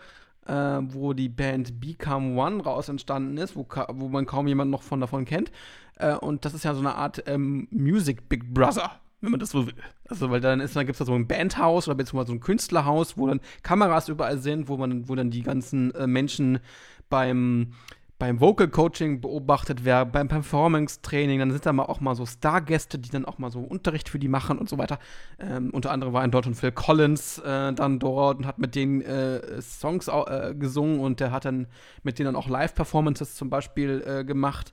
[0.46, 4.82] äh, wo die Band Become One raus entstanden ist, wo, wo man kaum jemand noch
[4.82, 5.50] von davon kennt.
[5.96, 9.50] Äh, und das ist ja so eine Art ähm, Music Big Brother, wenn man das
[9.50, 9.74] so will.
[10.08, 13.16] Also, weil dann, dann gibt es da so ein Bandhaus oder beziehungsweise so ein Künstlerhaus,
[13.16, 16.60] wo dann Kameras überall sind, wo man, wo dann die ganzen äh, Menschen
[17.08, 17.72] beim
[18.18, 22.24] beim Vocal Coaching beobachtet, wer beim Performance Training, dann sind da mal auch mal so
[22.24, 24.98] Stargäste, die dann auch mal so Unterricht für die machen und so weiter.
[25.38, 29.02] Ähm, unter anderem war in Deutschland Phil Collins äh, dann dort und hat mit denen
[29.02, 31.66] äh, Songs äh, gesungen und der hat dann
[32.02, 34.72] mit denen dann auch Live-Performances zum Beispiel äh, gemacht.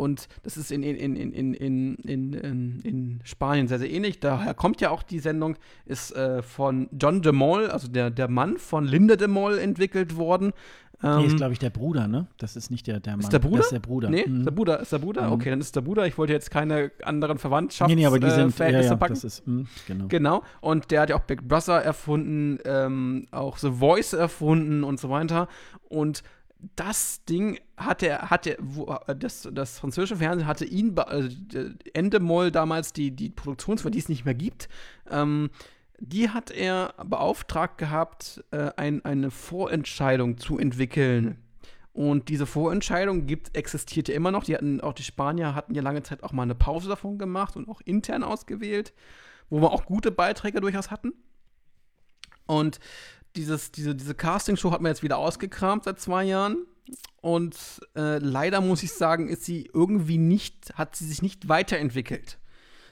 [0.00, 1.94] Und das ist in, in, in, in, in,
[2.32, 4.18] in, in Spanien sehr, sehr ähnlich.
[4.18, 8.28] Daher kommt ja auch die Sendung, ist äh, von John de Mol, also der, der
[8.28, 10.54] Mann von Linda de Mol, entwickelt worden.
[11.02, 12.26] Ähm, nee, ist, glaube ich, der Bruder, ne?
[12.38, 13.20] Das ist nicht der, der Mann.
[13.20, 13.58] Ist der Bruder?
[13.58, 14.08] Das ist der Bruder.
[14.08, 14.44] Nee, mhm.
[14.44, 15.26] der Bruder, ist der Bruder?
[15.26, 15.32] Mhm.
[15.32, 16.06] Okay, dann ist der Bruder.
[16.06, 17.94] Ich wollte jetzt keine anderen Verwandtschaften.
[17.94, 19.12] Nee, nee, aber die sind, äh, ja, ja, packen.
[19.12, 20.06] Das ist, mh, genau.
[20.08, 20.42] Genau.
[20.62, 25.10] Und der hat ja auch Big Brother erfunden, ähm, auch The Voice erfunden und so
[25.10, 25.46] weiter.
[25.90, 26.22] Und
[26.76, 28.58] das Ding hatte, hatte
[29.18, 31.28] das, das französische Fernsehen hatte ihn, also
[31.94, 34.68] Ende Moll damals die, die Produktionsfirma, die es nicht mehr gibt,
[35.10, 35.50] ähm,
[35.98, 41.36] die hat er beauftragt gehabt, äh, ein, eine Vorentscheidung zu entwickeln.
[41.92, 44.44] Und diese Vorentscheidung gibt, existiert ja immer noch.
[44.44, 47.56] Die hatten, auch die Spanier hatten ja lange Zeit auch mal eine Pause davon gemacht
[47.56, 48.94] und auch intern ausgewählt,
[49.50, 51.12] wo wir auch gute Beiträge durchaus hatten.
[52.46, 52.80] Und
[53.36, 56.66] dieses, diese, diese Castingshow hat man jetzt wieder ausgekramt seit zwei Jahren.
[57.20, 57.56] Und
[57.94, 62.40] äh, leider muss ich sagen, ist sie irgendwie nicht, hat sie sich nicht weiterentwickelt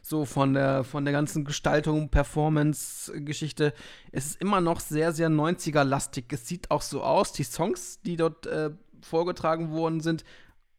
[0.09, 3.75] so von der, von der ganzen Gestaltung, Performance-Geschichte.
[4.11, 6.33] Es ist immer noch sehr, sehr 90er-lastig.
[6.33, 7.33] Es sieht auch so aus.
[7.33, 8.71] Die Songs, die dort äh,
[9.03, 10.25] vorgetragen worden sind,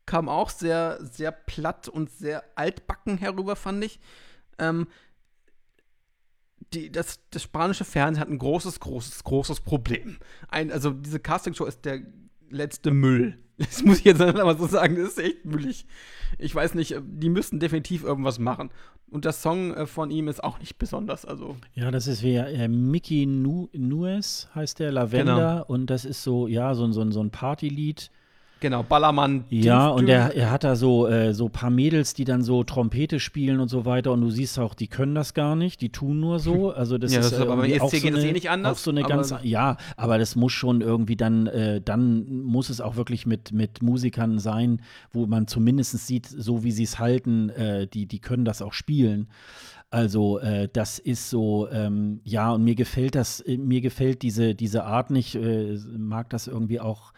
[0.05, 3.99] kamen auch sehr, sehr platt und sehr altbacken herüber, fand ich.
[4.57, 4.87] Ähm,
[6.73, 10.17] die, das, das spanische Fernsehen hat ein großes, großes, großes Problem.
[10.49, 12.01] Ein, also diese Castingshow ist der
[12.49, 13.37] letzte Müll.
[13.59, 15.85] Das muss ich jetzt aber so sagen, das ist echt müllig.
[16.37, 18.69] Ich weiß nicht, die müssten definitiv irgendwas machen.
[19.09, 21.25] Und der Song äh, von ihm ist auch nicht besonders.
[21.25, 21.57] Also.
[21.73, 25.35] Ja, das ist wie äh, Mickey nu Nuez heißt der, Lavender.
[25.35, 25.65] Genau.
[25.65, 28.11] Und das ist so, ja, so, so, so ein Partylied
[28.59, 29.45] Genau, Ballermann.
[29.49, 33.19] Ja, und er, er hat da so äh, so paar Mädels, die dann so Trompete
[33.19, 34.11] spielen und so weiter.
[34.11, 36.71] Und du siehst auch, die können das gar nicht, die tun nur so.
[36.71, 38.77] Also das ja, ist, das ist aber beim ESC geht das eh nicht anders.
[38.77, 42.81] Auch so eine ganz, ja, aber das muss schon irgendwie dann, äh, dann muss es
[42.81, 44.81] auch wirklich mit, mit Musikern sein,
[45.11, 48.73] wo man zumindest sieht, so wie sie es halten, äh, die, die können das auch
[48.73, 49.27] spielen.
[49.91, 54.53] Also äh, das ist so, ähm, ja, und mir gefällt das, äh, mir gefällt diese,
[54.53, 57.11] diese Art nicht, äh, mag das irgendwie auch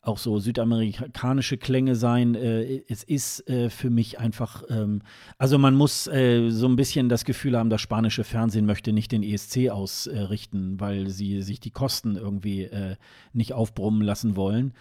[0.00, 2.34] auch so südamerikanische Klänge sein.
[2.34, 5.02] Äh, es ist äh, für mich einfach, ähm,
[5.38, 9.12] also man muss äh, so ein bisschen das Gefühl haben, das spanische Fernsehen möchte nicht
[9.12, 12.96] den ESC ausrichten, weil sie sich die Kosten irgendwie äh,
[13.32, 14.74] nicht aufbrummen lassen wollen.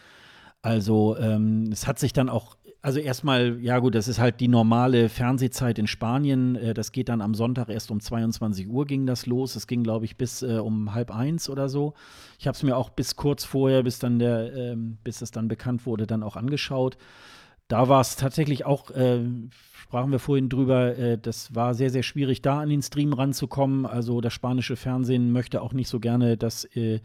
[0.61, 4.47] Also ähm, es hat sich dann auch also erstmal, ja gut, das ist halt die
[4.47, 6.55] normale Fernsehzeit in Spanien.
[6.55, 9.55] Äh, das geht dann am Sonntag erst um 22 Uhr ging das los.
[9.55, 11.93] Es ging, glaube ich, bis äh, um halb eins oder so.
[12.39, 15.47] Ich habe es mir auch bis kurz vorher, bis dann der, äh, bis es dann
[15.47, 16.97] bekannt wurde, dann auch angeschaut.
[17.67, 19.19] Da war es tatsächlich auch, äh,
[19.73, 23.85] sprachen wir vorhin drüber, äh, das war sehr, sehr schwierig, da an den Stream ranzukommen.
[23.85, 27.01] Also das spanische Fernsehen möchte auch nicht so gerne, dass äh,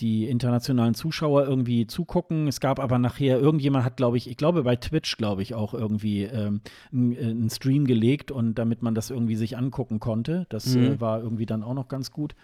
[0.00, 2.48] die internationalen Zuschauer irgendwie zugucken.
[2.48, 5.72] Es gab aber nachher, irgendjemand hat, glaube ich, ich glaube bei Twitch, glaube ich, auch
[5.72, 6.60] irgendwie ähm,
[6.92, 10.46] einen Stream gelegt und damit man das irgendwie sich angucken konnte.
[10.48, 10.84] Das mhm.
[10.84, 12.34] äh, war irgendwie dann auch noch ganz gut.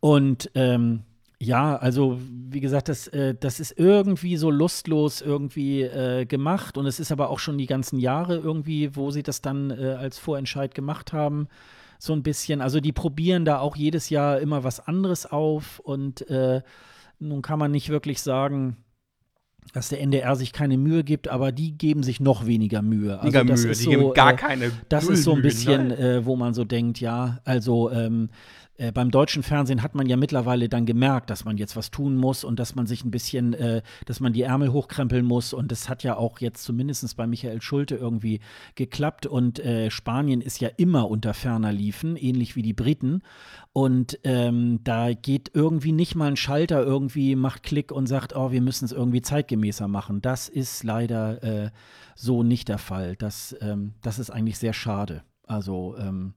[0.00, 1.02] Und ähm,
[1.38, 6.86] ja, also wie gesagt, das, äh, das ist irgendwie so lustlos irgendwie äh, gemacht und
[6.86, 10.18] es ist aber auch schon die ganzen Jahre irgendwie, wo sie das dann äh, als
[10.18, 11.48] Vorentscheid gemacht haben
[12.00, 12.60] so ein bisschen.
[12.62, 16.62] Also die probieren da auch jedes Jahr immer was anderes auf und äh,
[17.18, 18.78] nun kann man nicht wirklich sagen,
[19.74, 23.20] dass der NDR sich keine Mühe gibt, aber die geben sich noch weniger Mühe.
[23.20, 24.72] Also das Mühe, ist so, die geben gar äh, keine.
[24.88, 28.30] Das ist so ein bisschen, äh, wo man so denkt, ja, also ähm,
[28.80, 32.16] äh, beim deutschen Fernsehen hat man ja mittlerweile dann gemerkt, dass man jetzt was tun
[32.16, 35.52] muss und dass man sich ein bisschen, äh, dass man die Ärmel hochkrempeln muss.
[35.52, 38.40] Und das hat ja auch jetzt zumindest bei Michael Schulte irgendwie
[38.76, 39.26] geklappt.
[39.26, 43.22] Und äh, Spanien ist ja immer unter ferner Liefen, ähnlich wie die Briten.
[43.74, 48.50] Und ähm, da geht irgendwie nicht mal ein Schalter irgendwie, macht Klick und sagt, oh,
[48.50, 50.22] wir müssen es irgendwie zeitgemäßer machen.
[50.22, 51.70] Das ist leider äh,
[52.14, 53.14] so nicht der Fall.
[53.16, 55.22] Das, ähm, das ist eigentlich sehr schade.
[55.46, 56.32] Also, ähm,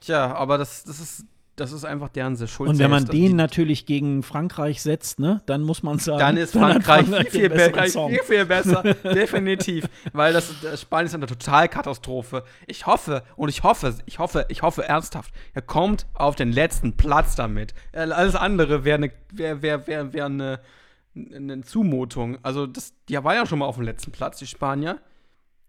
[0.00, 1.26] Tja, aber das, das ist
[1.60, 2.70] das ist einfach deren Schuld.
[2.70, 6.52] Und wenn man den natürlich gegen Frankreich setzt, ne, dann muss man sagen, dann ist
[6.52, 11.26] Frankreich, dann Frankreich viel, viel, viel, viel, besser, definitiv, weil das, das Spanien ist eine
[11.26, 12.44] Totalkatastrophe.
[12.66, 16.96] Ich hoffe und ich hoffe, ich hoffe, ich hoffe ernsthaft, er kommt auf den letzten
[16.96, 17.74] Platz damit.
[17.92, 20.60] Äh, alles andere wäre eine wär, wär, wär, wär eine,
[21.14, 22.38] eine Zumutung.
[22.42, 24.98] Also das, die war ja schon mal auf dem letzten Platz, die Spanier,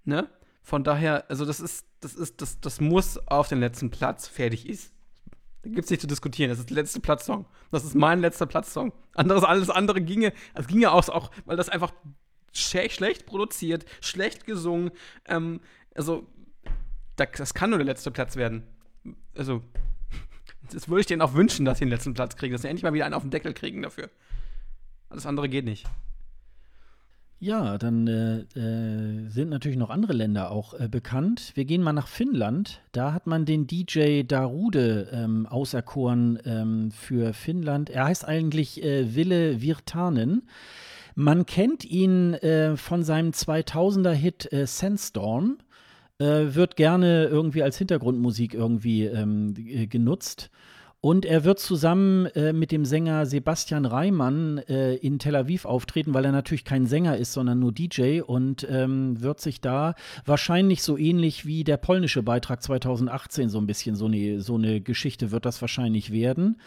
[0.06, 0.28] ne?
[0.62, 4.70] Von daher, also das ist, das ist, das, das muss auf den letzten Platz fertig
[4.70, 4.94] ist
[5.62, 6.50] da gibt es nicht zu diskutieren.
[6.50, 7.46] Das ist der letzte Platzsong.
[7.72, 8.94] Das ist mein letzter Platzsong.
[9.14, 11.94] Anderes, alles andere ginge, es ginge aus, auch, weil das einfach
[12.54, 14.92] sch schlecht produziert, schlecht gesungen.
[15.26, 15.60] Ähm,
[15.96, 16.26] also,
[17.18, 18.64] das kann nur der letzte Platz werden.
[19.36, 19.62] Also,
[20.72, 22.84] das würde ich denen auch wünschen, dass sie den letzten Platz kriegen, dass sie endlich
[22.84, 24.10] mal wieder einen auf den Deckel kriegen dafür.
[25.10, 25.86] Alles andere geht nicht.
[27.42, 31.54] Ja, dann äh, äh, sind natürlich noch andere Länder auch äh, bekannt.
[31.56, 32.82] Wir gehen mal nach Finnland.
[32.92, 37.90] Da hat man den DJ Darude ähm, auserkoren ähm, für Finnland.
[37.90, 40.50] Er heißt eigentlich äh, Ville Virtanen.
[41.16, 45.60] Man kennt ihn äh, von seinem 2000er-Hit äh, Sandstorm.
[46.18, 49.54] wird gerne irgendwie als Hintergrundmusik irgendwie ähm,
[49.90, 50.50] genutzt.
[51.02, 56.14] Und er wird zusammen äh, mit dem Sänger Sebastian Reimann äh, in Tel Aviv auftreten,
[56.14, 59.96] weil er natürlich kein Sänger ist, sondern nur DJ und ähm, wird sich da
[60.26, 64.82] wahrscheinlich so ähnlich wie der polnische Beitrag 2018 so ein bisschen so eine, so eine
[64.82, 66.58] Geschichte wird das wahrscheinlich werden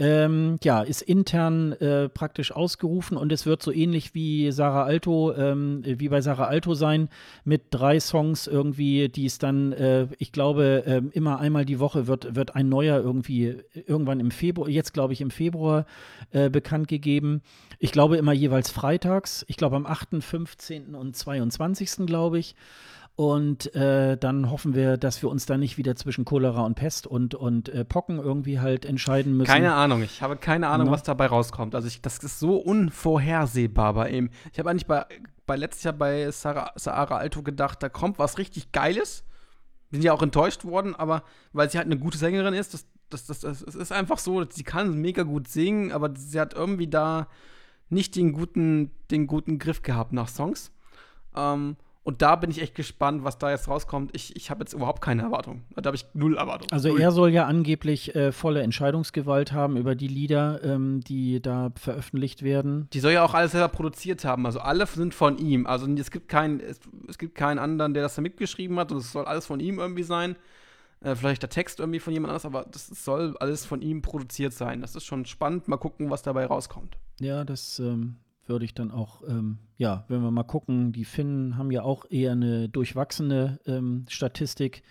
[0.00, 5.34] ähm, ja, ist intern äh, praktisch ausgerufen und es wird so ähnlich wie Sarah Alto,
[5.34, 7.10] ähm, wie bei Sarah Alto sein,
[7.44, 12.06] mit drei Songs irgendwie, die es dann, äh, ich glaube, äh, immer einmal die Woche
[12.06, 15.84] wird, wird ein neuer irgendwie irgendwann im Februar, jetzt glaube ich im Februar
[16.30, 17.42] äh, bekannt gegeben.
[17.78, 20.94] Ich glaube immer jeweils freitags, ich glaube am 8., 15.
[20.94, 22.06] und 22.
[22.06, 22.54] glaube ich.
[23.20, 27.06] Und äh, dann hoffen wir, dass wir uns da nicht wieder zwischen Cholera und Pest
[27.06, 29.46] und, und äh, Pocken irgendwie halt entscheiden müssen.
[29.46, 30.92] Keine Ahnung, ich habe keine Ahnung, no.
[30.94, 31.74] was dabei rauskommt.
[31.74, 34.30] Also ich, das ist so unvorhersehbar bei ihm.
[34.54, 35.04] Ich habe eigentlich bei,
[35.44, 39.22] bei letztes Jahr bei Sarah, Sarah Alto gedacht, da kommt was richtig Geiles.
[39.90, 41.22] Bin ja auch enttäuscht worden, aber
[41.52, 44.46] weil sie halt eine gute Sängerin ist, das, das, das, das, das ist einfach so,
[44.48, 47.28] sie kann mega gut singen, aber sie hat irgendwie da
[47.90, 50.72] nicht den guten, den guten Griff gehabt nach Songs.
[51.36, 54.10] Ähm, und da bin ich echt gespannt, was da jetzt rauskommt.
[54.14, 55.64] Ich, ich habe jetzt überhaupt keine Erwartung.
[55.76, 56.68] Da habe ich null Erwartung.
[56.72, 57.00] Also null.
[57.00, 62.42] er soll ja angeblich äh, volle Entscheidungsgewalt haben über die Lieder, ähm, die da veröffentlicht
[62.42, 62.88] werden.
[62.94, 64.46] Die soll ja auch alles selber produziert haben.
[64.46, 65.66] Also alle sind von ihm.
[65.66, 68.92] Also es gibt keinen, es, es gibt keinen anderen, der das da mitgeschrieben hat.
[68.92, 70.36] Und es soll alles von ihm irgendwie sein.
[71.02, 74.54] Äh, vielleicht der Text irgendwie von jemand anders, aber das soll alles von ihm produziert
[74.54, 74.80] sein.
[74.80, 75.68] Das ist schon spannend.
[75.68, 76.96] Mal gucken, was dabei rauskommt.
[77.20, 78.16] Ja, das ähm,
[78.46, 82.04] würde ich dann auch, ähm, ja, wenn wir mal gucken, die Finnen haben ja auch
[82.10, 84.82] eher eine durchwachsene ähm, Statistik.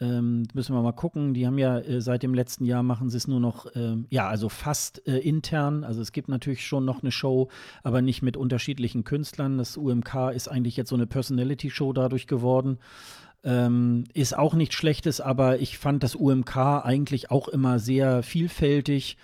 [0.00, 1.34] Ähm, müssen wir mal gucken.
[1.34, 4.28] Die haben ja äh, seit dem letzten Jahr machen sie es nur noch, ähm, ja,
[4.28, 5.84] also fast äh, intern.
[5.84, 7.48] Also es gibt natürlich schon noch eine Show,
[7.84, 9.56] aber nicht mit unterschiedlichen Künstlern.
[9.56, 12.78] Das UMK ist eigentlich jetzt so eine Personality-Show dadurch geworden.
[13.44, 19.16] Ähm, ist auch nichts Schlechtes, aber ich fand das UMK eigentlich auch immer sehr vielfältig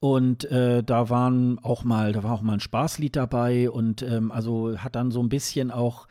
[0.00, 4.32] und äh, da waren auch mal, da war auch mal ein Spaßlied dabei und ähm,
[4.32, 6.08] also hat dann so ein bisschen auch,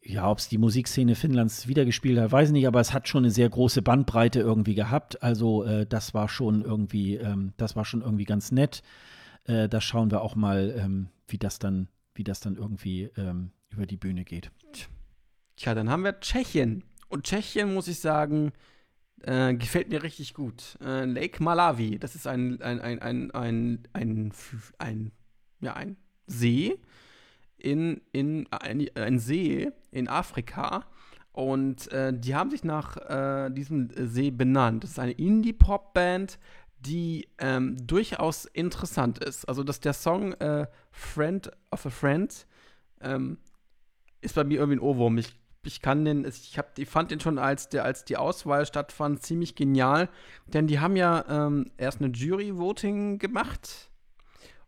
[0.00, 3.24] ja, ob es die Musikszene Finnlands wiedergespielt hat, weiß ich nicht, aber es hat schon
[3.24, 5.24] eine sehr große Bandbreite irgendwie gehabt.
[5.24, 8.84] Also äh, das war schon irgendwie, ähm, das war schon irgendwie ganz nett.
[9.44, 13.50] Äh, da schauen wir auch mal, ähm, wie das dann, wie das dann irgendwie ähm,
[13.70, 14.52] über die Bühne geht.
[15.56, 16.84] Tja, dann haben wir Tschechien.
[17.08, 18.52] Und Tschechien, muss ich sagen,
[19.22, 20.76] äh, gefällt mir richtig gut.
[20.84, 24.32] Äh, Lake Malawi, das ist ein, ein, ein, ein, ein, ein,
[24.78, 25.12] ein,
[25.60, 25.96] ja, ein
[26.26, 26.78] See
[27.56, 30.86] in, in ein, ein See in Afrika.
[31.32, 34.84] Und äh, die haben sich nach äh, diesem See benannt.
[34.84, 36.38] Das ist eine Indie-Pop-Band,
[36.80, 39.48] die ähm, durchaus interessant ist.
[39.48, 42.46] Also, dass der Song äh, Friend of a Friend
[43.00, 43.38] ähm,
[44.20, 45.16] ist bei mir irgendwie ein Ohrwurm.
[45.18, 45.32] Ich
[45.64, 49.22] ich kann den, ich, hab, ich fand den schon, als, der, als die Auswahl stattfand,
[49.22, 50.08] ziemlich genial.
[50.46, 53.90] Denn die haben ja ähm, erst eine Jury-Voting gemacht.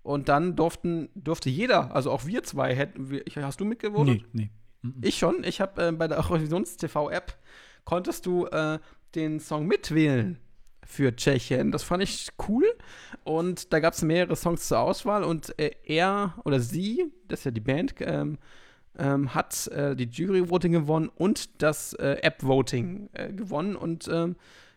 [0.02, 4.22] Und dann durften, durfte jeder, also auch wir zwei, hätten wir, hast du mitgevotet?
[4.32, 4.50] Nee,
[4.82, 4.96] nee.
[5.00, 5.44] Ich schon.
[5.44, 7.38] Ich habe äh, bei der Eurovisions-TV-App
[7.84, 8.78] konntest du äh,
[9.14, 10.38] den Song mitwählen
[10.84, 11.72] für Tschechien.
[11.72, 12.66] Das fand ich cool.
[13.24, 17.44] Und da gab es mehrere Songs zur Auswahl und äh, er oder sie, das ist
[17.46, 18.38] ja die Band, ähm,
[18.98, 24.36] ähm, hat äh, die Jury-Voting gewonnen und das äh, App-Voting äh, gewonnen und ähm,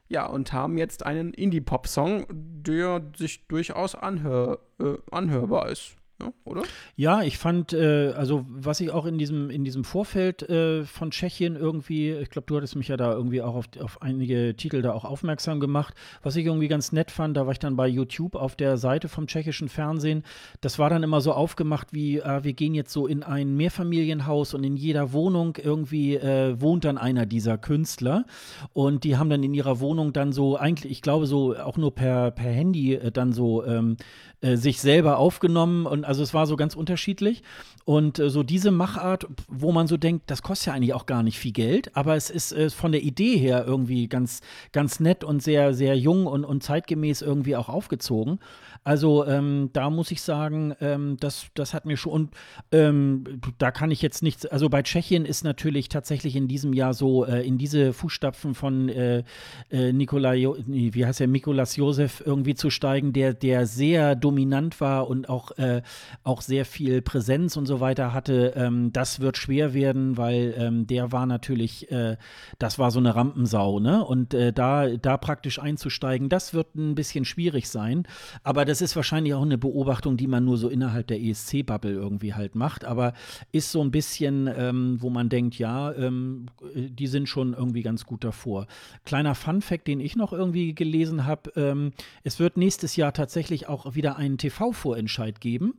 [0.10, 5.98] ja, und haben jetzt einen Indie-Pop-Song, der sich durchaus anhör, äh, anhörbar ist.
[6.20, 6.64] Ja, oder?
[6.96, 11.12] Ja, ich fand, äh, also was ich auch in diesem, in diesem Vorfeld äh, von
[11.12, 14.82] Tschechien irgendwie, ich glaube, du hattest mich ja da irgendwie auch auf, auf einige Titel
[14.82, 17.88] da auch aufmerksam gemacht, was ich irgendwie ganz nett fand, da war ich dann bei
[17.88, 20.24] YouTube auf der Seite vom tschechischen Fernsehen,
[20.62, 24.56] das war dann immer so aufgemacht wie, äh, wir gehen jetzt so in ein Mehrfamilienhaus
[24.56, 28.26] und in jeder Wohnung irgendwie äh, wohnt dann einer dieser Künstler.
[28.74, 31.94] Und die haben dann in ihrer Wohnung dann so eigentlich, ich glaube so auch nur
[31.94, 33.98] per, per Handy äh, dann so ähm,
[34.42, 37.44] äh, sich selber aufgenommen und also es war so ganz unterschiedlich.
[37.86, 41.24] Und äh, so diese Machart, wo man so denkt, das kostet ja eigentlich auch gar
[41.24, 45.24] nicht viel Geld, aber es ist äh, von der Idee her irgendwie ganz, ganz nett
[45.24, 48.40] und sehr, sehr jung und, und zeitgemäß irgendwie auch aufgezogen.
[48.88, 52.30] Also ähm, da muss ich sagen, ähm, das, das hat mir schon, und
[52.72, 56.94] ähm, da kann ich jetzt nichts, also bei Tschechien ist natürlich tatsächlich in diesem Jahr
[56.94, 59.26] so, äh, in diese Fußstapfen von äh,
[59.72, 65.10] äh, Nikolai, wie heißt er, Mikolas Josef irgendwie zu steigen, der, der sehr dominant war
[65.10, 65.82] und auch, äh,
[66.24, 68.54] auch sehr viel Präsenz und so weiter hatte.
[68.56, 72.16] Ähm, das wird schwer werden, weil ähm, der war natürlich, äh,
[72.58, 74.06] das war so eine Rampensau, ne?
[74.06, 78.08] Und äh, da, da praktisch einzusteigen, das wird ein bisschen schwierig sein.
[78.44, 82.34] Aber das ist wahrscheinlich auch eine Beobachtung, die man nur so innerhalb der ESC-Bubble irgendwie
[82.34, 82.86] halt macht.
[82.86, 83.14] Aber
[83.52, 88.06] ist so ein bisschen, ähm, wo man denkt, ja, ähm, die sind schon irgendwie ganz
[88.06, 88.68] gut davor.
[89.06, 91.92] Kleiner Fun-Fact, den ich noch irgendwie gelesen habe: ähm,
[92.24, 95.74] Es wird nächstes Jahr tatsächlich auch wieder einen TV-Vorentscheid geben.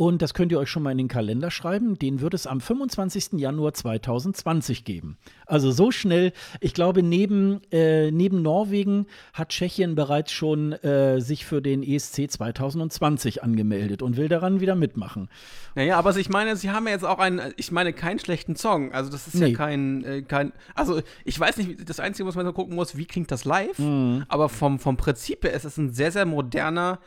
[0.00, 1.98] Und das könnt ihr euch schon mal in den Kalender schreiben.
[1.98, 3.32] Den wird es am 25.
[3.38, 5.18] Januar 2020 geben.
[5.44, 6.32] Also so schnell.
[6.60, 9.04] Ich glaube, neben, äh, neben Norwegen
[9.34, 14.74] hat Tschechien bereits schon äh, sich für den ESC 2020 angemeldet und will daran wieder
[14.74, 15.28] mitmachen.
[15.74, 18.92] Naja, aber ich meine, sie haben ja jetzt auch einen, ich meine, keinen schlechten Song.
[18.92, 19.48] Also das ist nee.
[19.48, 22.96] ja kein, äh, kein, also ich weiß nicht, das Einzige, was man so gucken muss,
[22.96, 23.78] wie klingt das live?
[23.78, 24.24] Mhm.
[24.28, 27.00] Aber vom, vom Prinzip her ist es ein sehr, sehr moderner,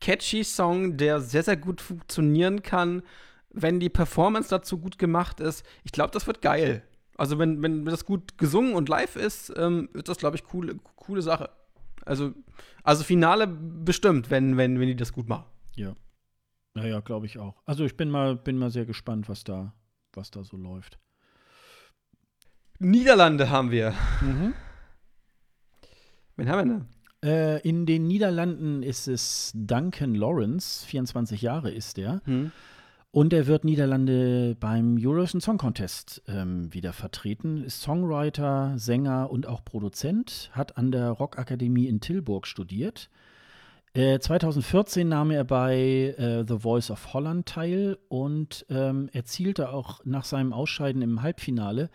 [0.00, 3.02] catchy Song, der sehr, sehr gut funktionieren kann,
[3.50, 5.64] wenn die Performance dazu gut gemacht ist.
[5.84, 6.82] Ich glaube, das wird geil.
[7.16, 10.76] Also, wenn, wenn das gut gesungen und live ist, ähm, wird das, glaube ich, coole,
[10.96, 11.50] coole Sache.
[12.04, 12.32] Also,
[12.84, 15.44] also Finale bestimmt, wenn, wenn, wenn die das gut machen.
[15.74, 15.94] Ja.
[16.74, 17.60] Naja, glaube ich auch.
[17.66, 19.74] Also ich bin mal, bin mal sehr gespannt, was da,
[20.12, 20.98] was da so läuft.
[22.78, 23.92] Niederlande haben wir.
[24.20, 24.54] Mhm.
[26.36, 26.88] Wen haben wir denn?
[27.24, 32.20] Äh, in den Niederlanden ist es Duncan Lawrence, 24 Jahre ist der.
[32.24, 32.52] Hm.
[33.10, 37.64] Und er wird Niederlande beim Eurovision Song Contest ähm, wieder vertreten.
[37.64, 40.50] Ist Songwriter, Sänger und auch Produzent.
[40.52, 43.08] Hat an der Rockakademie in Tilburg studiert.
[43.94, 50.04] Äh, 2014 nahm er bei äh, The Voice of Holland teil und ähm, erzielte auch
[50.04, 51.88] nach seinem Ausscheiden im Halbfinale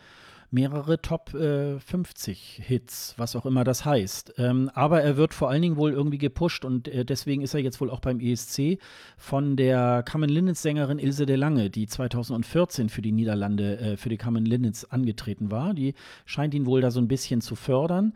[0.53, 4.35] mehrere Top äh, 50 Hits, was auch immer das heißt.
[4.37, 7.59] Ähm, aber er wird vor allen Dingen wohl irgendwie gepusht und äh, deswegen ist er
[7.59, 8.77] jetzt wohl auch beim ESC
[9.17, 14.17] von der Carmen Linnets-Sängerin Ilse de Lange, die 2014 für die Niederlande, äh, für die
[14.17, 15.73] Carmen Linnets angetreten war.
[15.73, 18.13] Die scheint ihn wohl da so ein bisschen zu fördern.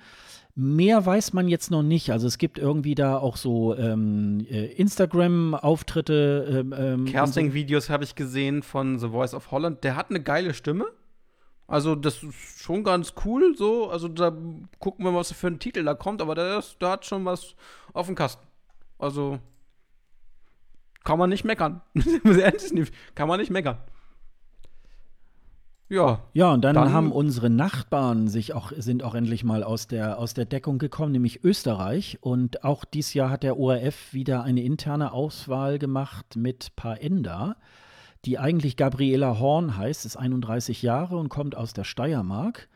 [0.54, 2.12] Mehr weiß man jetzt noch nicht.
[2.12, 6.48] Also es gibt irgendwie da auch so ähm, äh, Instagram-Auftritte.
[6.50, 9.84] Ähm, ähm Casting-Videos habe ich gesehen von The Voice of Holland.
[9.84, 10.86] Der hat eine geile Stimme.
[11.68, 13.90] Also, das ist schon ganz cool, so.
[13.90, 14.32] Also, da
[14.80, 17.56] gucken wir mal, was für ein Titel da kommt, aber der hat schon was
[17.94, 18.46] auf dem Kasten.
[18.98, 19.40] Also,
[21.04, 21.82] kann man nicht meckern.
[23.16, 23.78] kann man nicht meckern.
[25.90, 26.24] Ja.
[26.34, 30.20] Ja, und dann, dann, haben unsere Nachbarn sich auch, sind auch endlich mal aus der,
[30.20, 32.18] aus der Deckung gekommen, nämlich Österreich.
[32.22, 37.56] Und auch dieses Jahr hat der ORF wieder eine interne Auswahl gemacht mit Paenda
[38.26, 42.68] die eigentlich Gabriela Horn heißt, ist 31 Jahre und kommt aus der Steiermark.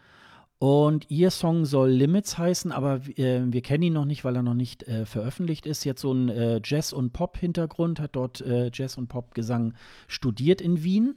[0.59, 4.43] Und ihr Song soll Limits heißen, aber äh, wir kennen ihn noch nicht, weil er
[4.43, 5.85] noch nicht äh, veröffentlicht ist.
[5.85, 9.73] Jetzt so ein äh, Jazz- und Pop-Hintergrund, hat dort äh, Jazz- und Pop-Gesang
[10.07, 11.15] studiert in Wien.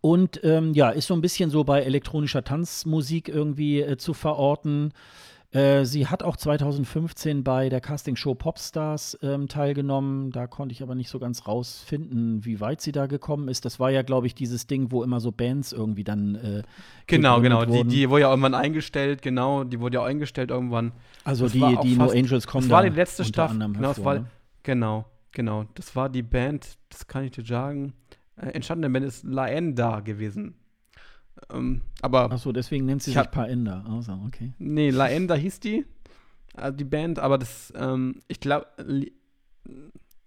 [0.00, 4.92] Und ähm, ja, ist so ein bisschen so bei elektronischer Tanzmusik irgendwie äh, zu verorten.
[5.52, 10.30] Äh, sie hat auch 2015 bei der Castingshow Popstars ähm, teilgenommen.
[10.30, 13.64] Da konnte ich aber nicht so ganz rausfinden, wie weit sie da gekommen ist.
[13.64, 16.36] Das war ja, glaube ich, dieses Ding, wo immer so Bands irgendwie dann.
[16.36, 16.62] Äh,
[17.08, 17.64] genau, genau.
[17.64, 19.64] Die, die wurde ja irgendwann eingestellt, genau.
[19.64, 20.92] Die wurde ja eingestellt irgendwann.
[21.24, 23.58] Also das die, die No Angels kommen Das war die letzte Staffel.
[23.58, 24.26] Genau, hervor, war, ne?
[24.62, 25.64] genau, genau.
[25.74, 27.94] Das war die Band, das kann ich dir sagen.
[28.36, 30.54] Äh, entstandene Band ist La Enda gewesen.
[31.52, 32.30] Ähm, aber.
[32.30, 33.84] Achso, deswegen nennt sie sich Paenda.
[33.88, 34.52] Also, okay.
[34.58, 35.86] Nee, Laenda hieß die,
[36.54, 38.66] also die Band, aber das, ähm, ich glaube,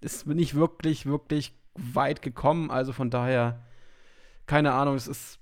[0.01, 2.71] ist nicht wirklich, wirklich weit gekommen.
[2.71, 3.59] Also von daher,
[4.45, 5.39] keine Ahnung, es ist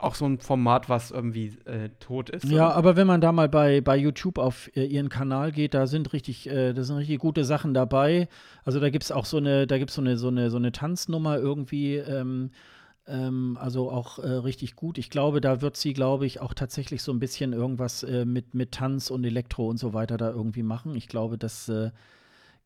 [0.00, 2.44] auch so ein Format, was irgendwie äh, tot ist.
[2.44, 5.86] Ja, aber wenn man da mal bei, bei YouTube auf äh, ihren Kanal geht, da
[5.86, 8.28] sind richtig, äh, da sind richtig gute Sachen dabei.
[8.64, 10.72] Also da gibt es auch so eine, da gibt so eine, so eine, so eine
[10.72, 12.50] Tanznummer irgendwie, ähm,
[13.06, 14.98] ähm, also auch äh, richtig gut.
[14.98, 18.54] Ich glaube, da wird sie, glaube ich, auch tatsächlich so ein bisschen irgendwas äh, mit,
[18.54, 20.94] mit Tanz und Elektro und so weiter da irgendwie machen.
[20.94, 21.90] Ich glaube, das äh,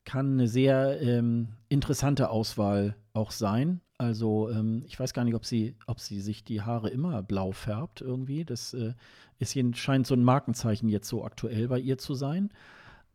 [0.04, 3.80] kann eine sehr ähm, interessante Auswahl auch sein.
[3.98, 7.52] Also ähm, ich weiß gar nicht, ob sie, ob sie sich die Haare immer blau
[7.52, 8.44] färbt irgendwie.
[8.44, 8.92] Das äh,
[9.38, 12.50] ist, scheint so ein Markenzeichen jetzt so aktuell bei ihr zu sein.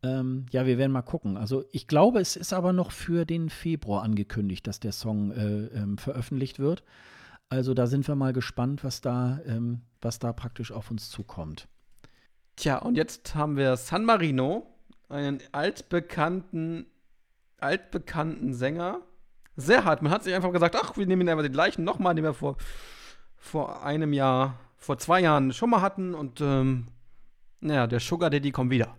[0.03, 1.37] Ähm, ja, wir werden mal gucken.
[1.37, 5.65] Also ich glaube, es ist aber noch für den Februar angekündigt, dass der Song äh,
[5.67, 6.83] ähm, veröffentlicht wird.
[7.49, 11.67] Also da sind wir mal gespannt, was da, ähm, was da praktisch auf uns zukommt.
[12.55, 14.65] Tja, und jetzt haben wir San Marino,
[15.09, 16.85] einen altbekannten
[17.61, 19.01] altbekannten Sänger.
[19.55, 20.01] Sehr hart.
[20.01, 22.57] Man hat sich einfach gesagt, ach, wir nehmen einfach den gleichen nochmal, den wir vor,
[23.37, 26.13] vor einem Jahr, vor zwei Jahren schon mal hatten.
[26.13, 26.87] Und ähm,
[27.59, 28.95] naja, der Sugar Daddy kommt wieder.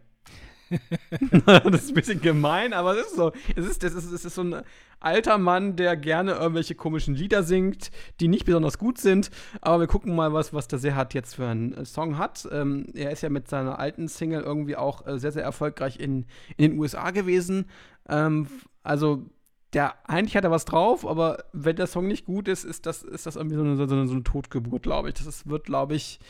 [1.46, 3.32] das ist ein bisschen gemein, aber es ist so.
[3.56, 4.62] Es ist, es, ist, es ist so ein
[5.00, 7.90] alter Mann, der gerne irgendwelche komischen Lieder singt,
[8.20, 9.30] die nicht besonders gut sind.
[9.60, 12.48] Aber wir gucken mal, was, was der Serhat jetzt für einen äh, Song hat.
[12.50, 16.26] Ähm, er ist ja mit seiner alten Single irgendwie auch äh, sehr, sehr erfolgreich in,
[16.56, 17.66] in den USA gewesen.
[18.08, 18.46] Ähm,
[18.82, 19.24] also
[19.72, 23.02] der, eigentlich hat er was drauf, aber wenn der Song nicht gut ist, ist das,
[23.02, 25.14] ist das irgendwie so eine, so eine, so eine Totgeburt, glaube ich.
[25.14, 26.20] Das wird, glaube ich,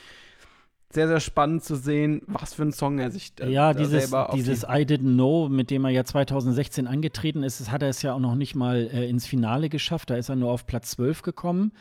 [0.95, 4.63] sehr, sehr spannend zu sehen, was für ein Song er sich äh, ja, dieses, dieses
[4.65, 8.21] I Didn't Know, mit dem er ja 2016 angetreten ist, hat er es ja auch
[8.21, 10.11] noch nicht mal äh, ins Finale geschafft.
[10.11, 11.73] Da ist er nur auf Platz 12 gekommen.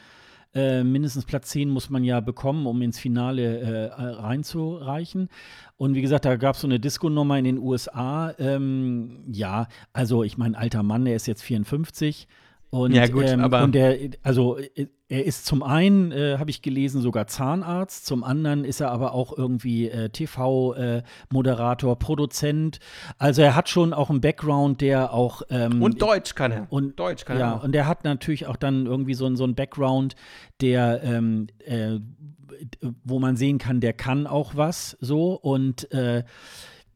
[0.54, 5.30] Äh, mindestens Platz 10 muss man ja bekommen, um ins Finale äh, reinzureichen.
[5.78, 8.34] Und wie gesagt, da gab es so eine Disco-Nummer in den USA.
[8.38, 12.28] Ähm, ja, also ich meine, alter Mann, der ist jetzt 54.
[12.70, 13.64] Und, ja, gut, ähm, aber.
[13.64, 14.58] Und der, also
[15.12, 19.14] er ist zum einen, äh, habe ich gelesen, sogar Zahnarzt, zum anderen ist er aber
[19.14, 22.80] auch irgendwie äh, TV-Moderator, äh, Produzent.
[23.18, 25.42] Also er hat schon auch einen Background, der auch.
[25.50, 26.68] Ähm, und Deutsch kann er.
[26.70, 27.56] Und Deutsch kann ja, er.
[27.58, 30.16] Ja, und er hat natürlich auch dann irgendwie so, so einen Background,
[30.62, 32.00] der ähm, äh,
[33.04, 36.24] wo man sehen kann, der kann auch was so und äh,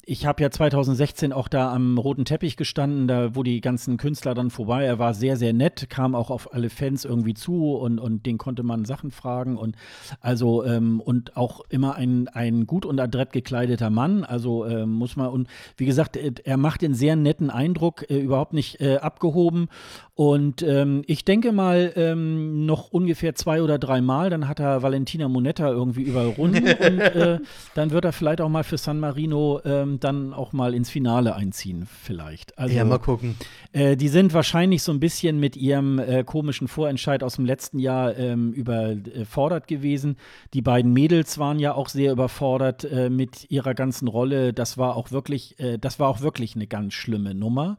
[0.07, 4.34] ich habe ja 2016 auch da am roten Teppich gestanden, da wo die ganzen Künstler
[4.34, 4.84] dann vorbei.
[4.84, 8.38] Er war sehr, sehr nett, kam auch auf alle Fans irgendwie zu und, und den
[8.38, 9.76] konnte man Sachen fragen und
[10.22, 14.23] also ähm, und auch immer ein, ein gut und adrett gekleideter Mann.
[14.23, 18.19] Also äh, muss man und wie gesagt, äh, er macht den sehr netten Eindruck, äh,
[18.19, 19.69] überhaupt nicht äh, abgehoben.
[20.14, 24.82] Und ähm, ich denke mal ähm, noch ungefähr zwei oder drei Mal, dann hat er
[24.82, 27.40] Valentina Monetta irgendwie überrunden und äh,
[27.73, 31.35] dann wird er vielleicht auch mal für San Marino ähm, dann auch mal ins Finale
[31.35, 32.57] einziehen, vielleicht.
[32.57, 33.35] Also, ja, mal gucken.
[33.72, 37.80] Äh, die sind wahrscheinlich so ein bisschen mit ihrem äh, komischen Vorentscheid aus dem letzten
[37.80, 40.17] Jahr ähm, überfordert gewesen.
[40.53, 44.53] Die beiden Mädels waren ja auch sehr überfordert äh, mit ihrer ganzen Rolle.
[44.53, 47.77] Das war auch wirklich, äh, das war auch wirklich eine ganz schlimme Nummer.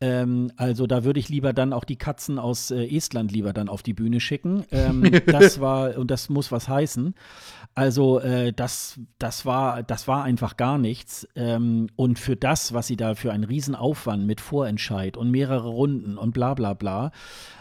[0.00, 3.68] Ähm, also da würde ich lieber dann auch die Katzen aus äh, Estland lieber dann
[3.68, 4.64] auf die Bühne schicken.
[4.70, 7.14] Ähm, das war, und das muss was heißen.
[7.78, 11.28] Also äh, das, das, war, das war einfach gar nichts.
[11.36, 16.18] Ähm, und für das, was sie da für einen Riesenaufwand mit Vorentscheid und mehrere Runden
[16.18, 17.12] und bla bla bla.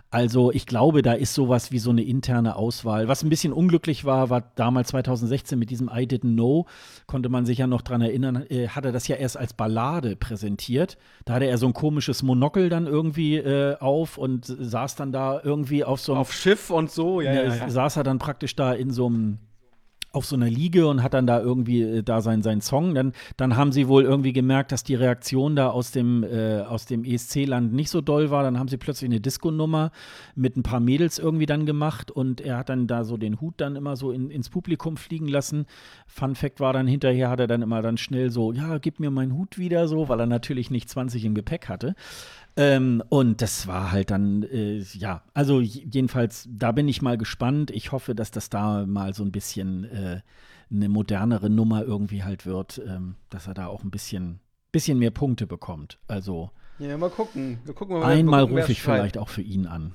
[0.10, 3.07] Also ich glaube, da ist sowas wie so eine interne Auswahl.
[3.07, 6.65] Was ein bisschen unglücklich war, war damals 2016 mit diesem I Didn't Know,
[7.06, 10.15] konnte man sich ja noch dran erinnern, äh, hat er das ja erst als Ballade
[10.15, 10.98] präsentiert.
[11.26, 15.39] Da hatte er so ein komisches Monokel dann irgendwie äh, auf und saß dann da
[15.44, 17.69] irgendwie auf so einem Auf Schiff und so, ja, ja, ja.
[17.69, 19.38] Saß er dann praktisch da in so einem
[20.18, 22.95] auf so einer Liege und hat dann da irgendwie äh, da sein, sein Song.
[22.95, 27.06] Dann, dann haben sie wohl irgendwie gemerkt, dass die Reaktion da aus dem, äh, dem
[27.06, 28.44] ESC-Land nicht so doll war.
[28.44, 29.91] Dann haben sie plötzlich eine Disco-Nummer
[30.35, 33.56] mit ein paar Mädels irgendwie dann gemacht und er hat dann da so den Hut
[33.57, 35.65] dann immer so in, ins Publikum fliegen lassen.
[36.07, 39.11] Fun Fact war dann hinterher, hat er dann immer dann schnell so, ja, gib mir
[39.11, 41.95] meinen Hut wieder so, weil er natürlich nicht 20 im Gepäck hatte.
[42.59, 47.69] Ähm, und das war halt dann, äh, ja, also jedenfalls, da bin ich mal gespannt.
[47.69, 50.21] Ich hoffe, dass das da mal so ein bisschen äh,
[50.71, 54.39] eine modernere Nummer irgendwie halt wird, ähm, dass er da auch ein bisschen,
[54.71, 55.99] bisschen mehr Punkte bekommt.
[56.07, 56.49] Also.
[56.79, 57.59] Ja, mal gucken.
[57.63, 59.93] Wir gucken mal, einmal rufe ich vielleicht auch für ihn an.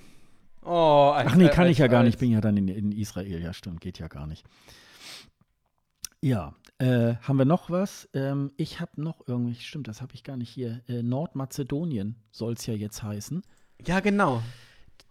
[0.65, 2.15] Oh, Ach nee, kann ich ja gar nicht.
[2.15, 3.43] Ich bin ja dann in, in Israel.
[3.43, 4.47] Ja, stimmt, geht ja gar nicht.
[6.21, 8.09] Ja, äh, haben wir noch was?
[8.13, 10.81] Ähm, ich habe noch irgendwie, stimmt, das habe ich gar nicht hier.
[10.89, 13.43] Äh, Nordmazedonien soll es ja jetzt heißen.
[13.87, 14.43] Ja, genau.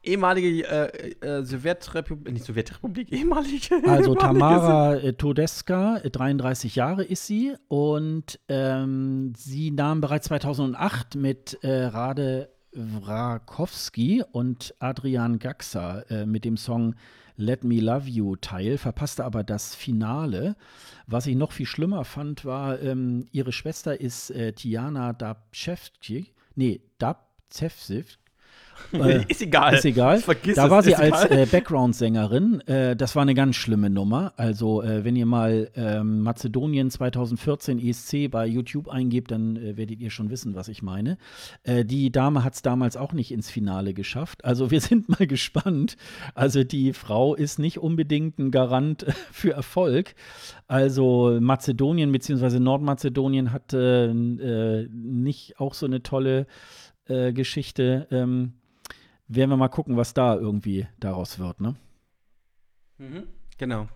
[0.04, 3.82] Ehemalige äh, äh Sowjetrepublik, nicht Sowjetrepublik, ehemalige.
[3.88, 11.16] Also Tamara äh, Todeska, 33 äh, Jahre ist sie und ähm, sie nahm bereits 2008
[11.16, 16.96] mit Rade Wrakowski und Adrian Gaxa mit dem Song
[17.42, 20.56] Let Me Love You teil, verpasste aber das Finale.
[21.08, 26.82] Was ich noch viel schlimmer fand, war, ähm, ihre Schwester ist äh, Tiana Dabczewski, nee,
[27.00, 28.20] Dabzewsiv,
[28.94, 29.76] äh, ist egal.
[29.76, 30.20] Ist egal.
[30.20, 32.62] Vergiss da war sie als äh, Background-Sängerin.
[32.62, 34.34] Äh, das war eine ganz schlimme Nummer.
[34.38, 40.00] Also, äh, wenn ihr mal ähm, Mazedonien 2014 ESC bei YouTube eingebt, dann äh, werdet
[40.00, 41.18] ihr schon wissen, was ich meine.
[41.64, 44.46] Äh, die Dame hat es damals auch nicht ins Finale geschafft.
[44.46, 45.98] Also, wir sind mal gespannt.
[46.36, 50.16] Also, die Frau ist nicht unbedingt ein Garant für Erfolg.
[50.68, 52.60] Also, Mazedonien bzw.
[52.60, 56.48] Nordmazedonien hat nicht auch so eine tolle
[57.08, 58.08] Geschichte.
[58.12, 58.54] Ähm,
[59.36, 61.76] werden wir mal gucken, was da irgendwie daraus wird, ne?
[62.98, 63.28] Mhm.
[63.58, 63.88] Genau.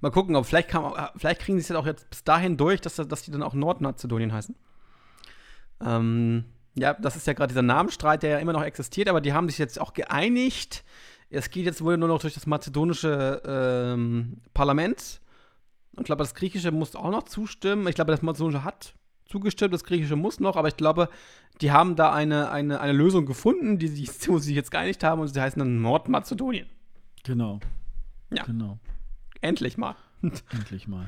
[0.00, 2.80] Mal gucken, ob vielleicht, kann, vielleicht kriegen sie es ja auch jetzt bis dahin durch,
[2.80, 4.54] dass, dass die dann auch Nordmazedonien heißen.
[5.84, 6.44] Ähm,
[6.74, 9.48] Ja, das ist ja gerade dieser Namenstreit, der ja immer noch existiert, aber die haben
[9.48, 10.84] sich jetzt auch geeinigt.
[11.28, 15.20] Es geht jetzt wohl nur noch durch das mazedonische ähm, Parlament.
[15.98, 17.86] Ich glaube, das griechische muss auch noch zustimmen.
[17.88, 18.94] Ich glaube, das mazedonische hat
[19.32, 21.08] zugestimmt, das griechische muss noch, aber ich glaube,
[21.60, 25.02] die haben da eine, eine, eine Lösung gefunden, die sich, wo sie sich jetzt geeinigt
[25.02, 26.66] haben und sie heißen dann Nordmazedonien.
[27.24, 27.60] Genau.
[28.30, 28.44] Ja.
[28.44, 28.78] Genau.
[29.40, 29.96] Endlich mal.
[30.50, 31.06] Endlich mal.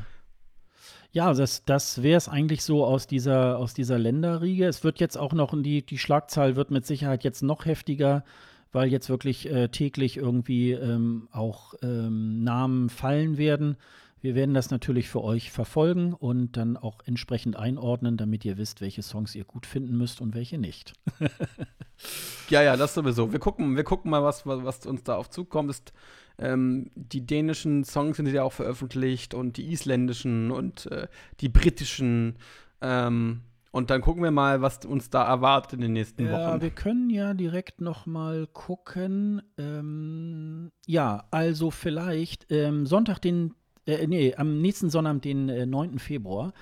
[1.13, 4.67] Ja, das, das wäre es eigentlich so aus dieser, aus dieser Länderriege.
[4.67, 8.25] Es wird jetzt auch noch, die, die Schlagzahl wird mit Sicherheit jetzt noch heftiger,
[8.73, 13.77] weil jetzt wirklich äh, täglich irgendwie ähm, auch ähm, Namen fallen werden.
[14.25, 18.81] Wir werden das natürlich für euch verfolgen und dann auch entsprechend einordnen, damit ihr wisst,
[18.81, 20.95] welche Songs ihr gut finden müsst und welche nicht.
[22.49, 23.33] ja, ja, das sowieso.
[23.33, 25.69] Wir gucken, wir gucken mal, was, was uns da auf zukommt.
[25.69, 25.93] Ist,
[26.39, 31.07] ähm, die dänischen Songs sind ja auch veröffentlicht und die isländischen und äh,
[31.41, 32.37] die britischen.
[32.81, 33.43] Ähm,
[33.73, 36.41] und dann gucken wir mal, was uns da erwartet in den nächsten ja, Wochen.
[36.41, 39.43] Ja, wir können ja direkt noch mal gucken.
[39.59, 43.55] Ähm, ja, also vielleicht ähm, Sonntag, den,
[43.87, 45.99] äh, nee, am nächsten Sonntag, den äh, 9.
[45.99, 46.53] Februar,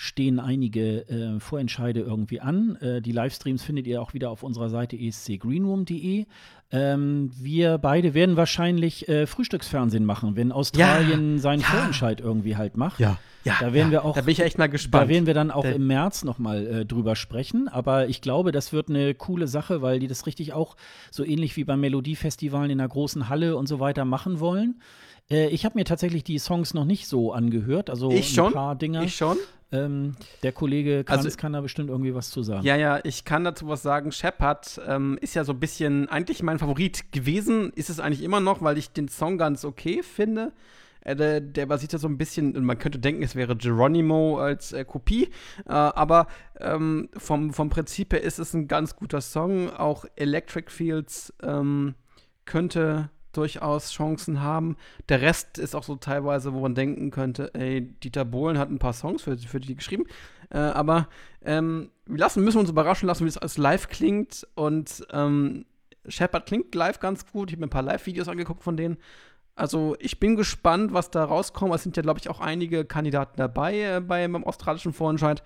[0.00, 2.76] stehen einige äh, Vorentscheide irgendwie an.
[2.76, 6.24] Äh, die Livestreams findet ihr auch wieder auf unserer Seite escgreenroom.de.
[6.70, 11.66] Ähm, wir beide werden wahrscheinlich äh, Frühstücksfernsehen machen, wenn Australien ja, seinen ja.
[11.66, 13.00] Vorentscheid irgendwie halt macht.
[13.00, 13.56] Ja, ja.
[13.58, 14.14] Da werden ja, wir auch.
[14.14, 15.04] Da bin ich echt mal gespannt.
[15.04, 17.66] Da werden wir dann auch da, im März noch mal äh, drüber sprechen.
[17.66, 20.76] Aber ich glaube, das wird eine coole Sache, weil die das richtig auch
[21.10, 24.80] so ähnlich wie beim Melodiefestivalen in einer großen Halle und so weiter machen wollen.
[25.30, 28.52] Äh, ich habe mir tatsächlich die Songs noch nicht so angehört, also ich ein schon,
[28.52, 29.02] paar Dinger.
[29.02, 29.36] Ich schon.
[29.70, 32.64] Ähm, der Kollege Kranz Also- kann da bestimmt irgendwie was zu sagen.
[32.64, 34.12] Ja, ja, ich kann dazu was sagen.
[34.12, 37.70] Shepard ähm, ist ja so ein bisschen eigentlich mein Favorit gewesen.
[37.74, 40.52] Ist es eigentlich immer noch, weil ich den Song ganz okay finde.
[41.02, 44.38] Äh, der, der basiert ja so ein bisschen, und man könnte denken, es wäre Geronimo
[44.38, 45.24] als äh, Kopie,
[45.66, 46.28] äh, aber
[46.60, 49.68] ähm, vom, vom Prinzip her ist es ein ganz guter Song.
[49.68, 51.94] Auch Electric Fields ähm,
[52.46, 54.76] könnte durchaus Chancen haben.
[55.08, 58.78] Der Rest ist auch so teilweise, wo man denken könnte, ey, Dieter Bohlen hat ein
[58.78, 60.04] paar Songs für, für die geschrieben.
[60.50, 61.08] Äh, aber
[61.44, 64.46] ähm, wir lassen, müssen uns überraschen lassen, wie es live klingt.
[64.54, 65.64] Und ähm,
[66.06, 67.50] Shepard klingt live ganz gut.
[67.50, 68.98] Ich habe mir ein paar Live-Videos angeguckt von denen.
[69.54, 71.74] Also ich bin gespannt, was da rauskommt.
[71.74, 75.42] Es sind ja, glaube ich, auch einige Kandidaten dabei äh, beim australischen Vorentscheid.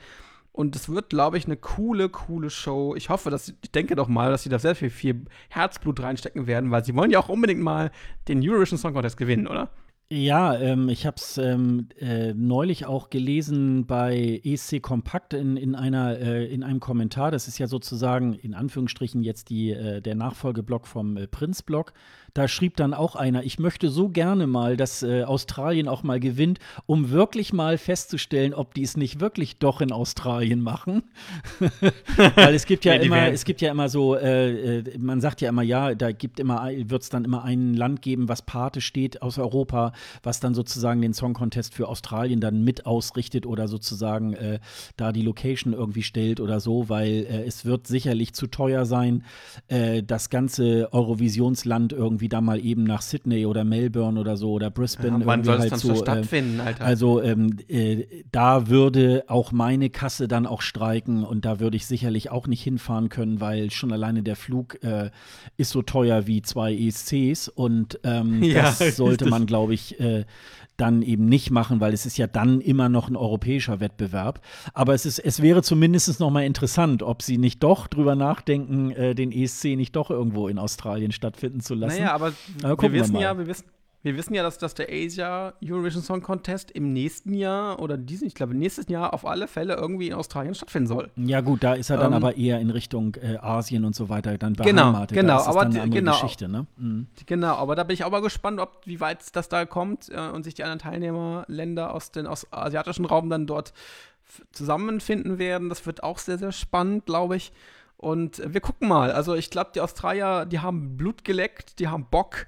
[0.52, 2.94] Und es wird, glaube ich, eine coole, coole Show.
[2.94, 6.46] Ich hoffe, dass ich denke doch mal, dass sie da sehr viel, viel Herzblut reinstecken
[6.46, 7.90] werden, weil sie wollen ja auch unbedingt mal
[8.28, 9.70] den Eurovision Song Contest gewinnen, oder?
[10.14, 15.74] Ja, ähm, ich habe es ähm, äh, neulich auch gelesen bei ESC Kompakt in, in,
[15.74, 17.30] einer, äh, in einem Kommentar.
[17.30, 21.94] Das ist ja sozusagen in Anführungsstrichen jetzt die, äh, der Nachfolgeblock vom äh, Prinz-Blog.
[22.34, 26.18] Da schrieb dann auch einer, ich möchte so gerne mal, dass äh, Australien auch mal
[26.18, 31.02] gewinnt, um wirklich mal festzustellen, ob die es nicht wirklich doch in Australien machen.
[32.34, 35.40] Weil es gibt ja die immer, es gibt ja immer so, äh, äh, man sagt
[35.40, 38.80] ja immer, ja, da gibt immer, wird es dann immer ein Land geben, was Pate
[38.80, 39.92] steht aus Europa,
[40.22, 44.58] was dann sozusagen den Song Contest für Australien dann mit ausrichtet oder sozusagen äh,
[44.96, 49.24] da die Location irgendwie stellt oder so, weil äh, es wird sicherlich zu teuer sein,
[49.68, 54.70] äh, das ganze Eurovisionsland irgendwie da mal eben nach Sydney oder Melbourne oder so oder
[54.70, 56.84] Brisbane Ja, wann irgendwie soll es halt dann so, äh, stattfinden, Alter?
[56.84, 61.86] also ähm, äh, da würde auch meine Kasse dann auch streiken und da würde ich
[61.86, 65.10] sicherlich auch nicht hinfahren können, weil schon alleine der Flug äh,
[65.56, 70.24] ist so teuer wie zwei ESCs und ähm, Ja, das sollte man, glaube ich, äh,
[70.82, 74.40] dann eben nicht machen, weil es ist ja dann immer noch ein europäischer Wettbewerb.
[74.74, 78.90] Aber es, ist, es wäre zumindest noch mal interessant, ob sie nicht doch drüber nachdenken,
[78.90, 81.98] äh, den ESC nicht doch irgendwo in Australien stattfinden zu lassen.
[81.98, 82.32] Naja, aber,
[82.64, 83.22] Aber wir wir wissen mal.
[83.22, 83.64] ja, wir wissen,
[84.02, 88.26] wir wissen ja, dass, dass der Asia Eurovision Song Contest im nächsten Jahr oder diesen,
[88.26, 91.10] ich glaube, nächstes Jahr auf alle Fälle irgendwie in Australien stattfinden soll.
[91.16, 94.08] Ja gut, da ist er dann Ähm, aber eher in Richtung äh, Asien und so
[94.08, 95.16] weiter dann Genau, beheimatet.
[95.16, 96.12] genau, da ist es aber eine genau.
[96.12, 96.66] Geschichte, ne?
[96.76, 97.06] Mhm.
[97.26, 100.28] Genau, aber da bin ich auch mal gespannt, ob, wie weit das da kommt äh,
[100.28, 103.72] und sich die anderen Teilnehmerländer aus dem aus asiatischen Raum dann dort
[104.52, 105.68] zusammenfinden werden.
[105.68, 107.52] Das wird auch sehr, sehr spannend, glaube ich.
[107.96, 109.12] Und äh, wir gucken mal.
[109.12, 112.46] Also ich glaube, die Australier, die haben Blut geleckt, die haben Bock.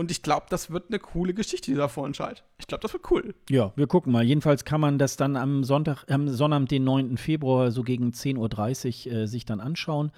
[0.00, 2.42] Und ich glaube, das wird eine coole Geschichte, dieser Vorentscheid.
[2.60, 3.34] Ich glaube, das wird cool.
[3.48, 4.22] Ja, wir gucken mal.
[4.22, 7.16] Jedenfalls kann man das dann am Sonntag, am Sonnabend, den 9.
[7.16, 10.12] Februar, so gegen 10.30 Uhr äh, sich dann anschauen.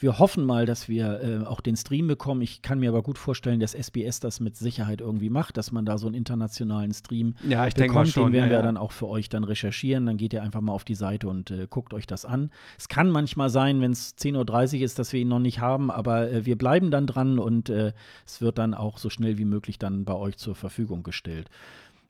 [0.00, 2.40] Wir hoffen mal, dass wir äh, auch den Stream bekommen.
[2.40, 5.84] Ich kann mir aber gut vorstellen, dass SBS das mit Sicherheit irgendwie macht, dass man
[5.84, 8.14] da so einen internationalen Stream Ja, ich bekommt.
[8.14, 10.06] Den werden wir dann auch für euch dann recherchieren.
[10.06, 12.50] Dann geht ihr einfach mal auf die Seite und äh, guckt euch das an.
[12.78, 15.90] Es kann manchmal sein, wenn es 10.30 Uhr ist, dass wir ihn noch nicht haben,
[15.90, 17.92] aber äh, wir bleiben dann dran und äh,
[18.24, 21.50] es wird dann auch so schnell wie möglich dann bei euch zur Verfügung gestellt.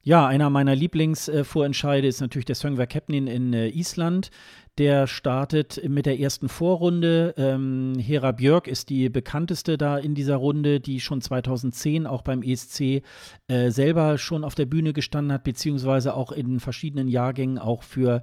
[0.02, 4.30] Ja, einer meiner Lieblingsvorentscheide ist natürlich der Söngvar Kepnin in äh, Island.
[4.78, 7.34] Der startet mit der ersten Vorrunde.
[7.36, 12.42] Ähm, Hera Björk ist die bekannteste da in dieser Runde, die schon 2010 auch beim
[12.42, 13.02] ESC
[13.48, 18.22] äh, selber schon auf der Bühne gestanden hat, beziehungsweise auch in verschiedenen Jahrgängen auch für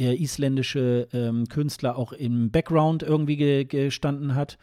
[0.00, 4.58] äh, isländische ähm, Künstler auch im Background irgendwie ge gestanden hat.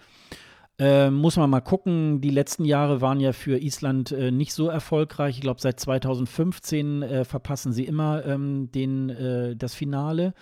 [0.80, 2.22] Äh, muss man mal gucken.
[2.22, 5.36] Die letzten Jahre waren ja für Island äh, nicht so erfolgreich.
[5.36, 10.34] Ich glaube, seit 2015 äh, verpassen sie immer ähm, den, äh, das Finale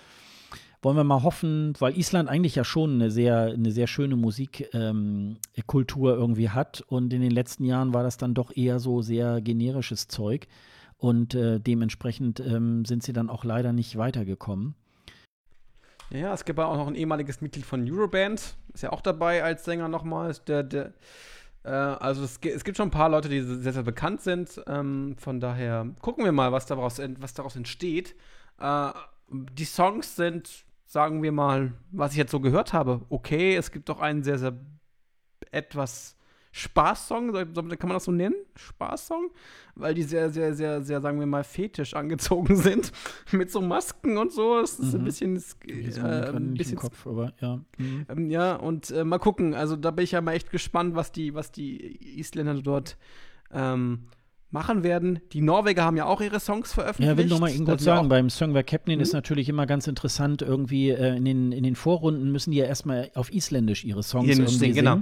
[0.82, 6.14] wollen wir mal hoffen, weil Island eigentlich ja schon eine sehr, eine sehr schöne Musikkultur
[6.14, 9.42] ähm, irgendwie hat und in den letzten Jahren war das dann doch eher so sehr
[9.42, 10.48] generisches Zeug
[10.98, 14.76] und äh, dementsprechend ähm, sind sie dann auch leider nicht weitergekommen.
[16.14, 19.64] Ja, es gibt auch noch ein ehemaliges Mitglied von Euroband, ist ja auch dabei als
[19.64, 20.34] Sänger nochmal.
[20.48, 20.94] Der, der,
[21.64, 24.62] äh, also es, es, gibt schon ein paar Leute, die sehr, sehr bekannt sind.
[24.68, 28.16] Ähm, von daher gucken wir mal, was daraus, was daraus entsteht.
[28.60, 28.92] Äh,
[29.30, 33.88] die Songs sind sagen wir mal, was ich jetzt so gehört habe, okay, es gibt
[33.88, 34.58] doch einen sehr, sehr
[35.50, 36.18] etwas
[36.52, 38.36] Spaßsong, kann man das so nennen?
[38.56, 39.32] Spaßsong?
[39.76, 42.92] Weil die sehr, sehr, sehr, sehr, sagen wir mal, fetisch angezogen sind.
[43.32, 44.60] Mit so Masken und so.
[44.60, 45.00] Es ist mhm.
[45.00, 45.44] ein bisschen.
[45.68, 47.62] Äh, ein bisschen Kopf, aber ja.
[47.78, 48.06] Mhm.
[48.10, 49.54] Ähm, ja, und äh, mal gucken.
[49.54, 52.98] Also da bin ich ja mal echt gespannt, was die, was die Isländer dort
[53.54, 54.08] ähm,
[54.52, 55.20] machen werden.
[55.32, 57.10] Die Norweger haben ja auch ihre Songs veröffentlicht.
[57.10, 59.02] Ja, will noch mal eben kurz sagen, beim Song bei Captain mhm.
[59.02, 62.66] ist natürlich immer ganz interessant, irgendwie äh, in, den, in den Vorrunden müssen die ja
[62.66, 64.76] erstmal auf Isländisch ihre Songs Hier irgendwie singen.
[64.76, 64.98] Genau.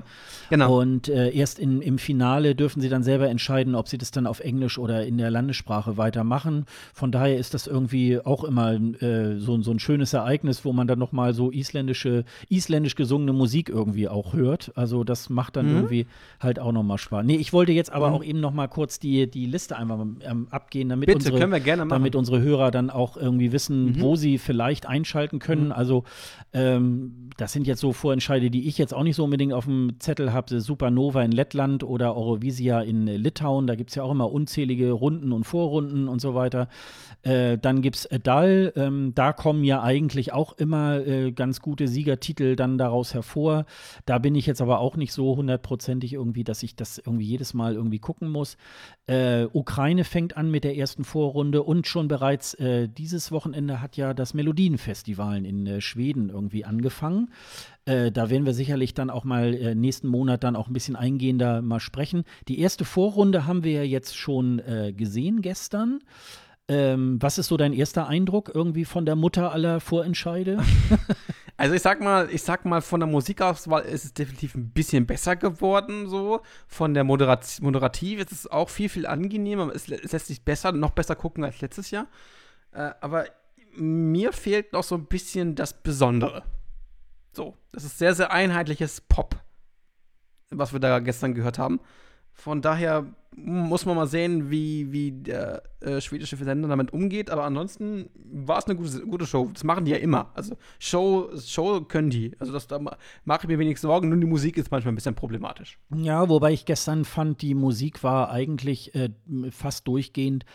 [0.49, 0.79] genau.
[0.79, 4.27] Und äh, erst in, im Finale dürfen sie dann selber entscheiden, ob sie das dann
[4.27, 6.65] auf Englisch oder in der Landessprache weitermachen.
[6.93, 10.87] Von daher ist das irgendwie auch immer äh, so, so ein schönes Ereignis, wo man
[10.87, 14.71] dann noch mal so isländische, isländisch gesungene Musik irgendwie auch hört.
[14.75, 15.75] Also das macht dann mhm.
[15.75, 16.07] irgendwie
[16.39, 17.25] halt auch noch mal Spaß.
[17.25, 18.15] Nee, ich wollte jetzt aber mhm.
[18.15, 21.87] auch eben noch mal kurz die, die die Liste einfach ähm, abgehen, damit, Bitte, unsere,
[21.87, 24.01] damit unsere Hörer dann auch irgendwie wissen, mhm.
[24.01, 25.67] wo sie vielleicht einschalten können.
[25.67, 25.71] Mhm.
[25.71, 26.03] Also
[26.53, 29.99] ähm, das sind jetzt so Vorentscheide, die ich jetzt auch nicht so unbedingt auf dem
[29.99, 30.59] Zettel habe.
[30.59, 33.67] Supernova in Lettland oder Eurovisia in Litauen.
[33.67, 36.67] Da gibt es ja auch immer unzählige Runden und Vorrunden und so weiter.
[37.23, 38.71] Äh, dann gibt es Dal.
[38.75, 43.65] Ähm, da kommen ja eigentlich auch immer äh, ganz gute Siegertitel dann daraus hervor.
[44.05, 47.53] Da bin ich jetzt aber auch nicht so hundertprozentig irgendwie, dass ich das irgendwie jedes
[47.53, 48.55] Mal irgendwie gucken muss.
[49.05, 53.97] Äh, Ukraine fängt an mit der ersten Vorrunde und schon bereits äh, dieses Wochenende hat
[53.97, 57.29] ja das Melodienfestival in äh, Schweden irgendwie angefangen.
[57.85, 61.79] Da werden wir sicherlich dann auch mal nächsten Monat dann auch ein bisschen eingehender mal
[61.79, 62.23] sprechen.
[62.47, 64.61] Die erste Vorrunde haben wir ja jetzt schon
[64.95, 65.99] gesehen gestern.
[66.69, 70.63] Ähm, was ist so dein erster Eindruck irgendwie von der Mutter aller Vorentscheide?
[71.57, 75.05] Also ich sag mal, ich sag mal, von der Musikauswahl ist es definitiv ein bisschen
[75.05, 76.39] besser geworden, so.
[76.69, 79.69] Von der Moderat Moderativ ist es auch viel, viel angenehmer.
[79.75, 82.07] Es, es lässt sich besser, noch besser gucken als letztes Jahr.
[82.71, 83.25] Äh, aber
[83.75, 86.43] mir fehlt noch so ein bisschen das Besondere.
[87.33, 89.35] So, das ist sehr, sehr einheitliches Pop,
[90.51, 91.81] was wir da gestern gehört haben.
[92.39, 93.05] Von daher
[93.35, 97.29] muss man mal sehen, wie, wie der äh, schwedische Versender damit umgeht.
[97.29, 99.49] Aber ansonsten war es eine gute, gute Show.
[99.53, 100.31] Das machen die ja immer.
[100.33, 102.35] Also Show, Show können die.
[102.39, 104.09] Also das, da mache ich mir wenig Sorgen.
[104.09, 105.79] Nur die Musik ist manchmal ein bisschen problematisch.
[105.95, 109.09] Ja, wobei ich gestern fand, die Musik war eigentlich äh,
[109.51, 110.45] fast durchgehend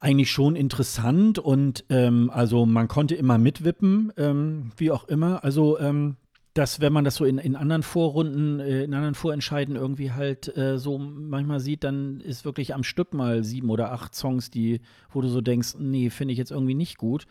[0.00, 5.44] eigentlich schon interessant und ähm, also man konnte immer mitwippen, ähm, wie auch immer.
[5.44, 6.16] Also ähm,
[6.54, 10.54] dass wenn man das so in, in anderen Vorrunden, äh, in anderen Vorentscheiden irgendwie halt
[10.56, 14.80] äh, so manchmal sieht, dann ist wirklich am Stück mal sieben oder acht Songs, die,
[15.10, 17.26] wo du so denkst, nee, finde ich jetzt irgendwie nicht gut.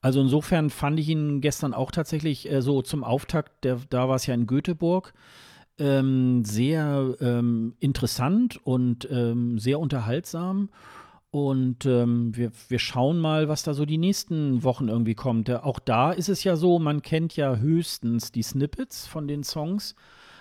[0.00, 4.16] Also insofern fand ich ihn gestern auch tatsächlich äh, so zum Auftakt, der, da war
[4.16, 5.12] es ja in Göteborg,
[5.78, 10.68] ähm, sehr ähm, interessant und ähm, sehr unterhaltsam.
[11.32, 15.48] Und ähm, wir, wir schauen mal, was da so die nächsten Wochen irgendwie kommt.
[15.48, 19.42] Ja, auch da ist es ja so, man kennt ja höchstens die Snippets von den
[19.42, 19.94] Songs.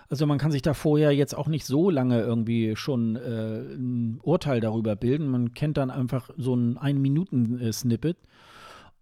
[0.09, 4.19] Also man kann sich da vorher jetzt auch nicht so lange irgendwie schon äh, ein
[4.22, 5.30] Urteil darüber bilden.
[5.30, 8.18] Man kennt dann einfach so ein Ein-Minuten-Snippet.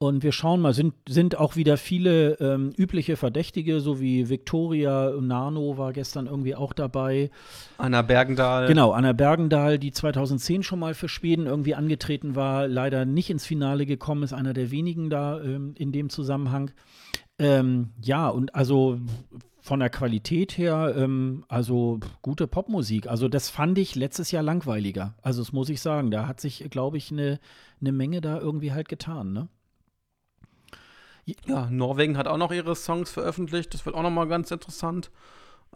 [0.02, 5.12] Und wir schauen mal, sind, sind auch wieder viele ähm, übliche Verdächtige, so wie Victoria
[5.20, 7.30] Nano war gestern irgendwie auch dabei.
[7.78, 8.68] Anna Bergendahl.
[8.68, 13.46] Genau, Anna Bergendahl, die 2010 schon mal für Schweden irgendwie angetreten war, leider nicht ins
[13.46, 16.72] Finale gekommen ist, einer der wenigen da ähm, in dem Zusammenhang.
[17.38, 19.00] Ähm, ja, und also
[19.60, 23.08] von der Qualität her, ähm, also gute Popmusik.
[23.08, 25.16] Also das fand ich letztes Jahr langweiliger.
[25.22, 26.10] Also das muss ich sagen.
[26.10, 27.42] Da hat sich, glaube ich, eine
[27.82, 29.50] ne Menge da irgendwie halt getan, ne?
[31.46, 33.74] Ja, Norwegen hat auch noch ihre Songs veröffentlicht.
[33.74, 35.12] Das wird auch noch mal ganz interessant.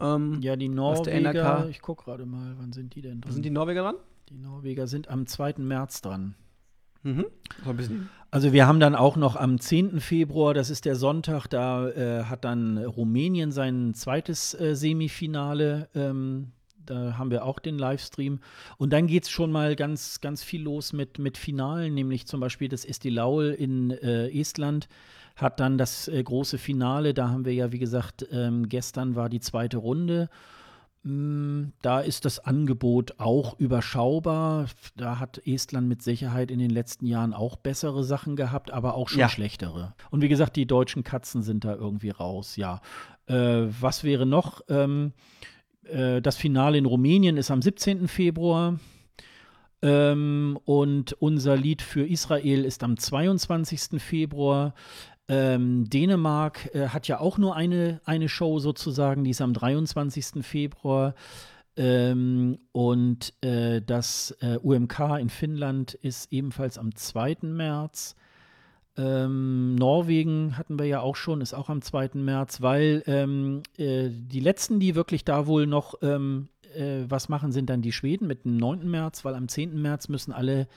[0.00, 3.32] Ähm, ja, die Norweger, ich gucke gerade mal, wann sind die denn dran?
[3.32, 3.96] Sind die Norweger dran?
[4.28, 5.54] Die Norweger sind am 2.
[5.58, 6.34] März dran.
[7.02, 7.26] Mhm.
[8.30, 10.00] Also wir haben dann auch noch am 10.
[10.00, 15.88] Februar, das ist der Sonntag, da äh, hat dann Rumänien sein zweites äh, Semifinale.
[15.94, 16.52] Ähm,
[16.86, 18.40] da haben wir auch den Livestream.
[18.78, 22.40] Und dann geht es schon mal ganz, ganz viel los mit, mit Finalen, nämlich zum
[22.40, 24.88] Beispiel das Estilaul in äh, Estland
[25.36, 27.14] hat dann das äh, große Finale.
[27.14, 30.28] Da haben wir ja, wie gesagt, ähm, gestern war die zweite Runde.
[31.02, 34.66] Mm, da ist das Angebot auch überschaubar.
[34.96, 39.08] Da hat Estland mit Sicherheit in den letzten Jahren auch bessere Sachen gehabt, aber auch
[39.08, 39.28] schon ja.
[39.28, 39.94] schlechtere.
[40.10, 42.80] Und wie gesagt, die deutschen Katzen sind da irgendwie raus, ja.
[43.26, 44.62] Äh, was wäre noch?
[44.68, 45.12] Ähm,
[45.84, 48.08] äh, das Finale in Rumänien ist am 17.
[48.08, 48.78] Februar.
[49.82, 54.00] Ähm, und unser Lied für Israel ist am 22.
[54.00, 54.74] Februar.
[55.28, 60.44] Ähm, Dänemark äh, hat ja auch nur eine, eine Show sozusagen, die ist am 23.
[60.44, 61.14] Februar.
[61.76, 67.38] Ähm, und äh, das äh, UMK in Finnland ist ebenfalls am 2.
[67.42, 68.14] März.
[68.96, 72.10] Ähm, Norwegen hatten wir ja auch schon, ist auch am 2.
[72.14, 77.50] März, weil ähm, äh, die letzten, die wirklich da wohl noch ähm, äh, was machen,
[77.50, 78.88] sind dann die Schweden mit dem 9.
[78.88, 79.80] März, weil am 10.
[79.80, 80.68] März müssen alle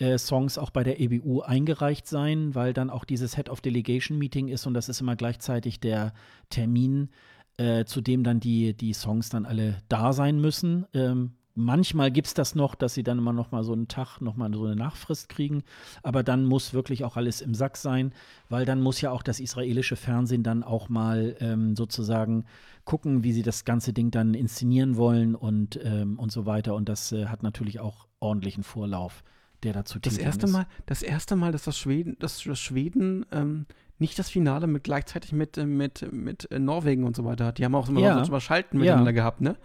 [0.00, 4.18] äh, Songs auch bei der EBU eingereicht sein, weil dann auch dieses Head of Delegation
[4.18, 6.12] Meeting ist und das ist immer gleichzeitig der
[6.48, 7.10] Termin,
[7.58, 10.86] äh, zu dem dann die, die Songs dann alle da sein müssen.
[10.94, 14.20] Ähm, manchmal gibt es das noch, dass sie dann immer noch mal so einen Tag
[14.22, 15.64] noch mal so eine Nachfrist kriegen,
[16.02, 18.14] aber dann muss wirklich auch alles im Sack sein,
[18.48, 22.46] weil dann muss ja auch das israelische Fernsehen dann auch mal ähm, sozusagen
[22.86, 26.88] gucken, wie sie das ganze Ding dann inszenieren wollen und, ähm, und so weiter und
[26.88, 29.22] das äh, hat natürlich auch ordentlichen Vorlauf
[29.62, 30.52] der dazu das erste ist.
[30.52, 33.66] Mal, Das erste Mal, dass das Schweden, dass das Schweden ähm,
[33.98, 37.58] nicht das Finale mit gleichzeitig mit, äh, mit, mit äh, Norwegen und so weiter hat.
[37.58, 38.24] Die haben auch immer ja.
[38.24, 39.14] so Schalten miteinander ja.
[39.14, 39.56] gehabt, ne?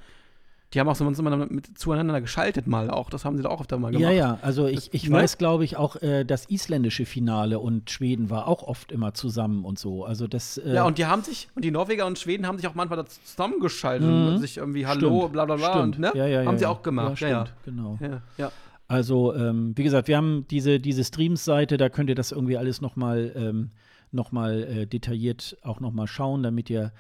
[0.74, 3.10] Die haben auch so immer mit, zueinander geschaltet mal auch.
[3.10, 4.12] Das haben sie da auch öfter mal gemacht.
[4.12, 4.40] Ja, ja.
[4.42, 5.18] Also ich, ich das, ne?
[5.18, 9.64] weiß, glaube ich, auch äh, das isländische Finale und Schweden war auch oft immer zusammen
[9.64, 10.04] und so.
[10.04, 10.58] Also das.
[10.58, 13.06] Äh ja, und die haben sich, und die Norweger und Schweden haben sich auch manchmal
[13.06, 14.28] zusammengeschaltet mhm.
[14.28, 15.34] und sich irgendwie Hallo, stimmt.
[15.34, 15.82] bla bla bla.
[15.82, 16.12] Und, ne?
[16.14, 17.22] ja, ja, haben ja, sie auch gemacht.
[17.22, 17.98] Ja, stimmt, genau.
[18.38, 18.52] Ja.
[18.88, 22.82] Also, ähm, wie gesagt, wir haben diese, diese Streams-Seite, da könnt ihr das irgendwie alles
[22.82, 23.72] nochmal ähm,
[24.12, 26.92] noch äh, detailliert auch nochmal schauen, damit ihr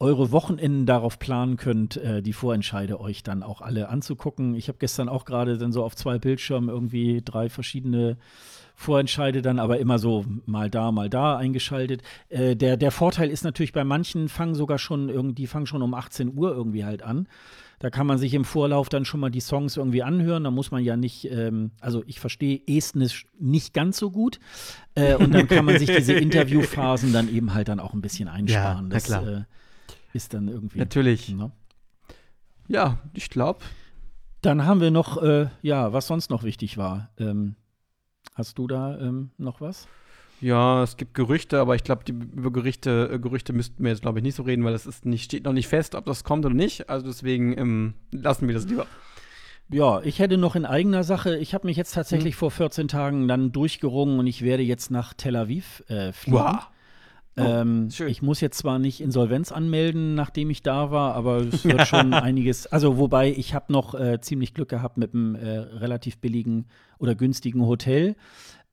[0.00, 4.54] eure Wochenenden darauf planen könnt, äh, die Vorentscheide euch dann auch alle anzugucken.
[4.54, 8.16] Ich habe gestern auch gerade dann so auf zwei Bildschirmen irgendwie drei verschiedene
[8.76, 12.02] Vorentscheide dann aber immer so mal da, mal da eingeschaltet.
[12.28, 15.94] Äh, der, der Vorteil ist natürlich, bei manchen fangen sogar schon irgendwie, fangen schon um
[15.94, 17.26] 18 Uhr irgendwie halt an.
[17.78, 20.44] Da kann man sich im Vorlauf dann schon mal die Songs irgendwie anhören.
[20.44, 24.40] Da muss man ja nicht, ähm, also ich verstehe Estnisch nicht ganz so gut.
[24.94, 28.28] Äh, und dann kann man sich diese Interviewphasen dann eben halt dann auch ein bisschen
[28.28, 28.86] einsparen.
[28.86, 29.44] Ja, das äh,
[30.12, 30.78] ist dann irgendwie.
[30.78, 31.28] Natürlich.
[31.28, 31.52] Ne?
[32.66, 33.60] Ja, ich glaube.
[34.42, 37.10] Dann haben wir noch, äh, ja, was sonst noch wichtig war.
[37.18, 37.56] Ähm,
[38.34, 39.88] hast du da ähm, noch was?
[40.40, 44.18] Ja, es gibt Gerüchte, aber ich glaube, über Gerüchte, äh, Gerüchte müssten wir jetzt, glaube
[44.18, 46.46] ich, nicht so reden, weil es ist nicht, steht noch nicht fest, ob das kommt
[46.46, 46.88] oder nicht.
[46.88, 48.86] Also deswegen ähm, lassen wir das lieber.
[49.70, 52.38] Ja, ich hätte noch in eigener Sache, ich habe mich jetzt tatsächlich hm.
[52.38, 56.38] vor 14 Tagen dann durchgerungen und ich werde jetzt nach Tel Aviv äh, fliegen.
[56.38, 56.68] Wow.
[57.38, 61.64] Oh, ähm, ich muss jetzt zwar nicht Insolvenz anmelden, nachdem ich da war, aber es
[61.64, 62.66] wird schon einiges.
[62.66, 66.66] Also, wobei ich habe noch äh, ziemlich Glück gehabt mit einem äh, relativ billigen
[66.98, 68.16] oder günstigen Hotel.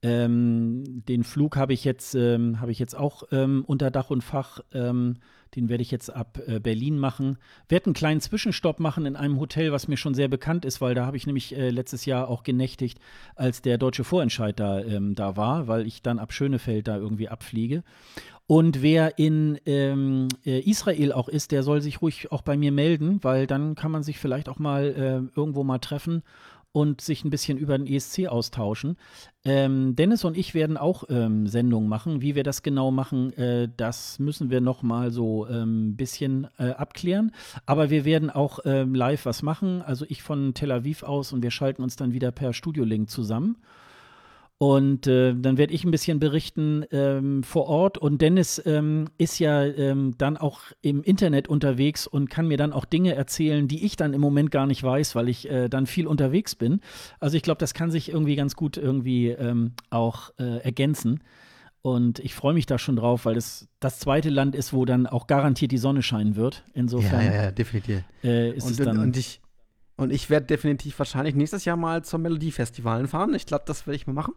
[0.06, 4.23] Ähm, den Flug habe ich jetzt, ähm, habe ich jetzt auch ähm, unter Dach und
[4.23, 4.60] Fach.
[4.72, 5.15] Ähm,
[5.56, 7.38] den werde ich jetzt ab äh, Berlin machen.
[7.69, 10.94] Werde einen kleinen Zwischenstopp machen in einem Hotel, was mir schon sehr bekannt ist, weil
[10.94, 12.99] da habe ich nämlich äh, letztes Jahr auch genächtigt,
[13.36, 17.30] als der deutsche Vorentscheid da, ähm, da war, weil ich dann ab Schönefeld da irgendwie
[17.30, 17.84] abfliege.
[18.45, 22.72] Und wer in ähm, äh, Israel auch ist, der soll sich ruhig auch bei mir
[22.72, 26.22] melden, weil dann kann man sich vielleicht auch mal äh, irgendwo mal treffen
[26.76, 28.97] und sich ein bisschen über den ESC austauschen.
[29.45, 32.22] Ähm, Dennis und ich werden auch ähm, Sendungen machen.
[32.22, 36.47] Wie wir das genau machen, äh, das müssen wir noch mal so ein ähm, bisschen
[36.60, 37.31] äh, abklären.
[37.65, 39.84] Aber wir werden auch ähm, live was machen.
[39.84, 43.56] Also ich von Tel Aviv aus und wir schalten uns dann wieder per Studiolink zusammen.
[44.57, 47.98] Und äh, dann werde ich ein bisschen berichten ähm, vor Ort.
[47.98, 52.72] Und Dennis ähm, ist ja ähm, dann auch im Internet unterwegs und kann mir dann
[52.72, 55.88] auch Dinge erzählen, die ich dann im Moment gar nicht weiß, weil ich äh, dann
[55.88, 56.80] viel unterwegs bin.
[57.19, 61.22] Also ich glaube, das kann sich irgendwie ganz gut irgendwie ähm, auch äh, ergänzen.
[61.82, 65.06] Und ich freue mich da schon drauf, weil es das zweite Land ist, wo dann
[65.06, 66.64] auch garantiert die Sonne scheinen wird.
[66.73, 67.26] Insofern.
[67.26, 68.03] Ja, ja, ja definitiv.
[68.23, 69.41] Äh, ist und, es dann und ich,
[69.97, 73.34] Und ich werde definitiv wahrscheinlich nächstes Jahr mal zum Melodiefestivalen fahren.
[73.34, 74.34] Ich glaube, das werde ich mal machen.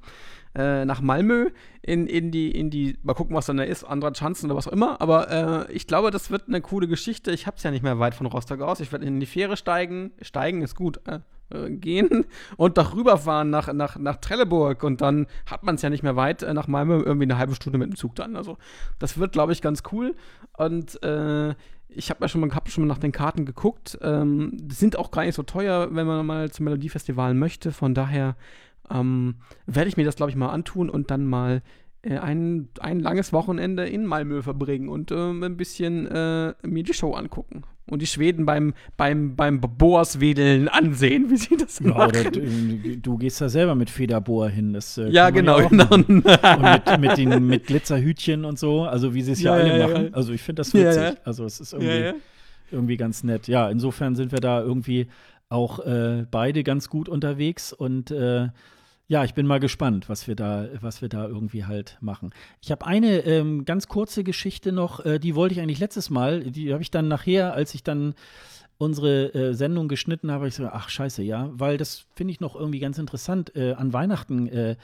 [0.54, 1.50] Äh, nach Malmö
[1.82, 4.68] in, in, die, in die, mal gucken, was dann da ist, andere Chancen oder was
[4.68, 5.00] auch immer.
[5.00, 7.32] Aber äh, ich glaube, das wird eine coole Geschichte.
[7.32, 8.78] Ich habe es ja nicht mehr weit von Rostock aus.
[8.78, 10.12] Ich werde in die Fähre steigen.
[10.22, 11.00] Steigen ist gut.
[11.08, 11.20] Äh,
[11.50, 12.26] äh gehen
[12.56, 16.14] und doch rüberfahren nach, nach, nach Trelleburg und dann hat man es ja nicht mehr
[16.14, 18.36] weit äh, nach Malmö, irgendwie eine halbe Stunde mit dem Zug dann.
[18.36, 18.58] Also
[19.00, 20.14] das wird, glaube ich, ganz cool.
[20.56, 21.54] Und äh,
[21.88, 23.98] ich habe ja schon mal, hab schon mal nach den Karten geguckt.
[24.02, 27.72] Ähm, sind auch gar nicht so teuer, wenn man mal zum Melodiefestival möchte.
[27.72, 28.36] Von daher
[28.90, 29.36] ähm,
[29.66, 31.62] werde ich mir das, glaube ich, mal antun und dann mal
[32.02, 36.94] äh, ein, ein langes Wochenende in Malmö verbringen und äh, ein bisschen äh, mir die
[36.94, 37.62] Show angucken.
[37.90, 42.10] Und die Schweden beim, beim, beim Bohrswedeln ansehen, wie sie das ja, machen.
[42.10, 44.72] Oder du, du, gehst da selber mit Federbohr hin.
[44.72, 45.66] Das, äh, ja, genau.
[45.68, 45.86] genau.
[45.90, 49.78] und mit, mit, den, mit Glitzerhütchen und so, also wie sie es ja, ja, alle
[49.78, 50.14] ja, machen.
[50.14, 51.18] Also ich finde das witzig.
[51.24, 52.18] Also es ist irgendwie,
[52.70, 53.48] irgendwie ganz nett.
[53.48, 55.08] Ja, insofern sind wir da irgendwie
[55.48, 58.48] auch äh, beide ganz gut unterwegs und äh,
[59.08, 62.30] ja, ich bin mal gespannt, was wir da, was wir da irgendwie halt machen.
[62.60, 66.44] Ich habe eine ähm, ganz kurze Geschichte noch, äh, die wollte ich eigentlich letztes Mal,
[66.44, 68.14] die habe ich dann nachher, als ich dann
[68.76, 72.54] unsere äh, Sendung geschnitten habe, ich so, ach scheiße, ja, weil das finde ich noch
[72.54, 73.56] irgendwie ganz interessant.
[73.56, 74.76] Äh, an Weihnachten äh,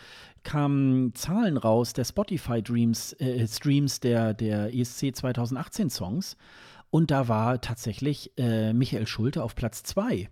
[0.43, 6.37] kamen Zahlen raus der Spotify Dreams, äh, Streams der, der ESC 2018 Songs
[6.95, 10.29] und da war tatsächlich äh, Michael Schulte auf Platz 2.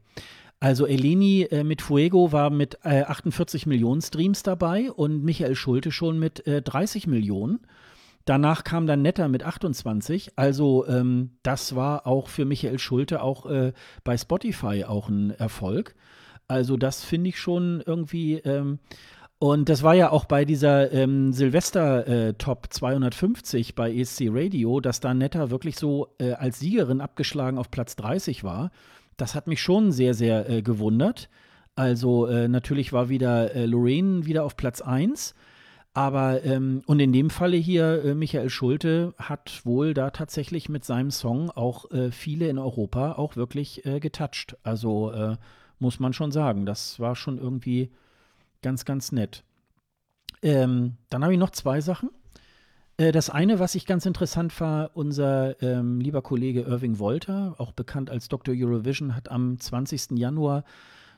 [0.62, 5.90] Also Eleni äh, mit Fuego war mit äh, 48 Millionen Streams dabei und Michael Schulte
[5.90, 7.59] schon mit äh, 30 Millionen.
[8.26, 10.39] Danach kam dann Netter mit 28.
[10.39, 13.72] Also ähm, das war auch für Michael Schulte auch äh,
[14.05, 15.97] bei Spotify auch ein Erfolg.
[16.47, 18.34] Also das finde ich schon irgendwie.
[18.34, 18.78] Ähm,
[19.40, 24.78] und das war ja auch bei dieser ähm, Silvester äh, Top 250 bei ESC Radio,
[24.78, 28.70] dass da Netter wirklich so äh, als Siegerin abgeschlagen auf Platz 30 war.
[29.16, 31.28] Das hat mich schon sehr, sehr äh, gewundert.
[31.74, 35.34] Also äh, natürlich war wieder äh, Lorraine wieder auf Platz 1.
[35.94, 40.84] Aber, ähm, und in dem Falle hier, äh, Michael Schulte hat wohl da tatsächlich mit
[40.84, 44.56] seinem Song auch äh, viele in Europa auch wirklich äh, getoucht.
[44.62, 45.36] Also
[45.78, 47.90] muss man schon sagen, das war schon irgendwie
[48.62, 49.44] ganz, ganz nett.
[50.40, 52.10] Ähm, dann habe ich noch zwei Sachen.
[52.97, 57.73] Äh, das eine, was ich ganz interessant war, unser ähm, lieber Kollege Irving Wolter, auch
[57.73, 58.55] bekannt als Dr.
[58.56, 60.12] Eurovision, hat am 20.
[60.12, 60.64] Januar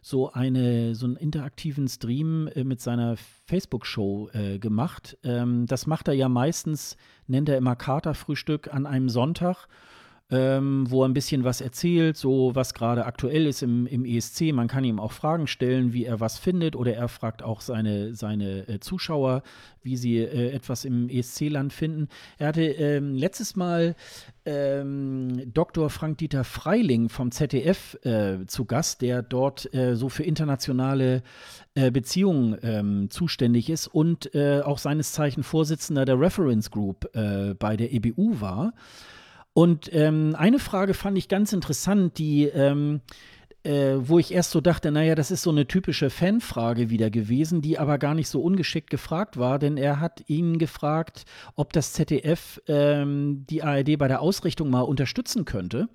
[0.01, 5.17] so, eine, so einen interaktiven Stream äh, mit seiner Facebook-Show äh, gemacht.
[5.25, 6.97] Ähm, das macht er ja meistens,
[7.27, 9.67] nennt er immer Katerfrühstück an einem Sonntag
[10.31, 14.53] ähm, wo er ein bisschen was erzählt, so was gerade aktuell ist im, im ESC.
[14.53, 18.15] Man kann ihm auch Fragen stellen, wie er was findet, oder er fragt auch seine,
[18.15, 19.43] seine äh, Zuschauer,
[19.83, 22.09] wie sie äh, etwas im ESC-Land finden.
[22.39, 23.97] Er hatte ähm, letztes Mal
[24.47, 25.91] ähm, Dr.
[25.91, 31.23] Frank-Dieter Freiling vom ZDF äh, zu Gast, der dort äh, so für internationale
[31.75, 37.77] äh, Beziehungen ähm, zuständig ist und äh, auch seines Zeichen Vorsitzender der Reference Group bei
[37.77, 38.73] der EBU war.
[39.55, 43.01] Und ähm, eine Frage fand ich ganz interessant, die, ähm,
[43.63, 47.63] äh, wo ich erst so dachte, naja, das ist so eine typische Fanfrage wieder gewesen,
[47.63, 51.25] die aber gar nicht so ungeschickt gefragt war, denn er hat ihn gefragt,
[51.55, 55.89] ob das ZDF ähm, die ARD bei der Ausrichtung mal unterstützen könnte.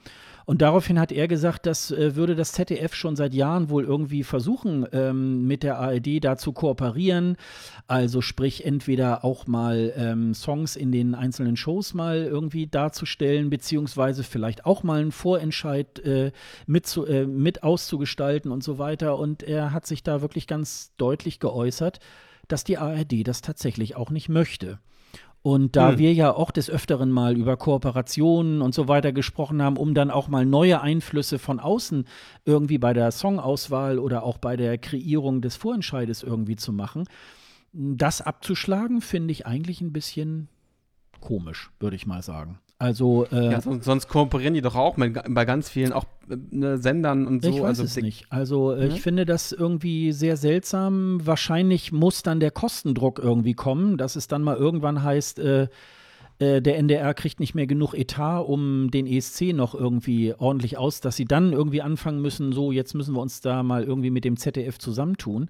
[0.50, 4.24] Und daraufhin hat er gesagt, das äh, würde das ZDF schon seit Jahren wohl irgendwie
[4.24, 7.38] versuchen, ähm, mit der ARD da zu kooperieren.
[7.86, 14.24] Also sprich, entweder auch mal ähm, Songs in den einzelnen Shows mal irgendwie darzustellen, beziehungsweise
[14.24, 16.32] vielleicht auch mal einen Vorentscheid äh,
[16.66, 19.20] mit, zu, äh, mit auszugestalten und so weiter.
[19.20, 22.00] Und er hat sich da wirklich ganz deutlich geäußert,
[22.48, 24.80] dass die ARD das tatsächlich auch nicht möchte.
[25.42, 25.98] Und da hm.
[26.00, 30.12] wir ja auch des Öfteren mal über Kooperationen und so weiter gesprochen haben, um dann
[30.12, 32.06] auch mal neue Einflüsse von außen
[32.44, 37.06] irgendwie bei der Songauswahl oder auch bei der Kreierung des Vorentscheides irgendwie zu machen,
[37.72, 40.50] das abzuschlagen, finde ich eigentlich ein bisschen
[41.22, 42.60] komisch, würde ich mal sagen.
[42.82, 46.38] Also, äh, ja, sonst, sonst, kooperieren die doch auch mit, bei ganz vielen, auch äh,
[46.50, 47.50] ne, Sendern und so.
[47.50, 48.26] Ich weiß also, es nicht.
[48.30, 51.20] Also, äh, ich finde das irgendwie sehr seltsam.
[51.22, 55.68] Wahrscheinlich muss dann der Kostendruck irgendwie kommen, dass es dann mal irgendwann heißt, äh,
[56.40, 61.02] äh der NDR kriegt nicht mehr genug Etat, um den ESC noch irgendwie ordentlich aus,
[61.02, 64.24] dass sie dann irgendwie anfangen müssen, so jetzt müssen wir uns da mal irgendwie mit
[64.24, 65.50] dem ZDF zusammentun.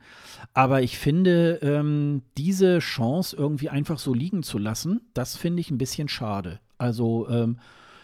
[0.56, 5.70] Aber ich finde, ähm, diese Chance irgendwie einfach so liegen zu lassen, das finde ich
[5.70, 6.60] ein bisschen schade.
[6.80, 7.60] Also ähm,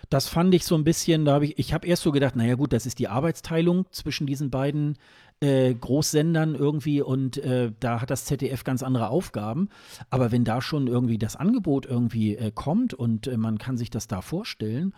[0.10, 2.56] das fand ich so ein bisschen, da habe ich, ich habe erst so gedacht, naja
[2.56, 4.97] gut, das ist die Arbeitsteilung zwischen diesen beiden
[5.39, 9.69] äh, Großsendern irgendwie und äh, da hat das ZDF ganz andere Aufgaben.
[10.10, 13.89] Aber wenn da schon irgendwie das Angebot irgendwie äh, kommt und äh, man kann sich
[13.89, 14.93] das da vorstellen,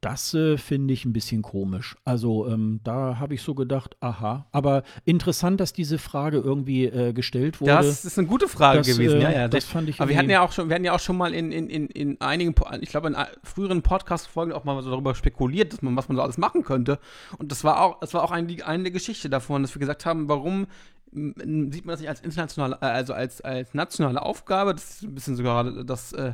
[0.00, 1.96] das äh, finde ich ein bisschen komisch.
[2.04, 4.46] Also ähm, da habe ich so gedacht, aha.
[4.50, 7.72] Aber interessant, dass diese Frage irgendwie äh, gestellt wurde.
[7.72, 9.48] Das ist eine gute Frage das, gewesen, äh, ja, ja.
[9.48, 11.34] Das fand ich Aber wir hatten ja auch schon, wir hatten ja auch schon mal
[11.34, 15.14] in, in, in, in einigen, ich glaube in a- früheren Podcast-Folgen auch mal so darüber
[15.14, 16.98] spekuliert, dass man, was man so alles machen könnte.
[17.38, 20.28] Und das war auch, das war auch eine, eine Geschichte davon, dass wir gesagt haben,
[20.28, 20.66] warum
[21.12, 24.74] sieht man das nicht als internationale, äh, also als, als nationale Aufgabe?
[24.74, 26.32] Das ist ein bisschen sogar das, äh,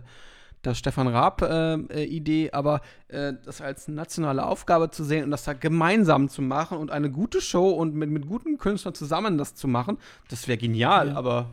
[0.67, 6.29] das Stefan Raab-Idee, aber äh, das als nationale Aufgabe zu sehen und das da gemeinsam
[6.29, 9.99] zu machen und eine gute Show und mit, mit guten Künstlern zusammen das zu machen,
[10.29, 11.15] das wäre genial, Ja.
[11.17, 11.51] aber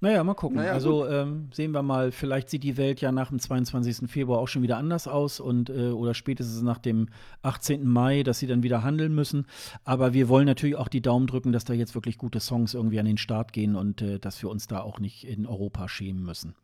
[0.00, 0.58] Naja, mal gucken.
[0.58, 4.10] Naja, also ähm, sehen wir mal, vielleicht sieht die Welt ja nach dem 22.
[4.10, 7.08] Februar auch schon wieder anders aus und äh, oder spätestens nach dem
[7.40, 7.88] 18.
[7.88, 9.46] Mai, dass sie dann wieder handeln müssen.
[9.84, 13.00] Aber wir wollen natürlich auch die Daumen drücken, dass da jetzt wirklich gute Songs irgendwie
[13.00, 16.22] an den Start gehen und äh, dass wir uns da auch nicht in Europa schämen
[16.22, 16.54] müssen.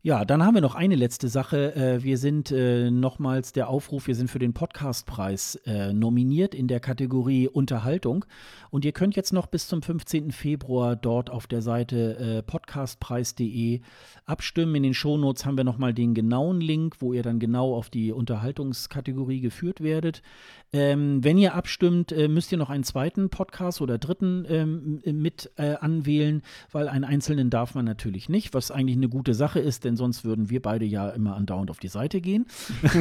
[0.00, 1.74] Ja, dann haben wir noch eine letzte Sache.
[1.74, 6.68] Äh, wir sind äh, nochmals der Aufruf, wir sind für den Podcastpreis äh, nominiert in
[6.68, 8.24] der Kategorie Unterhaltung.
[8.70, 10.30] Und ihr könnt jetzt noch bis zum 15.
[10.30, 13.80] Februar dort auf der Seite podcastpreis.de
[14.24, 14.74] abstimmen.
[14.76, 18.12] In den Shownotes haben wir nochmal den genauen Link, wo ihr dann genau auf die
[18.12, 20.22] Unterhaltungskategorie geführt werdet.
[20.70, 25.76] Ähm, wenn ihr abstimmt, müsst ihr noch einen zweiten Podcast oder dritten ähm, mit äh,
[25.76, 29.96] anwählen, weil einen einzelnen darf man natürlich nicht, was eigentlich eine gute Sache ist, denn
[29.96, 32.46] sonst würden wir beide ja immer andauernd auf die Seite gehen.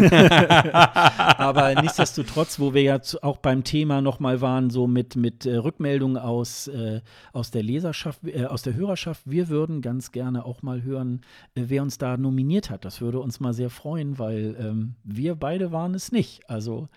[0.71, 6.17] Aber nichtsdestotrotz, wo wir ja auch beim Thema nochmal waren, so mit, mit äh, Rückmeldungen
[6.17, 7.01] aus, äh,
[7.33, 11.21] aus der Leserschaft, äh, aus der Hörerschaft, wir würden ganz gerne auch mal hören,
[11.55, 12.85] äh, wer uns da nominiert hat.
[12.85, 16.49] Das würde uns mal sehr freuen, weil ähm, wir beide waren es nicht.
[16.49, 16.87] Also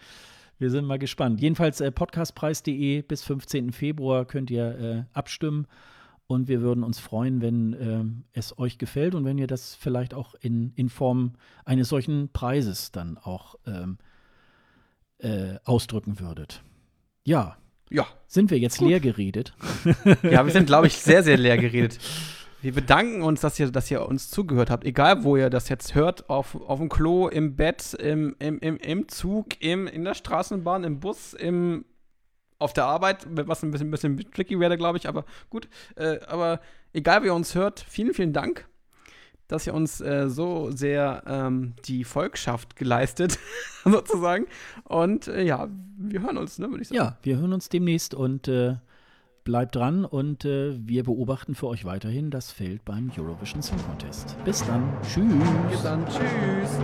[0.59, 1.41] wir sind mal gespannt.
[1.41, 3.73] Jedenfalls äh, podcastpreis.de bis 15.
[3.73, 5.67] Februar könnt ihr äh, abstimmen.
[6.31, 10.15] Und wir würden uns freuen, wenn ähm, es euch gefällt und wenn ihr das vielleicht
[10.15, 11.33] auch in, in Form
[11.65, 13.99] eines solchen Preises dann auch ähm,
[15.19, 16.63] äh, ausdrücken würdet.
[17.25, 17.57] Ja,
[17.91, 18.07] ja.
[18.29, 18.91] sind wir jetzt Gut.
[18.91, 19.55] leer geredet?
[20.23, 21.99] Ja, wir sind, glaube ich, sehr, sehr leer geredet.
[22.63, 24.85] Wir bedanken uns, dass ihr, dass ihr uns zugehört habt.
[24.85, 28.77] Egal, wo ihr das jetzt hört, auf, auf dem Klo, im Bett, im, im, im,
[28.77, 31.87] im Zug, im, in der Straßenbahn, im Bus, im,
[32.61, 35.69] auf der Arbeit, was ein bisschen, ein bisschen tricky wäre, glaube ich, aber gut.
[35.97, 36.61] Äh, aber
[36.93, 38.69] egal, wie ihr uns hört, vielen, vielen Dank,
[39.49, 43.39] dass ihr uns äh, so sehr ähm, die Volkschaft geleistet,
[43.85, 44.47] sozusagen.
[44.85, 45.69] Und äh, ja,
[45.99, 46.99] wir hören uns, ne, würde ich sagen.
[46.99, 48.77] Ja, wir hören uns demnächst und äh,
[49.45, 54.37] bleibt dran und äh, wir beobachten für euch weiterhin das Feld beim Eurovision Song Contest.
[54.45, 54.89] Bis dann.
[55.03, 55.25] Tschüss.
[55.71, 56.07] Bis dann.
[56.07, 56.79] Tschüss.